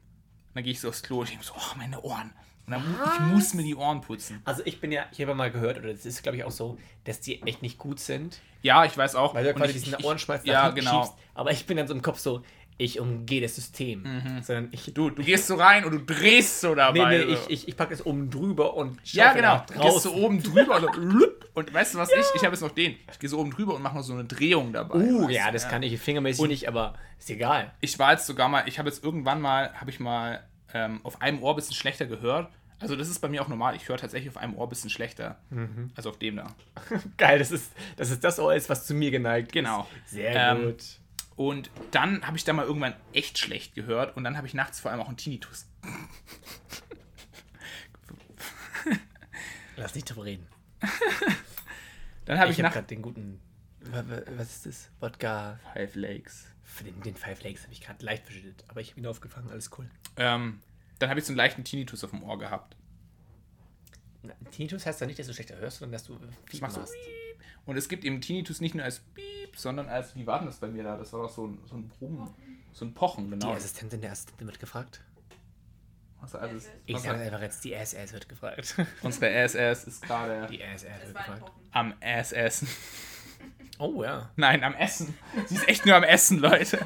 [0.54, 2.32] dann gehe ich so aufs Klo und ich denke so, oh, meine Ohren.
[2.66, 4.42] Und dann mu- ich muss mir die Ohren putzen.
[4.46, 6.52] Also ich bin ja, ich habe ja mal gehört, oder das ist glaube ich auch
[6.52, 9.34] so, dass die echt nicht gut sind, Ja, ich weiß auch.
[9.36, 11.04] weil du Und quasi ich- diesen ich- Ohrenschmalz Ja, genau.
[11.04, 11.14] schiebst.
[11.34, 12.42] Aber ich bin dann so im Kopf so,
[12.78, 14.04] ich umgehe das System.
[14.42, 17.18] Sondern ich, Du, du gehst so rein und du drehst so nee, dabei.
[17.18, 17.30] nee, so.
[17.30, 19.56] ich, ich, ich packe das oben drüber und ja, genau.
[19.58, 20.24] nach Du gehst so draußen.
[20.24, 20.82] oben drüber und,
[21.22, 22.26] so, und weißt du was ich?
[22.34, 22.96] Ich habe jetzt noch den.
[23.12, 24.96] Ich gehe so oben drüber und mache noch so eine Drehung dabei.
[24.96, 27.72] Uh, ja, du, das kann ich fingermäßig nicht, aber ist egal.
[27.80, 30.44] Ich war jetzt sogar mal, ich habe jetzt irgendwann mal, habe ich mal
[30.74, 32.52] ähm, auf einem Ohr ein bisschen schlechter gehört.
[32.80, 33.76] Also das ist bei mir auch normal.
[33.76, 35.38] Ich höre tatsächlich auf einem Ohr ein bisschen schlechter.
[35.52, 35.92] Mhm.
[35.96, 36.48] Also auf dem da.
[37.18, 39.88] Geil, das ist, das ist das Ohr ist, was zu mir geneigt Genau.
[40.06, 40.12] ist.
[40.12, 40.84] Sehr Ähm, gut.
[41.36, 44.80] Und dann habe ich da mal irgendwann echt schlecht gehört und dann habe ich nachts
[44.80, 45.68] vor allem auch einen Tinnitus.
[49.78, 50.46] Lass nicht drüber reden.
[52.26, 53.40] Dann habe Ich ich, habe nachts gerade den guten,
[53.82, 54.90] wa- wa- was ist das?
[55.00, 55.60] Wodka.
[55.74, 56.48] Five Lakes.
[56.74, 59.50] Für den, den Five Lakes habe ich gerade leicht verschüttet, aber ich habe ihn aufgefangen,
[59.52, 59.88] alles cool.
[60.18, 60.60] Ähm,
[61.00, 62.76] dann habe ich so einen leichten Tinnitus auf dem Ohr gehabt.
[64.24, 66.72] Na, Tinnitus heißt ja nicht, dass du schlechter hörst, sondern dass du Ich viel mach
[66.72, 66.94] so machst.
[66.94, 67.44] Piep.
[67.66, 70.58] Und es gibt eben Tinnitus nicht nur als Piep, sondern als, wie war denn das
[70.58, 70.98] bei mir da?
[70.98, 72.34] Das war doch so ein, so ein Brummen,
[72.72, 73.54] so ein Pochen, Die genau.
[73.54, 75.02] Assistentin der Assistentin wird gefragt.
[76.22, 78.76] Also, also es- Ich sage einfach jetzt, die SS wird gefragt.
[79.02, 81.52] unsere SS ist gerade Die SS wird gefragt.
[81.72, 82.68] Am Ass essen.
[83.80, 84.30] Oh ja.
[84.36, 85.14] Nein, am Essen.
[85.48, 86.80] Sie ist echt nur am Essen, Leute.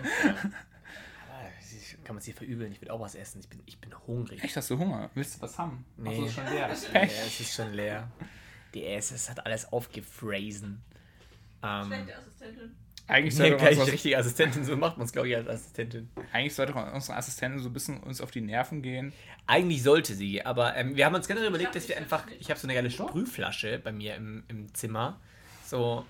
[1.30, 2.72] Ah, sie- Kann man sie verübeln?
[2.72, 3.40] Ich will auch was essen.
[3.42, 4.44] Ich bin, ich bin hungrig.
[4.44, 5.10] Echt, hast du Hunger?
[5.14, 5.86] Willst du was haben?
[5.98, 6.10] Nee.
[6.12, 6.68] Ach so, ist schon leer.
[6.70, 7.12] Ja, Pech.
[7.26, 8.12] es ist schon leer.
[8.74, 10.82] Die SS hat alles aufgefräsen.
[11.64, 12.76] Ähm, Schlechte Assistentin.
[13.10, 16.10] Eigentlich nee, sollte, gleich unsere, richtige Assistentin, so macht man es, glaube ich, als Assistentin.
[16.34, 19.14] eigentlich sollte unsere Assistentin so ein bisschen uns auf die Nerven gehen.
[19.46, 22.60] Eigentlich sollte sie, aber ähm, wir haben uns generell überlegt, dass wir einfach, ich habe
[22.60, 25.22] so eine geile Sprühflasche bei mir im, im Zimmer.
[25.66, 26.06] So,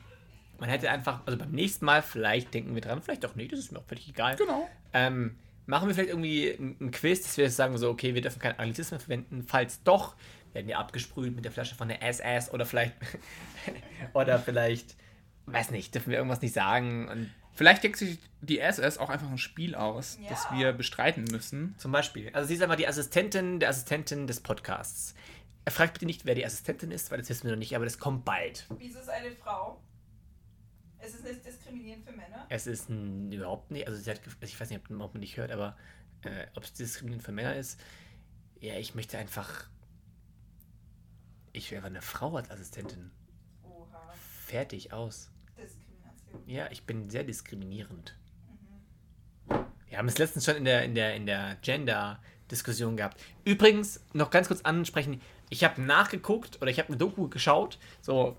[0.60, 3.60] man hätte einfach, also beim nächsten Mal, vielleicht denken wir dran, vielleicht auch nicht, das
[3.60, 4.36] ist mir auch völlig egal.
[4.36, 4.68] Genau.
[4.94, 8.22] Ähm, machen wir vielleicht irgendwie ein, ein Quiz, dass wir jetzt sagen, so, okay, wir
[8.22, 9.44] dürfen keinen Anglizismen verwenden.
[9.48, 10.16] Falls doch,
[10.54, 12.94] werden wir abgesprüht mit der Flasche von der SS oder vielleicht,
[14.14, 14.96] oder vielleicht,
[15.46, 17.08] weiß nicht, dürfen wir irgendwas nicht sagen.
[17.10, 20.30] Und Vielleicht denkt sich die SS auch einfach ein Spiel aus, Ja.
[20.30, 21.74] das wir bestreiten müssen.
[21.80, 25.16] zum Beispiel, also sie ist einfach die Assistentin der Assistentin des Podcasts.
[25.68, 27.98] Fragt bitte nicht, wer die Assistentin ist, weil das wissen wir noch nicht, aber das
[28.00, 28.66] kommt bald.
[28.78, 29.82] Wieso ist eine Frau?
[31.08, 32.46] Es ist nicht diskriminierend für Männer.
[32.50, 35.38] Es ist n, überhaupt nicht, also sie hat, gef- ich weiß nicht, ob, man nicht
[35.38, 35.78] hört, aber
[36.24, 37.80] äh, ob es diskriminierend für Männer ist.
[38.60, 39.70] Ja, ich möchte einfach.
[41.54, 43.12] Ich einfach eine Frau als Assistentin.
[43.64, 44.14] Oha.
[44.46, 45.32] Fertig, aus.
[45.58, 46.42] Diskrimination.
[46.46, 48.18] Ja, ich bin sehr diskriminierend.
[49.88, 53.22] Wir haben es letztens schon in der, in der, in der Gender-Diskussion gehabt.
[53.46, 57.80] Übrigens, noch ganz kurz ansprechen, ich habe nachgeguckt oder ich habe eine Doku geschaut.
[58.02, 58.38] So,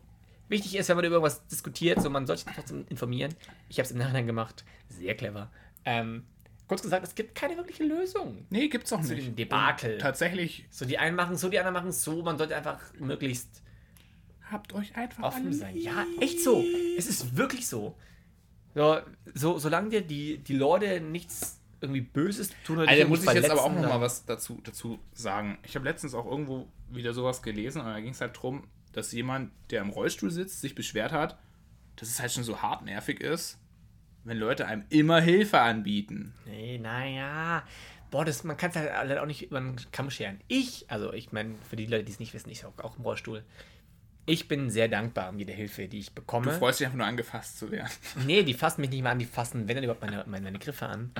[0.48, 3.34] wichtig ist, wenn man über irgendwas diskutiert, so man sollte sich trotzdem informieren.
[3.68, 4.64] Ich habe es im Nachhinein gemacht.
[4.88, 5.50] Sehr clever.
[5.84, 6.24] Ähm,
[6.66, 8.46] kurz gesagt, es gibt keine wirkliche Lösung.
[8.50, 9.26] Nee, gibt's auch Zu nicht.
[9.28, 9.94] dem Debakel.
[9.94, 12.22] Und tatsächlich, So, die einen machen so, die anderen machen so.
[12.22, 13.62] Man sollte einfach möglichst
[14.50, 15.74] habt euch einfach offen sein.
[15.74, 15.84] lieb.
[15.84, 16.64] Ja, echt so.
[16.96, 17.96] Es ist wirklich so.
[18.74, 18.98] So,
[19.34, 23.50] so solange dir die, die Leute nichts irgendwie Böses tun oder Also muss ich jetzt
[23.50, 25.58] aber auch verletzen, noch mal dann- was dazu, dazu sagen.
[25.64, 29.12] Ich habe letztens auch irgendwo wieder sowas gelesen und da ging es halt darum, dass
[29.12, 31.38] jemand, der im Rollstuhl sitzt, sich beschwert hat,
[31.96, 33.58] dass es halt schon so hartnervig ist,
[34.24, 36.34] wenn Leute einem immer Hilfe anbieten.
[36.46, 37.62] Nee, naja.
[38.10, 40.40] Boah, das, man kann es halt leider auch nicht über den Kamm scheren.
[40.48, 43.02] Ich, also ich meine, für die Leute, die es nicht wissen, ich auch, auch im
[43.04, 43.44] Rollstuhl.
[44.26, 46.50] Ich bin sehr dankbar um jede Hilfe, die ich Du bekomme.
[46.52, 47.90] freust dich einfach nur angefasst zu werden.
[48.26, 50.58] Nee, die fassen mich nicht mal an, die fassen, wenn dann überhaupt meine, meine, meine
[50.58, 51.10] Griffe an.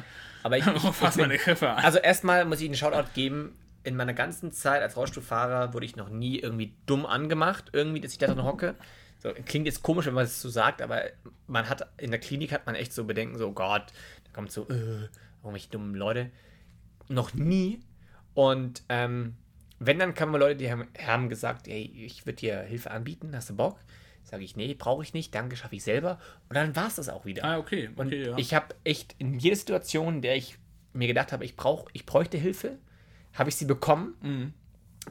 [0.42, 1.82] Aber ich, ich, ich bin- meine Griffe an.
[1.84, 3.54] Also erstmal muss ich einen Shoutout geben.
[3.88, 8.12] In meiner ganzen Zeit als Rollstuhlfahrer wurde ich noch nie irgendwie dumm angemacht, irgendwie, dass
[8.12, 8.74] ich da drin hocke.
[9.18, 11.02] So, klingt jetzt komisch, wenn man es so sagt, aber
[11.46, 13.86] man hat in der Klinik hat man echt so Bedenken, so Gott,
[14.24, 15.08] da kommt so äh,
[15.42, 16.30] irgendwelche dummen Leute.
[17.08, 17.80] Noch nie.
[18.34, 19.36] Und ähm,
[19.78, 23.48] wenn, dann kamen Leute, die haben, haben gesagt, ey, ich würde dir Hilfe anbieten, hast
[23.48, 23.78] du Bock?
[24.22, 26.18] Sage ich, nee, brauche ich nicht, danke, schaffe ich selber.
[26.50, 27.44] Und dann war es das auch wieder.
[27.44, 27.88] Ah, okay.
[27.96, 28.36] Und okay ja.
[28.36, 30.58] ich habe echt in jeder Situation, in der ich
[30.92, 32.78] mir gedacht habe, ich brauche, ich bräuchte Hilfe,
[33.38, 34.52] habe ich sie bekommen Mhm.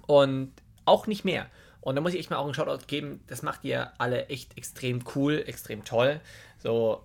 [0.05, 0.53] und
[0.85, 1.47] auch nicht mehr.
[1.81, 3.21] Und da muss ich echt mal auch einen Shoutout geben.
[3.27, 6.19] Das macht ihr alle echt extrem cool, extrem toll.
[6.59, 7.03] So,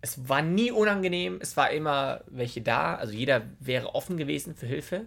[0.00, 2.96] es war nie unangenehm, es war immer welche da.
[2.96, 5.06] Also jeder wäre offen gewesen für Hilfe.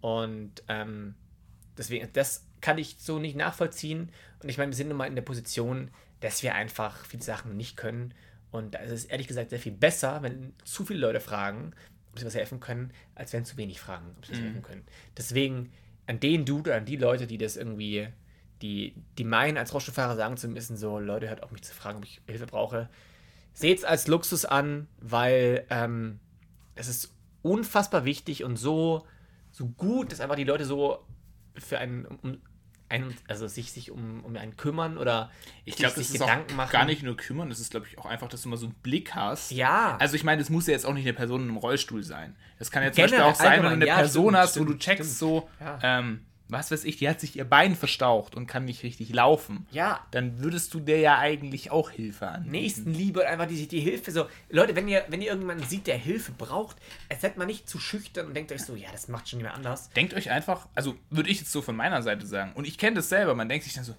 [0.00, 1.14] Und ähm,
[1.76, 4.10] deswegen, das kann ich so nicht nachvollziehen.
[4.42, 5.90] Und ich meine, wir sind nun mal in der Position,
[6.20, 8.14] dass wir einfach viele Sachen nicht können.
[8.52, 11.72] Und da ist es ehrlich gesagt sehr viel besser, wenn zu viele Leute fragen,
[12.12, 14.84] ob sie was helfen können, als wenn zu wenig fragen, ob sie was helfen können.
[15.16, 15.72] Deswegen
[16.06, 18.08] an den Dude oder an die Leute, die das irgendwie,
[18.62, 21.98] die, die meinen, als Rollstuhlfahrer sagen zu müssen, so, Leute, hört auf mich zu fragen,
[21.98, 22.88] ob ich Hilfe brauche.
[23.52, 26.18] Seht es als Luxus an, weil ähm,
[26.74, 29.06] es ist unfassbar wichtig und so,
[29.52, 31.04] so gut, dass einfach die Leute so
[31.54, 32.38] für einen, um,
[32.90, 35.30] einen also sich, sich um, um einen kümmern oder
[35.64, 36.72] Ich glaube, sich das ist Gedanken auch machen.
[36.72, 38.74] gar nicht nur kümmern, das ist, glaube ich, auch einfach, dass du mal so einen
[38.76, 39.50] Blick hast.
[39.52, 39.96] Ja.
[40.00, 42.36] Also ich meine, das muss ja jetzt auch nicht eine Person im Rollstuhl sein.
[42.58, 44.56] Das kann ja zum Generell, Beispiel auch sein, wenn du eine ja, Person stimmt, hast,
[44.56, 45.18] wo stimmt, du checkst stimmt.
[45.18, 45.78] so, Ja.
[45.82, 49.66] ähm, was weiß ich, die hat sich ihr Bein verstaucht und kann nicht richtig laufen.
[49.70, 50.00] Ja.
[50.10, 52.46] Dann würdest du der ja eigentlich auch Hilfe an.
[52.46, 54.10] Nächstenliebe und einfach die, die Hilfe.
[54.12, 56.76] So, Leute, wenn ihr, wenn ihr irgendjemanden sieht, der Hilfe braucht,
[57.20, 59.90] seid mal nicht zu schüchtern und denkt euch so, ja, das macht schon jemand anders.
[59.90, 62.96] Denkt euch einfach, also würde ich jetzt so von meiner Seite sagen, und ich kenne
[62.96, 63.94] das selber, man denkt sich dann so,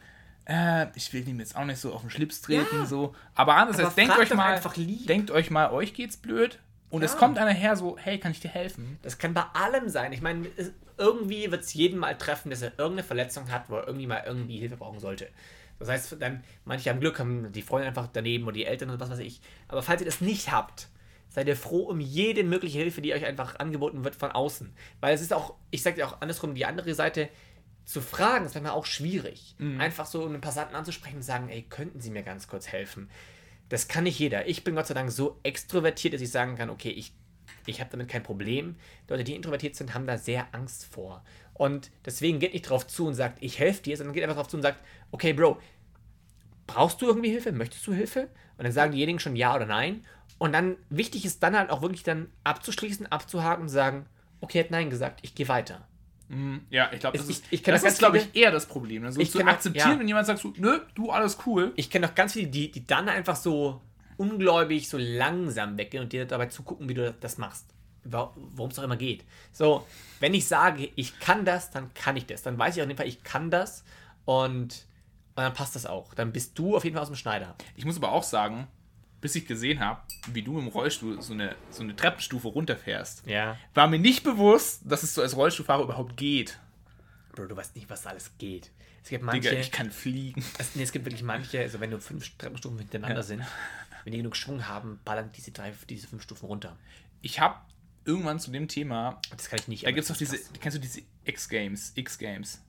[0.45, 2.85] äh, ich will ihm jetzt auch nicht so auf den Schlips treten, Ja.
[2.85, 3.15] so.
[3.35, 4.59] Aber andererseits, Aber denkt euch mal,
[5.07, 6.59] denkt euch mal, euch geht's blöd.
[6.91, 7.17] Und es Ja.
[7.19, 8.99] kommt einer her so, hey, kann ich dir helfen?
[9.01, 10.13] Das kann bei allem sein.
[10.13, 13.77] Ich meine, es- irgendwie wird es jeden mal treffen, dass er irgendeine Verletzung hat, wo
[13.77, 15.27] er irgendwie mal irgendwie Hilfe brauchen sollte.
[15.79, 18.99] Das heißt, dann, manche haben Glück, haben die Freunde einfach daneben oder die Eltern und
[18.99, 19.41] was weiß ich.
[19.67, 20.89] Aber falls ihr das nicht habt,
[21.29, 24.71] seid ihr froh um jede mögliche Hilfe, die euch einfach angeboten wird von außen.
[24.99, 27.29] Weil es ist auch, ich sag dir auch andersrum, die andere Seite,
[27.83, 29.55] zu fragen, ist manchmal auch schwierig.
[29.79, 33.09] Einfach so einen Passanten anzusprechen und sagen, ey, könnten Sie mir ganz kurz helfen?
[33.71, 34.49] Das kann nicht jeder.
[34.49, 37.13] Ich bin Gott sei Dank so extrovertiert, dass ich sagen kann, okay, ich,
[37.65, 38.75] ich habe damit kein Problem.
[39.07, 41.23] Leute, die introvertiert sind, haben da sehr Angst vor.
[41.53, 44.49] Und deswegen geht nicht drauf zu und sagt, ich helfe dir, sondern geht einfach drauf
[44.49, 45.57] zu und sagt, okay, Bro,
[46.67, 47.53] brauchst du irgendwie Hilfe?
[47.53, 48.27] Möchtest du Hilfe?
[48.57, 50.05] Und dann sagen diejenigen schon ja oder nein.
[50.37, 54.05] Und dann, wichtig ist dann halt auch wirklich dann abzuschließen, abzuhaken und sagen,
[54.41, 55.87] okay, er hat nein gesagt, ich gehe weiter.
[56.69, 58.65] Ja, ich glaube, Ich- das ist, ich kenn das auch ist glaube ich, eher das
[58.65, 59.03] Problem.
[59.05, 59.99] Also Ich zu auch- akzeptieren, ja.
[59.99, 61.73] wenn jemand sagt so, nö, du, alles cool.
[61.75, 63.81] Ich kenne noch ganz viele, die, die dann einfach so
[64.17, 67.65] ungläubig, so langsam weggehen und dir dabei zugucken, wie du das machst.
[68.03, 69.23] Worum es auch immer geht.
[69.51, 69.85] So,
[70.19, 72.41] wenn ich sage, ich kann das, dann kann ich das.
[72.41, 73.83] Dann weiß ich auf jeden Fall, ich kann das
[74.25, 76.13] und, und dann passt das auch.
[76.15, 77.55] Dann bist du auf jeden Fall aus dem Schneider.
[77.75, 78.67] Ich muss aber auch sagen,
[79.21, 80.01] bis ich gesehen habe,
[80.33, 83.57] wie du im Rollstuhl so eine, so eine Treppenstufe runterfährst, Ja.
[83.73, 86.59] war mir nicht bewusst, dass es so als Rollstuhlfahrer überhaupt geht.
[87.33, 88.71] Bro, du weißt nicht, was alles geht.
[89.03, 90.43] Es gibt manche, Digga, ich kann fliegen.
[90.57, 93.43] es, nee, es gibt wirklich manche, also wenn nur fünf Treppenstufen hintereinander sind,
[94.03, 96.75] wenn die genug Schwung haben, ballern diese drei, diese fünf Stufen runter.
[97.21, 97.55] Ich habe
[98.05, 99.85] irgendwann zu dem Thema, Das kann ich nicht.
[99.85, 100.51] da gibt es doch diese, krass.
[100.59, 102.61] kennst du diese X-Games, X-Games?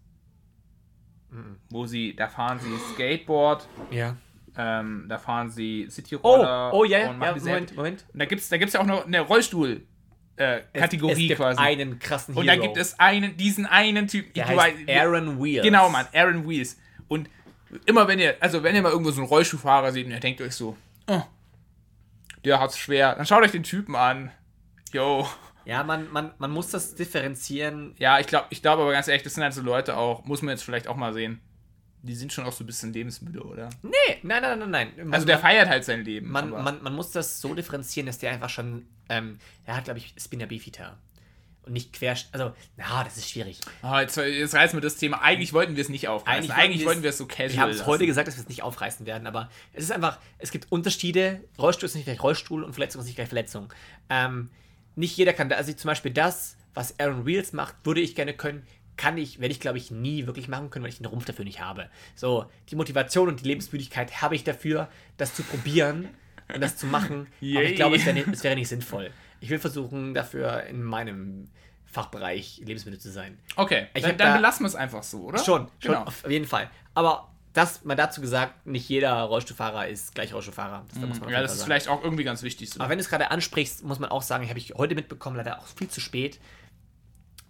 [1.30, 1.57] Mhm.
[1.70, 4.16] Wo sie, da fahren sie Skateboard, Ja.
[4.57, 8.05] Ähm, da fahren sie Oh, Cityroller oh ja, und ja, diese Moment, Moment.
[8.12, 11.61] Und da gibt es da gibt's ja auch noch eine Rollstuhl-Kategorie es, es gibt quasi.
[11.61, 12.64] einen krassen und da Hero.
[12.64, 14.34] gibt es einen, diesen einen Typ.
[14.34, 15.64] Der heißt Aaron Wheels.
[15.64, 16.78] Genau, Mann, Aaron Wheels.
[17.09, 17.30] Und
[17.86, 20.40] immer wenn ihr, also wenn ihr mal irgendwo so einen Rollstuhlfahrer seht und ihr denkt
[20.40, 20.76] euch so,
[21.07, 21.22] oh,
[22.44, 24.30] der hat's schwer, dann schaut euch den Typen an.
[24.92, 25.26] Yo.
[25.64, 27.94] Ja, man, man, man muss das differenzieren.
[27.98, 30.42] Ja, ich glaube, ich glaube aber ganz ehrlich, das sind halt so Leute auch, muss
[30.42, 31.40] man jetzt vielleicht auch mal sehen.
[32.05, 33.70] Die sind schon auch so ein bisschen lebensmüde, oder?
[33.82, 33.90] Nee,
[34.22, 34.92] nein, nein, nein, nein.
[34.96, 36.30] Man, Also der feiert halt sein Leben.
[36.30, 39.98] man, man, man muss das so differenzieren, dass der einfach schon, ähm, er hat, glaube
[39.98, 40.98] ich, Spinner Bifida.
[41.64, 43.61] Und nicht quer, also, na, das ist schwierig.
[43.82, 45.22] Ah, jetzt, jetzt reißen wir das Thema.
[45.22, 46.50] Eigentlich wollten wir es nicht aufreißen.
[46.50, 48.64] Eigentlich, wollten wir es so casual Wir haben es heute gesagt, dass wir es nicht
[48.64, 51.44] aufreißen werden, aber es ist einfach, es gibt Unterschiede.
[51.61, 53.72] Rollstuhl ist nicht gleich Rollstuhl und Verletzung ist nicht gleich Verletzung.
[54.11, 54.50] Ähm,
[54.96, 58.34] nicht jeder kann da, also zum Beispiel das, was Aaron Wheels macht, würde ich gerne
[58.34, 58.66] können,
[59.03, 61.44] kann ich, werde ich glaube ich nie wirklich machen können, weil ich den Rumpf dafür
[61.44, 61.88] nicht habe.
[62.14, 66.09] So, die Motivation und die Lebensmüdigkeit habe ich dafür, das zu probieren
[66.55, 67.26] und das zu machen.
[67.40, 67.64] Aber Yay.
[67.70, 69.11] ich glaube, es wäre, nicht, es wäre nicht sinnvoll.
[69.40, 71.48] Ich will versuchen, dafür in meinem
[71.84, 73.38] Fachbereich lebensmüde zu sein.
[73.57, 75.38] Okay, Ich dann, dann da- belassen wir es einfach so, oder?
[75.38, 76.05] Schon, schon, Genau.
[76.05, 76.70] auf jeden Fall.
[76.94, 80.84] Aber das mal dazu gesagt, nicht jeder Rollstuhlfahrer ist gleich Rollstuhlfahrer.
[80.88, 81.66] Das, da muss man auf Ja, das ist sagen.
[81.66, 82.70] vielleicht auch irgendwie ganz wichtig.
[82.70, 82.78] So.
[82.80, 85.59] Aber wenn du es gerade ansprichst, muss man auch sagen, habe ich heute mitbekommen, leider
[85.59, 86.38] auch viel zu spät.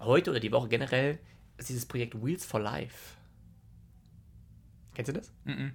[0.01, 1.19] Heute oder die Woche generell
[1.63, 3.17] ist dieses Projekt Wheels for Life.
[4.95, 5.33] Kennst du das?
[5.45, 5.73] Mhm.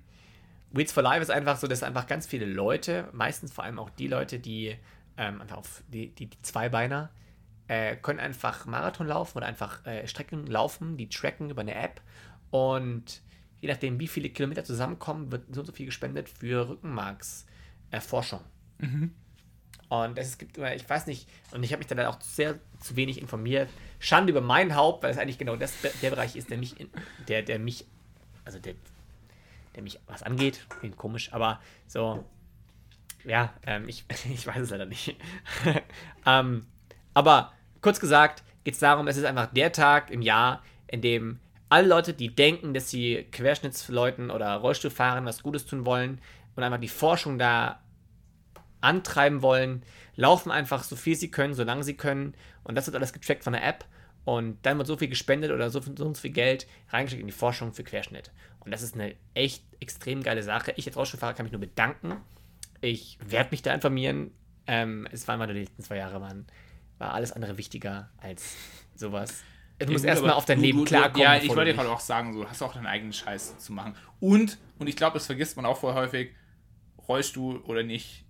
[0.72, 3.90] Wheels for Life ist einfach so, dass einfach ganz viele Leute, meistens vor allem auch
[3.90, 4.76] die Leute, die
[5.18, 7.10] ähm, einfach auf die, die, die Zweibeiner,
[7.68, 12.02] äh, können einfach Marathon laufen oder einfach äh, Strecken laufen, die tracken über eine App
[12.52, 13.22] und
[13.60, 18.42] je nachdem, wie viele Kilometer zusammenkommen, wird so und so viel gespendet für Rückenmarkserforschung.
[19.90, 22.96] Und es gibt immer, ich weiß nicht, und ich habe mich da auch sehr zu
[22.96, 23.70] wenig informiert.
[24.00, 26.90] Schande über mein Haupt, weil es eigentlich genau das, der Bereich ist, der mich, in,
[27.28, 27.86] der, der mich,
[28.44, 28.74] also der,
[29.76, 30.66] der mich was angeht.
[30.80, 32.26] Klingt komisch, aber so,
[33.24, 35.16] ja, ähm, ich, ich weiß es leider nicht.
[36.26, 36.66] ähm,
[37.14, 41.40] aber kurz gesagt, geht es darum, es ist einfach der Tag im Jahr, in dem
[41.70, 46.22] alle Leute, die denken, dass sie Querschnittsleuten oder Rollstuhlfahrern was Gutes tun wollen
[46.56, 47.80] und einfach die Forschung da
[48.88, 49.84] antreiben wollen,
[50.16, 52.34] laufen einfach so viel sie können, solange sie können.
[52.64, 53.86] Und das wird alles getrackt von der App.
[54.26, 57.74] Und dann wird so viel gespendet oder so, so viel Geld reingesteckt in die Forschung
[57.74, 58.32] für Querschnitt.
[58.60, 60.74] Und das ist eine echt extrem geile Sache.
[60.76, 62.18] Ich als Rollstuhlfahrer kann mich nur bedanken.
[62.82, 64.32] Ich werde mich da informieren.
[64.68, 66.46] Ähm, es waren meine letzten zwei Jahre, waren,
[66.98, 68.56] war alles andere wichtiger als
[68.96, 69.44] sowas.
[69.80, 71.22] Du musst Ja, gut, erstmal auf dein du- Leben du- klarkommen.
[71.22, 73.72] Ja, ich wollte du gerade auch sagen, so, du hast auch deinen eigenen Scheiß zu
[73.72, 73.96] machen.
[74.20, 76.32] Und, und ich glaube, das vergisst man auch voll häufig,
[77.08, 78.26] Rollstuhl oder nicht,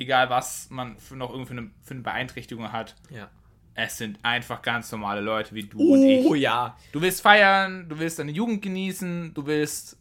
[0.00, 3.30] egal was man für noch irgendwie für eine, für eine Beeinträchtigung hat, Ja.
[3.74, 6.42] es sind einfach ganz normale Leute wie du und Oh ich.
[6.42, 6.76] ja.
[6.92, 9.96] Du willst feiern, du willst deine Jugend genießen, du willst,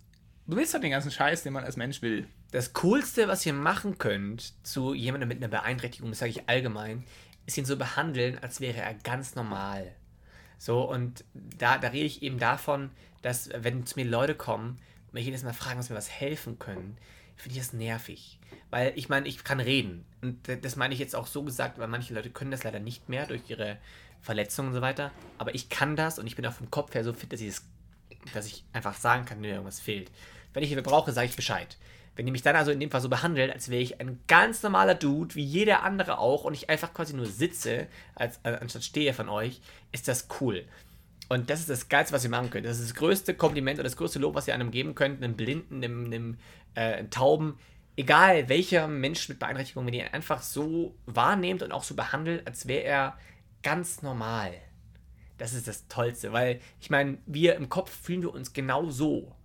[0.47, 2.27] du willst halt den ganzen Scheiß, den man als Mensch will.
[2.51, 7.03] Das Coolste, was ihr machen könnt zu jemandem mit einer Beeinträchtigung, das sage ich allgemein,
[7.45, 9.93] ist ihn so behandeln, als wäre er ganz normal.
[10.57, 12.89] So, und da, da rede ich eben davon,
[13.21, 14.77] dass, wenn zu mir Leute kommen
[15.07, 16.97] und mich jedes Mal fragen, was mir was helfen können,
[17.39, 18.39] finde ich das nervig.
[18.69, 20.05] Weil ich meine, ich kann reden.
[20.21, 23.09] Und das meine ich jetzt auch so gesagt, weil manche Leute können das leider nicht
[23.09, 23.77] mehr durch ihre
[24.21, 25.11] Verletzungen und so weiter.
[25.37, 27.47] Aber ich kann das und ich bin auch vom Kopf her so fit, dass ich,
[27.47, 27.63] das,
[28.33, 30.11] dass ich einfach sagen kann, wenn irgendwas fehlt.
[30.53, 31.77] Wenn ich Hilfe brauche, sage ich Bescheid.
[32.15, 34.61] Wenn die mich dann also in dem Fall so behandelt, als wäre ich ein ganz
[34.61, 38.83] normaler Dude, wie jeder andere auch, und ich einfach quasi nur sitze, als, äh, anstatt
[38.83, 39.61] stehe von euch,
[39.93, 40.65] ist das cool.
[41.29, 42.65] Und das ist das Geilste, was ihr machen könnt.
[42.65, 45.35] Das ist das größte Kompliment oder das größte Lob, was ihr einem geben könnt, einem
[45.37, 46.37] Blinden, einem, einem,
[46.75, 47.57] äh, Tauben.
[47.95, 52.47] Egal welcher Mensch mit Beeinträchtigung, wenn ihr ihn einfach so wahrnehmt und auch so behandelt,
[52.47, 53.17] als wäre er
[53.61, 54.53] ganz normal.
[55.37, 59.35] Das ist das Tollste, weil ich meine, wir im Kopf fühlen wir uns genau so.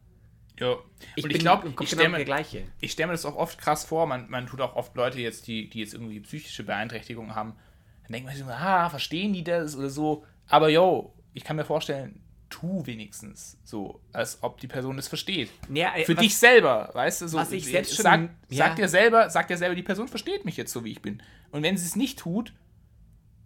[0.59, 0.77] Ja.
[1.17, 4.07] Ich ich glaube, ich genau stelle mir, ich stell mir das auch oft krass vor.
[4.07, 7.55] Man, man tut auch oft Leute jetzt, die, die jetzt irgendwie psychische Beeinträchtigungen haben.
[8.05, 10.25] Dann denkt man sich so, ah, verstehen die das oder so.
[10.47, 12.21] Aber yo, ich kann mir vorstellen,
[12.55, 15.51] tu wenigstens so, als ob die Person das versteht.
[15.73, 17.37] Ja, äh, Für was- dich selber, weißt du, so.
[17.39, 18.67] was ich selbst schon- sag, ja.
[18.67, 21.21] sag dir selber, sag dir selber, die Person versteht mich jetzt so, wie ich bin.
[21.51, 22.53] Und wenn sie es nicht tut,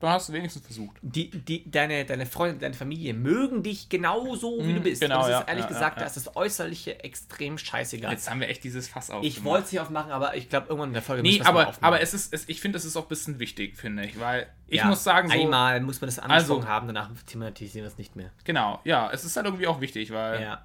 [0.00, 0.96] dann hast du wenigstens versucht.
[1.02, 5.00] die, die, deine, deine Freunde, deine Familie mögen dich genauso, wie Mhm, du bist.
[5.00, 8.12] genau, das ja, ist ehrlich ja, gesagt, ja, da ist das Äußerliche extrem scheißegal.
[8.12, 9.24] Jetzt haben wir echt dieses Fass auf.
[9.24, 11.82] ich wollte es nicht aufmachen, aber ich glaube, irgendwann in der Folge Nee, aber, aufmachen.
[11.84, 14.46] aber es ist, es, ich finde, es ist auch ein bisschen wichtig, finde ich, weil
[14.68, 17.88] ich Ja, muss sagen, so, einmal muss man das angesprochen Also- haben, danach thematisieren wir
[17.90, 18.30] es nicht mehr.
[18.44, 20.64] genau, ja, es ist halt irgendwie auch wichtig, weil, Ja.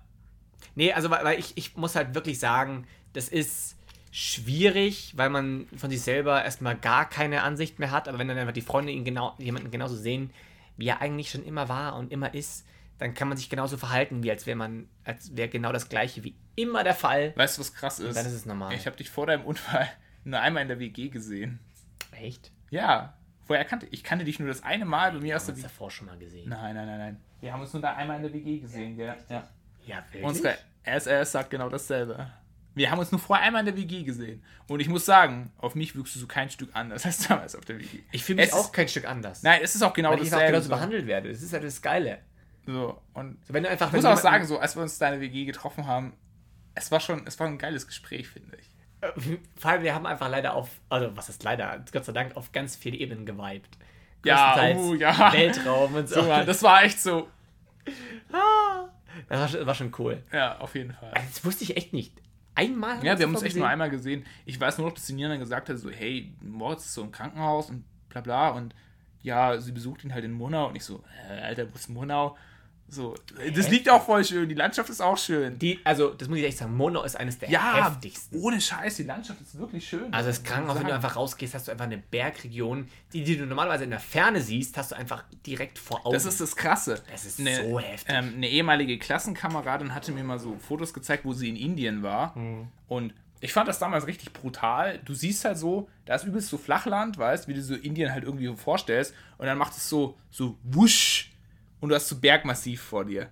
[0.75, 3.72] Nee, also weil, weil ich, ich muss halt wirklich sagen, das ist
[4.15, 8.37] schwierig, weil man von sich selber erstmal gar keine Ansicht mehr hat, aber wenn dann
[8.37, 10.29] einfach die Freunde ihn genau, jemanden genauso sehen,
[10.77, 12.63] wie er eigentlich schon immer war und immer ist,
[12.99, 16.23] dann kann man sich genauso verhalten, wie als wäre man, als wäre genau das gleiche
[16.23, 17.33] wie immer der Fall.
[17.35, 18.15] weißt du, was krass ist?
[18.15, 18.73] dann ist es normal.
[18.75, 19.89] Ich habe dich vor deinem Unfall
[20.23, 21.57] nur einmal in der WG gesehen.
[22.11, 22.51] Echt?
[22.69, 25.55] Ja, vorher kannte ich kannte dich nur das eine Mal bei mir aus Hast der
[25.55, 25.67] du WG.
[25.69, 26.49] davor schon mal gesehen?
[26.49, 27.21] Nein, nein, nein, nein.
[27.41, 29.15] Wir haben uns nur da einmal in der WG gesehen, gell?
[29.27, 29.49] Ja.
[29.87, 30.23] Ja, wirklich?
[30.23, 32.31] Unsere SS sagt genau dasselbe.
[32.75, 34.43] Wir haben uns nur vorher einmal in der WG gesehen.
[34.67, 37.65] Und ich muss sagen, auf mich wirkst du so kein Stück anders als damals auf
[37.65, 37.99] der WG.
[38.11, 39.43] ich fühle mich Es auch ist- kein Stück anders.
[39.43, 40.53] Nein, es ist auch genau weil ich dasselbe.
[40.53, 41.29] genauso behandelt werde.
[41.31, 42.19] Das ist ja das Geile.
[42.65, 42.99] so.
[43.13, 45.19] Und So, wenn du einfach, Ich muss auch sagen, so als wir uns da in
[45.19, 46.13] der WG getroffen haben,
[46.75, 48.69] es war schon, es war ein geiles Gespräch, finde ich.
[49.59, 52.51] Vor allem, wir haben einfach leider auf, also was ist leider, Gott sei Dank, auf
[52.53, 53.77] ganz viele Ebenen geweibt.
[54.25, 55.33] Ja, uh, ja.
[55.33, 56.21] Weltraum und so.
[56.21, 57.27] So, Mann, das war echt so.
[59.29, 60.23] das war schon, war schon cool.
[60.31, 61.11] Ja, auf jeden Fall.
[61.13, 62.13] Das wusste ich echt nicht.
[62.55, 63.03] Einmal?
[63.03, 63.71] Ja, wir haben uns echt nur gesehen?
[63.71, 64.25] einmal gesehen.
[64.45, 67.01] Ich weiß nur noch, dass die Nina dann gesagt hat, so, hey, Moritz ist so
[67.01, 68.75] im Krankenhaus und bla bla und
[69.21, 72.37] ja, sie besucht ihn halt in Monau und ich so, äh, Alter, wo ist Monau?
[72.93, 73.15] So,
[73.53, 75.57] das liegt auch voll schön, die Landschaft ist auch schön.
[75.59, 78.39] Die, also, das muss ich echt sagen, Mono ist eines der Ja, heftigsten.
[78.39, 80.13] ohne Scheiß, die Landschaft ist wirklich schön.
[80.13, 83.37] Also muss Krankenhaus, man wenn du einfach rausgehst, hast du einfach eine Bergregion, die, die
[83.37, 86.13] du normalerweise in der Ferne siehst, hast du einfach direkt vor Augen.
[86.13, 87.01] Das ist das Krasse.
[87.11, 88.15] Das ist eine, so heftig.
[88.15, 92.37] Ähm, eine ehemalige Klassenkameradin hatte mir mal so Fotos gezeigt, wo sie in Indien war.
[92.37, 92.67] Mhm.
[92.87, 94.99] Und ich fand das damals richtig brutal.
[95.03, 98.23] Du siehst halt so, da ist übelst so Flachland, weißt, wie du so Indien halt
[98.23, 99.13] irgendwie vorstellst.
[99.37, 101.32] Und dann macht es so, so wusch
[101.83, 103.29] und du hast so Bergmassiv vor dir.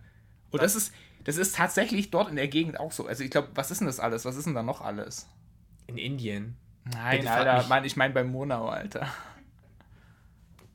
[0.52, 3.08] Und das ist, das ist tatsächlich dort in der Gegend auch so.
[3.08, 4.26] Also ich glaube, was ist denn das alles?
[4.26, 5.28] Was ist denn da noch alles?
[5.88, 6.58] in Indien.
[6.84, 7.68] Nein, Bitte Alter.
[7.70, 9.08] Mann, ich meine bei Monau, Alter.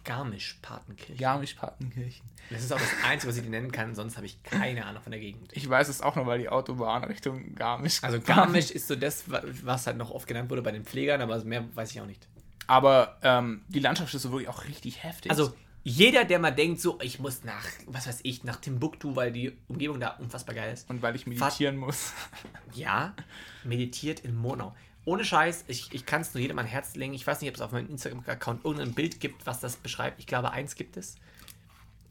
[0.05, 1.17] Garmisch-Partenkirchen.
[1.19, 2.25] Garmisch-Partenkirchen.
[2.51, 5.03] Das ist auch das Einzige, was ich dir nennen kann, sonst habe ich keine Ahnung
[5.03, 5.51] von der Gegend.
[5.53, 9.31] Ich weiß es auch nur, weil die Autobahn Richtung Garmisch Also Garmisch ist so das,
[9.31, 12.07] wa- was halt noch oft genannt wurde bei den Pflegern, aber mehr weiß ich auch
[12.07, 12.29] nicht.
[12.69, 15.31] Aber ähm, die Landschaft ist so wirklich auch richtig heftig.
[15.31, 15.55] Also
[15.89, 19.57] jeder, der mal denkt, so, ich muss nach, was weiß ich, nach Timbuktu, weil die
[19.69, 20.91] Umgebung da unfassbar geil ist.
[20.91, 22.13] und weil ich meditieren muss.
[22.75, 23.15] Ja,
[23.63, 24.75] meditiert in Monau.
[25.05, 27.15] Ohne Scheiß, ich, ich kann es nur jedem an Herz legen.
[27.15, 30.19] Ich weiß nicht, ob es auf meinem Instagram-Account irgendein Bild gibt, was das beschreibt.
[30.19, 31.15] Ich glaube, eins gibt es.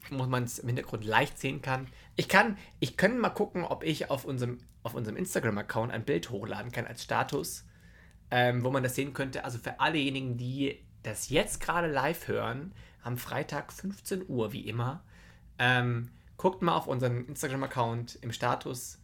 [0.08, 1.86] Wo man es im Hintergrund leicht sehen kann.
[2.16, 6.30] Ich kann, ich kann mal gucken, ob ich auf unserem, auf unserem Instagram-Account ein Bild
[6.30, 7.66] hochladen kann als Status,
[8.30, 9.44] ähm, wo man das sehen könnte.
[9.44, 12.72] Also für allejenigen, die das jetzt gerade live hören,
[13.06, 15.02] am Freitag 15 Uhr, wie immer,
[15.58, 18.98] Ähm, guckt mal auf unseren Instagram-Account im Status.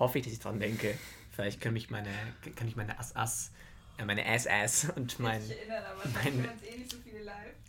[0.00, 0.98] Hoffe ich, dass ich dran denke.
[1.30, 2.10] Vielleicht kann mich meine,
[2.56, 3.52] kann ich meine Ass-Ass,
[3.98, 5.40] äh, meine Ass-Ass und mein,
[6.12, 6.96] mein- eh so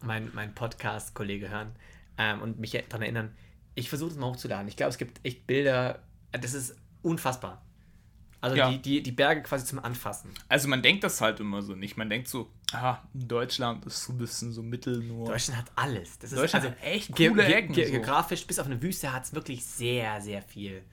[0.01, 1.76] mein, mein Podcast-Kollege hören
[2.18, 3.35] ähm, und mich daran erinnern.
[3.76, 4.68] Ich versuche das mal hochzuladen.
[4.68, 5.99] Ich glaube, es gibt echt Bilder.
[6.31, 7.61] Das ist unfassbar.
[8.44, 8.70] Also Ja.
[8.70, 10.30] die, die, die Berge quasi zum Anfassen.
[10.49, 11.95] Also man denkt das halt immer so nicht.
[11.95, 15.28] Man denkt so, ah, Deutschland ist so ein bisschen so mittel nur.
[15.30, 16.20] Deutschland hat alles.
[16.20, 17.91] Das ist Deutschland also hat echt coole ge Ecken, ge so.
[17.94, 20.84] geografisch bis auf eine Wüste hat es wirklich sehr, sehr viel.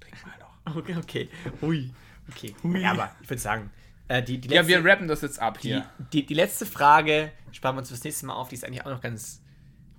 [0.00, 0.46] Trink mal noch.
[0.76, 1.28] Okay, okay.
[1.60, 1.90] Ui.
[2.30, 2.54] Okay.
[2.64, 2.80] Ui.
[2.80, 3.70] Ja, aber ich würde sagen,
[4.08, 5.90] äh, die, die, Ja, letzte, wir rappen das jetzt ab die, hier.
[6.12, 8.48] die, die letzte Frage sparen wir uns fürs nächste Mal auf.
[8.48, 9.42] Die ist eigentlich auch noch ganz,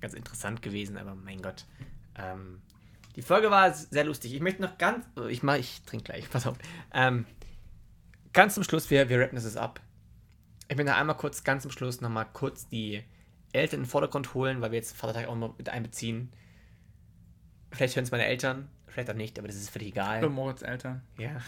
[0.01, 1.65] ganz interessant gewesen, aber mein Gott.
[2.15, 2.61] Ähm,
[3.17, 4.33] die Folge war sehr lustig.
[4.33, 5.03] Ich möchte noch ganz.
[5.17, 6.55] oh, Ich mach, ich trinke gleich, pass auf.
[6.93, 7.25] Ähm,
[8.31, 9.81] ganz zum Schluss, wir, wir rappen das jetzt ab.
[10.69, 13.03] Ich möchte noch einmal kurz, ganz zum Schluss nochmal kurz die
[13.53, 16.31] Eltern in den Vordergrund holen, weil wir jetzt Vatertag auch mal mit einbeziehen.
[17.71, 20.17] Vielleicht hören es meine Eltern, vielleicht auch nicht, aber das ist völlig egal.
[20.17, 21.01] Hallo Moritz Eltern.
[21.17, 21.41] Ja.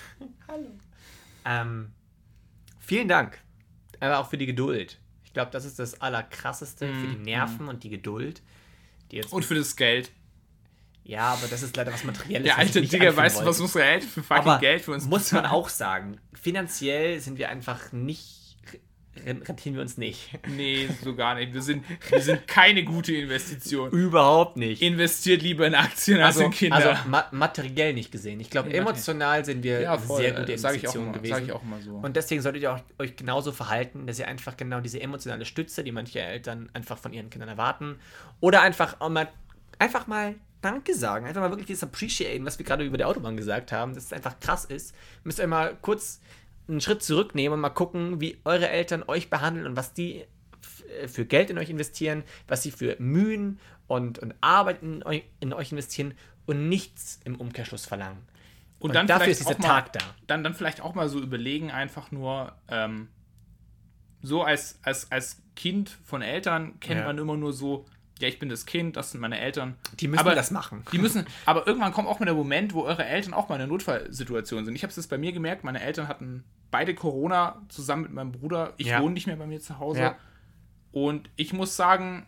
[0.48, 0.72] Hallo.
[1.46, 1.92] Ähm,
[2.80, 3.40] vielen Dank.
[4.00, 5.00] Aber auch für die Geduld.
[5.24, 8.42] Ich glaube, das ist das Allerkrasseste für die Nerven und die Geduld.
[9.12, 10.12] Die jetzt, Und für das Geld.
[11.10, 12.44] Ja, aber das ist leider was Materielles.
[12.44, 15.06] Der alte Digger, anführen weißt du, was unsere Eltern für fucking aber Geld für uns
[15.06, 15.60] muss man bezahlen?
[15.60, 16.18] auch sagen.
[16.40, 18.58] Finanziell sind wir einfach nicht,
[19.26, 20.38] rentieren wir uns nicht.
[20.48, 21.52] Nee, so gar nicht.
[21.52, 23.90] Wir sind, wir sind keine gute Investition.
[23.90, 24.84] Überhaupt nicht.
[24.84, 26.76] Investiert lieber in Aktien als also, in Kinder.
[26.76, 28.40] also ma materiell nicht gesehen.
[28.40, 30.22] Ich glaube, emotional sind wir ja, voll.
[30.22, 31.34] sehr gute ich auch Investitionen gewesen.
[31.34, 31.96] Sag ich auch mal so.
[31.96, 35.84] Und deswegen solltet ihr auch, euch genauso verhalten, dass ihr einfach genau diese emotionale Stütze,
[35.84, 37.96] die manche Eltern einfach von ihren Kindern erwarten,
[38.42, 39.28] oder einfach auch mal,
[39.80, 43.38] einfach mal Danke sagen, einfach mal wirklich dieses Appreciaten, was wir gerade über die Autobahn
[43.38, 44.94] gesagt haben, dass es einfach krass ist.
[45.24, 46.20] Müsst ihr mal kurz
[46.68, 50.26] einen Schritt zurücknehmen und mal gucken, wie eure Eltern euch behandeln und was die
[51.02, 55.24] äh, für Geld in euch investieren, was sie für Mühen und, und Arbeit in euch,
[55.40, 56.14] in euch investieren
[56.46, 58.20] und nichts im Umkehrschluss verlangen.
[58.80, 60.00] Und, dann dafür vielleicht ist dieser auch mal- Tag da.
[60.28, 63.08] dann, dann vielleicht auch mal so überlegen, einfach nur, ähm,
[64.22, 67.06] so als, als, als Kind von Eltern kennt Ja.
[67.06, 67.86] man immer nur so,
[68.20, 69.76] ja, ich bin das Kind, das sind meine Eltern.
[70.00, 70.84] Die müssen aber das machen.
[70.92, 73.62] Die müssen, aber irgendwann kommt auch mal der Moment, wo eure Eltern auch mal in
[73.62, 74.76] einer Notfallsituation sind.
[74.76, 78.74] Ich habe es bei mir gemerkt, meine Eltern hatten beide Corona zusammen mit meinem Bruder.
[78.78, 79.02] Ich Ja.
[79.02, 80.00] wohne nicht mehr bei mir zu Hause.
[80.02, 80.16] Ja.
[80.92, 82.26] Und ich muss sagen,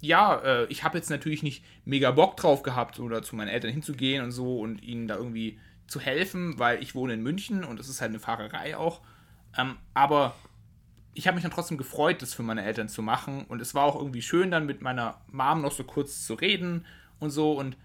[0.00, 3.70] ja, äh, ich habe jetzt natürlich nicht mega Bock drauf gehabt, oder zu meinen Eltern
[3.72, 7.78] hinzugehen und so und ihnen da irgendwie zu helfen, weil ich wohne in München und
[7.78, 9.00] das ist halt eine Fahrerei auch.
[9.56, 10.34] Ähm, aber
[11.18, 13.44] ich habe mich dann trotzdem gefreut, das für meine Eltern zu machen.
[13.48, 16.86] Und es war auch irgendwie schön, dann mit meiner Mom noch so kurz zu reden
[17.18, 17.54] und so.
[17.54, 17.76] Und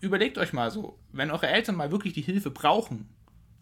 [0.00, 3.08] überlegt euch mal so, wenn eure Eltern mal wirklich die Hilfe brauchen,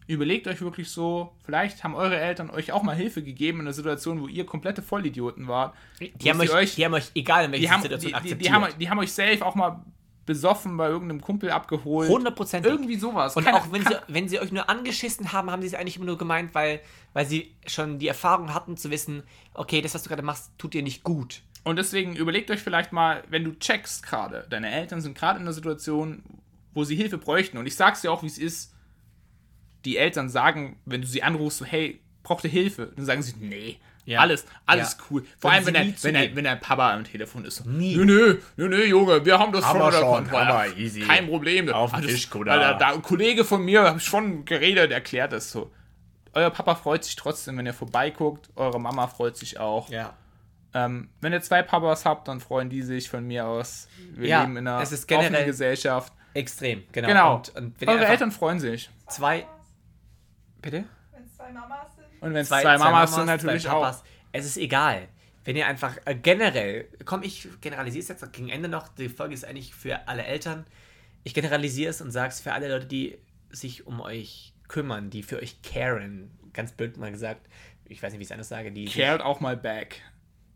[0.07, 3.73] überlegt euch wirklich so, vielleicht haben eure Eltern euch auch mal Hilfe gegeben in einer
[3.73, 5.75] Situation, wo ihr komplette Vollidioten wart.
[5.99, 8.41] Die haben, sie euch, die haben euch, egal in welcher Situation, die, die, akzeptiert.
[8.41, 9.85] die, haben, die haben euch safe auch mal
[10.25, 12.09] besoffen bei irgendeinem Kumpel abgeholt.
[12.09, 12.63] 100%.
[12.65, 13.35] Irgendwie sowas.
[13.35, 15.97] Und Keine- auch wenn sie, wenn sie euch nur angeschissen haben, haben sie es eigentlich
[15.97, 16.81] immer nur gemeint, weil,
[17.13, 19.23] weil sie schon die Erfahrung hatten zu wissen,
[19.53, 21.41] okay, das, was du gerade machst, tut dir nicht gut.
[21.63, 25.43] Und deswegen überlegt euch vielleicht mal, wenn du checkst gerade, deine Eltern sind gerade in
[25.45, 26.23] einer Situation,
[26.73, 27.57] wo sie Hilfe bräuchten.
[27.57, 28.73] Und ich sag's dir auch, wie es ist.
[29.85, 32.91] Die Eltern sagen, wenn du sie anrufst, so, hey, braucht ihr Hilfe?
[32.95, 34.19] Dann sagen sie, nee, Ja.
[34.19, 35.05] alles, alles Ja.
[35.09, 35.25] cool.
[35.39, 37.65] Vor allem, wenn nie wenn, wenn der Papa am Telefon ist.
[37.65, 37.95] Nie.
[37.95, 40.73] Nö, nö, nö, nö, Junge, wir haben das Haben schon unter schon, Kontrolle.
[41.07, 41.69] Kein Problem.
[41.69, 42.29] Auf den das- Tisch.
[42.31, 45.71] Alter, da, ein Kollege von mir hat schon geredet, erklärt das so.
[46.33, 48.49] Euer Papa freut sich trotzdem, wenn ihr vorbeiguckt.
[48.55, 49.89] Eure Mama freut sich auch.
[49.89, 50.13] Ja.
[50.73, 53.87] Ähm, wenn ihr zwei Papas habt, dann freuen die sich von mir aus.
[54.13, 56.13] Wir Ja, leben in einer es ist generell- offenen Gesellschaft.
[56.33, 57.07] Extrem, genau.
[57.07, 57.35] Genau.
[57.37, 58.89] Und, und Eure Eltern freuen sich.
[59.07, 59.47] zwei.
[60.61, 60.83] Bitte?
[61.13, 61.94] Wenn es zwei Mamas sind.
[62.25, 64.03] Und wenn es zwei, Mamas sind, natürlich zwei auch.
[64.31, 65.07] Es ist egal.
[65.43, 69.35] Wenn ihr einfach äh, generell, komm, ich generalisiere es jetzt gegen Ende noch, die Folge
[69.35, 70.65] ist eigentlich für alle Eltern.
[71.23, 73.17] Ich generalisiere es und sage es für alle Leute, die
[73.51, 76.31] sich um euch kümmern, die für euch caren.
[76.51, 77.47] Ganz blöd mal gesagt.
[77.85, 78.71] Ich weiß nicht, wie ich es anders sage.
[78.71, 80.01] Die Cared auch mal back.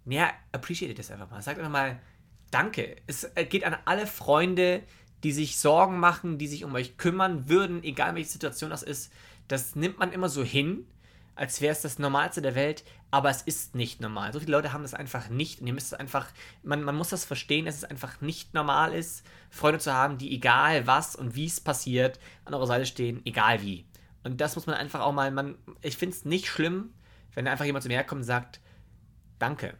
[0.06, 1.42] ja, appreciate das einfach mal.
[1.42, 2.00] Sagt einfach mal
[2.50, 2.96] Danke.
[3.06, 4.82] Es äh, geht an alle Freunde,
[5.24, 9.14] die sich Sorgen machen, die sich um euch kümmern würden, egal welche Situation das ist.
[9.48, 10.88] Das nimmt man immer so hin,
[11.36, 14.34] als wäre es das Normalste der Welt, aber es ist nicht normal.
[14.34, 16.28] So viele Leute haben das einfach nicht und ihr müsst es einfach,
[16.64, 20.34] man, man muss das verstehen, dass es einfach nicht normal ist, Freunde zu haben, die
[20.36, 23.86] egal was und wie es passiert, an eurer Seite stehen, egal wie.
[24.24, 26.94] Und das muss man einfach auch mal, man, ich finde es nicht schlimm,
[27.34, 28.60] wenn einfach jemand zu mir herkommt und sagt,
[29.40, 29.76] danke.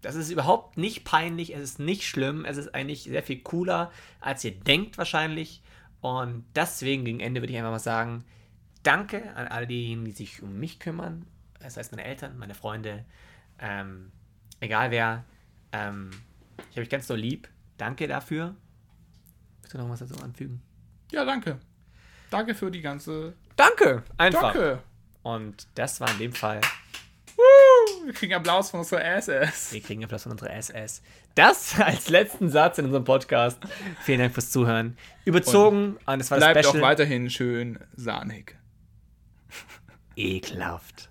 [0.00, 3.90] Das ist überhaupt nicht peinlich, es ist nicht schlimm, es ist eigentlich sehr viel cooler,
[4.20, 5.62] als ihr denkt wahrscheinlich.
[6.00, 8.24] Und deswegen gegen Ende würde ich einfach mal sagen,
[8.88, 11.26] danke an all diejenigen, die sich um mich kümmern.
[11.60, 13.04] Das heißt meine Eltern, meine Freunde,
[13.58, 14.10] ähm,
[14.60, 15.24] egal wer.
[15.72, 16.10] Ähm,
[16.70, 17.48] ich habe euch ganz so lieb
[17.78, 18.54] danke dafür.
[19.62, 20.60] Willst du noch was dazu anfügen?
[21.10, 21.58] Ja, danke.
[22.30, 23.34] Danke für die ganze.
[23.56, 24.02] Danke!
[24.18, 24.52] Einfach.
[24.52, 24.82] Danke.
[25.22, 26.60] Und das war in dem Fall.
[28.04, 29.72] Wir kriegen Applaus von unserer SS.
[29.72, 31.02] Wir kriegen Applaus von unserer SS.
[31.34, 33.58] Das als letzten Satz in unserem Podcast.
[34.02, 34.96] Vielen Dank fürs Zuhören.
[35.24, 35.98] Überzogen.
[36.06, 36.82] Und es war das Bleibt Special.
[36.82, 38.57] auch weiterhin schön sahnig.
[40.18, 41.08] Ekelhaft.